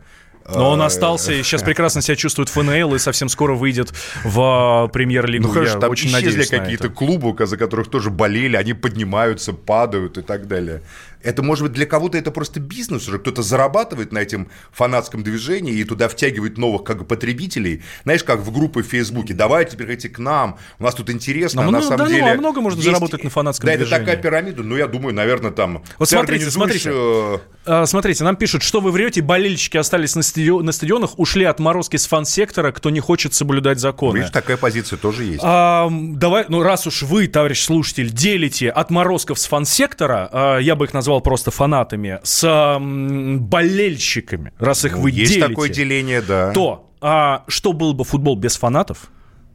Но 0.54 0.70
он 0.70 0.80
э, 0.80 0.84
остался 0.84 1.32
и 1.32 1.42
сейчас 1.42 1.62
прекрасно 1.62 2.00
себя 2.00 2.16
чувствует 2.16 2.48
ФНЛ 2.48 2.94
и 2.94 2.98
совсем 2.98 3.28
скоро 3.28 3.54
выйдет 3.54 3.92
в 4.24 4.40
а, 4.40 4.88
премьер-лигу. 4.88 5.46
Ну 5.46 5.52
хорошо, 5.52 5.74
Я 5.74 5.80
там 5.80 5.90
очень 5.90 6.08
исчезли 6.08 6.44
какие-то 6.44 6.88
клубы, 6.88 7.46
за 7.46 7.56
которых 7.58 7.90
тоже 7.90 8.10
болели, 8.10 8.56
они 8.56 8.72
поднимаются, 8.72 9.52
падают 9.52 10.16
и 10.16 10.22
так 10.22 10.48
далее. 10.48 10.82
Это, 11.22 11.42
может 11.42 11.64
быть, 11.64 11.72
для 11.72 11.86
кого-то 11.86 12.16
это 12.18 12.30
просто 12.30 12.60
бизнес 12.60 13.08
уже, 13.08 13.18
кто-то 13.18 13.42
зарабатывает 13.42 14.12
на 14.12 14.18
этом 14.18 14.48
фанатском 14.72 15.22
движении 15.22 15.74
и 15.74 15.84
туда 15.84 16.08
втягивает 16.08 16.58
новых 16.58 16.84
как 16.84 16.98
бы 16.98 17.04
потребителей. 17.04 17.82
Знаешь, 18.04 18.22
как 18.24 18.40
в 18.40 18.52
группы 18.52 18.82
в 18.82 18.86
Фейсбуке, 18.86 19.34
давайте 19.34 19.76
приходите 19.76 20.08
к 20.08 20.18
нам, 20.18 20.58
у 20.78 20.84
нас 20.84 20.94
тут 20.94 21.10
интересно, 21.10 21.62
Ну, 21.62 21.68
а 21.68 21.72
на 21.72 21.82
самом 21.82 21.98
да 21.98 22.04
ну, 22.04 22.10
деле... 22.10 22.32
а 22.32 22.34
много 22.36 22.60
можно 22.60 22.78
есть- 22.78 22.86
заработать 22.88 23.24
на 23.24 23.30
фанатском 23.30 23.66
Да, 23.66 23.76
движении. 23.76 23.96
это 23.96 24.04
такая 24.06 24.22
пирамида, 24.22 24.62
ну, 24.62 24.76
я 24.76 24.86
думаю, 24.86 25.14
наверное, 25.14 25.50
там... 25.50 25.82
Вот 25.98 26.08
смотрите, 26.08 26.44
организуешь, 26.44 26.52
смотрите. 26.54 26.90
э, 26.92 27.38
А, 27.66 27.86
смотрите, 27.86 28.22
нам 28.24 28.36
пишут, 28.36 28.62
что 28.62 28.80
вы 28.80 28.92
врете, 28.92 29.20
болельщики 29.22 29.76
остались 29.76 30.14
на, 30.14 30.20
стадио- 30.20 30.62
на 30.62 30.72
стадионах, 30.72 31.18
ушли 31.18 31.44
от 31.44 31.58
морозки 31.58 31.96
с 31.96 32.06
фан-сектора, 32.06 32.70
кто 32.72 32.90
не 32.90 33.00
хочет 33.00 33.34
соблюдать 33.34 33.80
законы. 33.80 34.18
Видишь, 34.18 34.30
такая 34.30 34.56
позиция 34.56 34.96
тоже 34.98 35.24
есть. 35.24 35.40
А, 35.42 35.88
давай, 35.90 36.44
ну 36.48 36.62
раз 36.62 36.86
уж 36.86 37.02
вы, 37.02 37.26
товарищ 37.26 37.64
слушатель, 37.64 38.10
делите 38.10 38.70
отморозков 38.70 39.38
с 39.38 39.46
фан-сектора, 39.46 40.28
а, 40.30 40.58
я 40.58 40.76
бы 40.76 40.84
их 40.84 40.94
назвал 40.94 41.07
просто 41.20 41.50
фанатами, 41.50 42.20
с 42.22 42.78
болельщиками, 42.78 44.52
раз 44.58 44.84
их 44.84 44.96
Ну, 44.96 45.02
вы 45.02 45.10
есть 45.10 45.32
делите, 45.32 45.48
такое 45.48 45.68
деление, 45.68 46.22
да. 46.22 46.52
то 46.52 46.90
а, 47.00 47.44
что 47.48 47.72
был 47.72 47.94
бы 47.94 48.04
футбол 48.04 48.36
без 48.36 48.56
фанатов? 48.56 49.10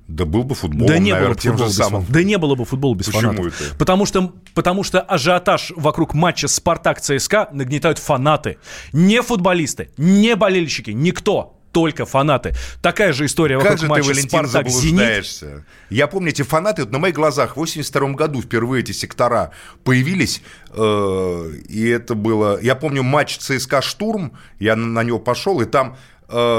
Да 0.08 0.26
был 0.26 0.44
бы 0.44 0.54
футбол, 0.54 0.86
да 0.88 0.98
не 0.98 1.12
наверное, 1.12 1.30
было 1.30 1.36
бы 1.36 1.42
тем 1.42 1.58
же 1.58 1.64
без 1.66 1.76
самым. 1.76 2.06
Да 2.10 2.24
не 2.24 2.38
было 2.38 2.56
бы 2.56 2.66
футбола 2.66 2.94
без 2.94 3.06
Почему 3.06 3.22
фанатов. 3.22 3.62
это? 3.62 3.76
Потому 3.78 4.06
что, 4.06 4.34
потому 4.54 4.84
что 4.84 5.00
ажиотаж 5.00 5.72
вокруг 5.78 6.14
матча 6.14 6.48
Спартак 6.50 7.00
ЦСКА 7.00 7.50
нагнетают 7.54 8.00
фанаты. 8.00 8.58
Не 8.92 9.22
футболисты, 9.22 9.92
не 9.98 10.36
болельщики, 10.36 10.92
никто. 10.92 11.58
Только 11.74 12.06
фанаты. 12.06 12.54
Такая 12.84 13.14
же 13.14 13.26
история 13.26 13.58
Как 13.58 13.64
вокруг 13.64 13.80
же 13.80 13.86
ты, 13.86 13.90
матча 13.90 14.08
Валентин, 14.08 14.30
Спартак 14.30 14.70
Зенит. 14.70 14.84
заблуждаешься? 14.84 15.66
Я 15.90 16.08
помню, 16.08 16.30
эти 16.30 16.44
фанаты, 16.44 16.84
вот 16.84 16.92
на 16.92 17.00
моих 17.00 17.16
глазах 17.16 17.54
в 17.54 17.58
82 17.58 18.10
году 18.12 18.42
впервые 18.42 18.84
эти 18.84 18.92
сектора 18.92 19.52
появились, 19.84 20.44
э, 20.70 21.52
и 21.68 21.88
это 21.90 22.14
было... 22.14 22.60
Я 22.62 22.76
помню 22.76 23.02
матч 23.02 23.38
ЦСКА 23.40 23.82
«Штурм», 23.82 24.38
я 24.60 24.76
на, 24.76 24.86
на 24.86 25.04
него 25.04 25.18
пошел, 25.18 25.62
и 25.62 25.66
там 25.66 25.98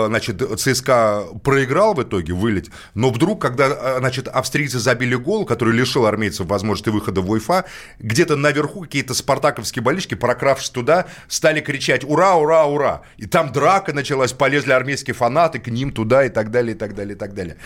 значит, 0.08 0.42
ЦСКА 0.58 1.24
проиграл 1.42 1.94
в 1.94 2.02
итоге, 2.02 2.32
вылет, 2.32 2.70
но 2.94 3.10
вдруг, 3.10 3.40
когда, 3.40 3.66
э, 3.66 3.98
значит, 3.98 4.28
австрийцы 4.28 4.78
забили 4.78 5.14
гол, 5.14 5.44
который 5.44 5.74
лишил 5.74 6.06
армейцев 6.06 6.46
возможности 6.46 6.90
выхода 6.90 7.20
в 7.20 7.30
УЕФА, 7.30 7.64
где-то 7.98 8.36
наверху 8.36 8.82
какие-то 8.82 9.14
спартаковские 9.14 9.82
болельщики, 9.82 10.14
прокравшись 10.14 10.70
туда, 10.70 11.06
стали 11.28 11.60
кричать 11.60 12.04
«Ура, 12.04 12.36
ура, 12.36 12.66
ура!» 12.66 13.02
И 13.16 13.26
там 13.26 13.52
драка 13.52 13.92
началась, 13.92 14.32
полезли 14.32 14.72
армейские 14.72 15.14
фанаты 15.14 15.58
к 15.58 15.68
ним 15.68 15.90
туда 15.90 16.24
и 16.24 16.28
так 16.28 16.50
далее, 16.50 16.74
и 16.74 16.78
так 16.78 16.94
далее, 16.94 17.14
и 17.14 17.18
так 17.18 17.34
далее. 17.34 17.56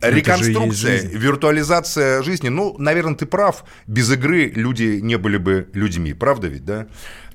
Реконструкция, 0.00 1.02
виртуализация 1.08 2.22
жизни. 2.22 2.48
Ну, 2.48 2.76
наверное, 2.78 3.14
ты 3.14 3.26
прав. 3.26 3.64
Без 3.86 4.10
игры 4.10 4.52
люди 4.54 5.00
не 5.02 5.16
были 5.16 5.38
бы 5.38 5.68
людьми. 5.72 6.12
Правда 6.12 6.46
ведь, 6.46 6.64
да? 6.64 6.86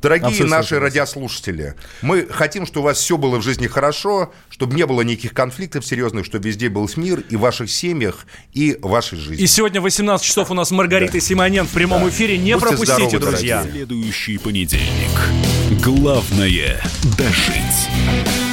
Дорогие 0.03 0.27
Абсолютно 0.27 0.57
наши 0.57 0.79
радиослушатели, 0.79 1.75
мы 2.01 2.27
хотим, 2.29 2.65
чтобы 2.65 2.81
у 2.81 2.83
вас 2.89 2.97
все 2.97 3.17
было 3.17 3.37
в 3.37 3.41
жизни 3.41 3.67
хорошо, 3.67 4.33
чтобы 4.49 4.75
не 4.75 4.85
было 4.85 5.01
никаких 5.01 5.33
конфликтов 5.33 5.85
серьезных, 5.85 6.25
чтобы 6.25 6.49
везде 6.49 6.67
был 6.67 6.89
мир 6.97 7.23
и 7.29 7.37
в 7.37 7.39
ваших 7.39 7.71
семьях, 7.71 8.25
и 8.51 8.77
в 8.81 8.89
вашей 8.89 9.17
жизни. 9.17 9.41
И 9.41 9.47
сегодня 9.47 9.79
в 9.79 9.83
18 9.85 10.25
часов 10.25 10.51
у 10.51 10.53
нас 10.53 10.71
Маргарита 10.71 11.13
да. 11.13 11.19
Симонен 11.21 11.65
в 11.65 11.71
прямом 11.71 12.03
да. 12.03 12.09
эфире. 12.09 12.37
Не 12.37 12.53
Будьте 12.53 12.67
пропустите, 12.67 13.09
здоровы, 13.09 13.19
друзья. 13.19 13.59
Дорогие. 13.59 13.85
Следующий 13.85 14.37
понедельник. 14.37 15.81
Главное– 15.81 16.81
дожить. 17.17 18.52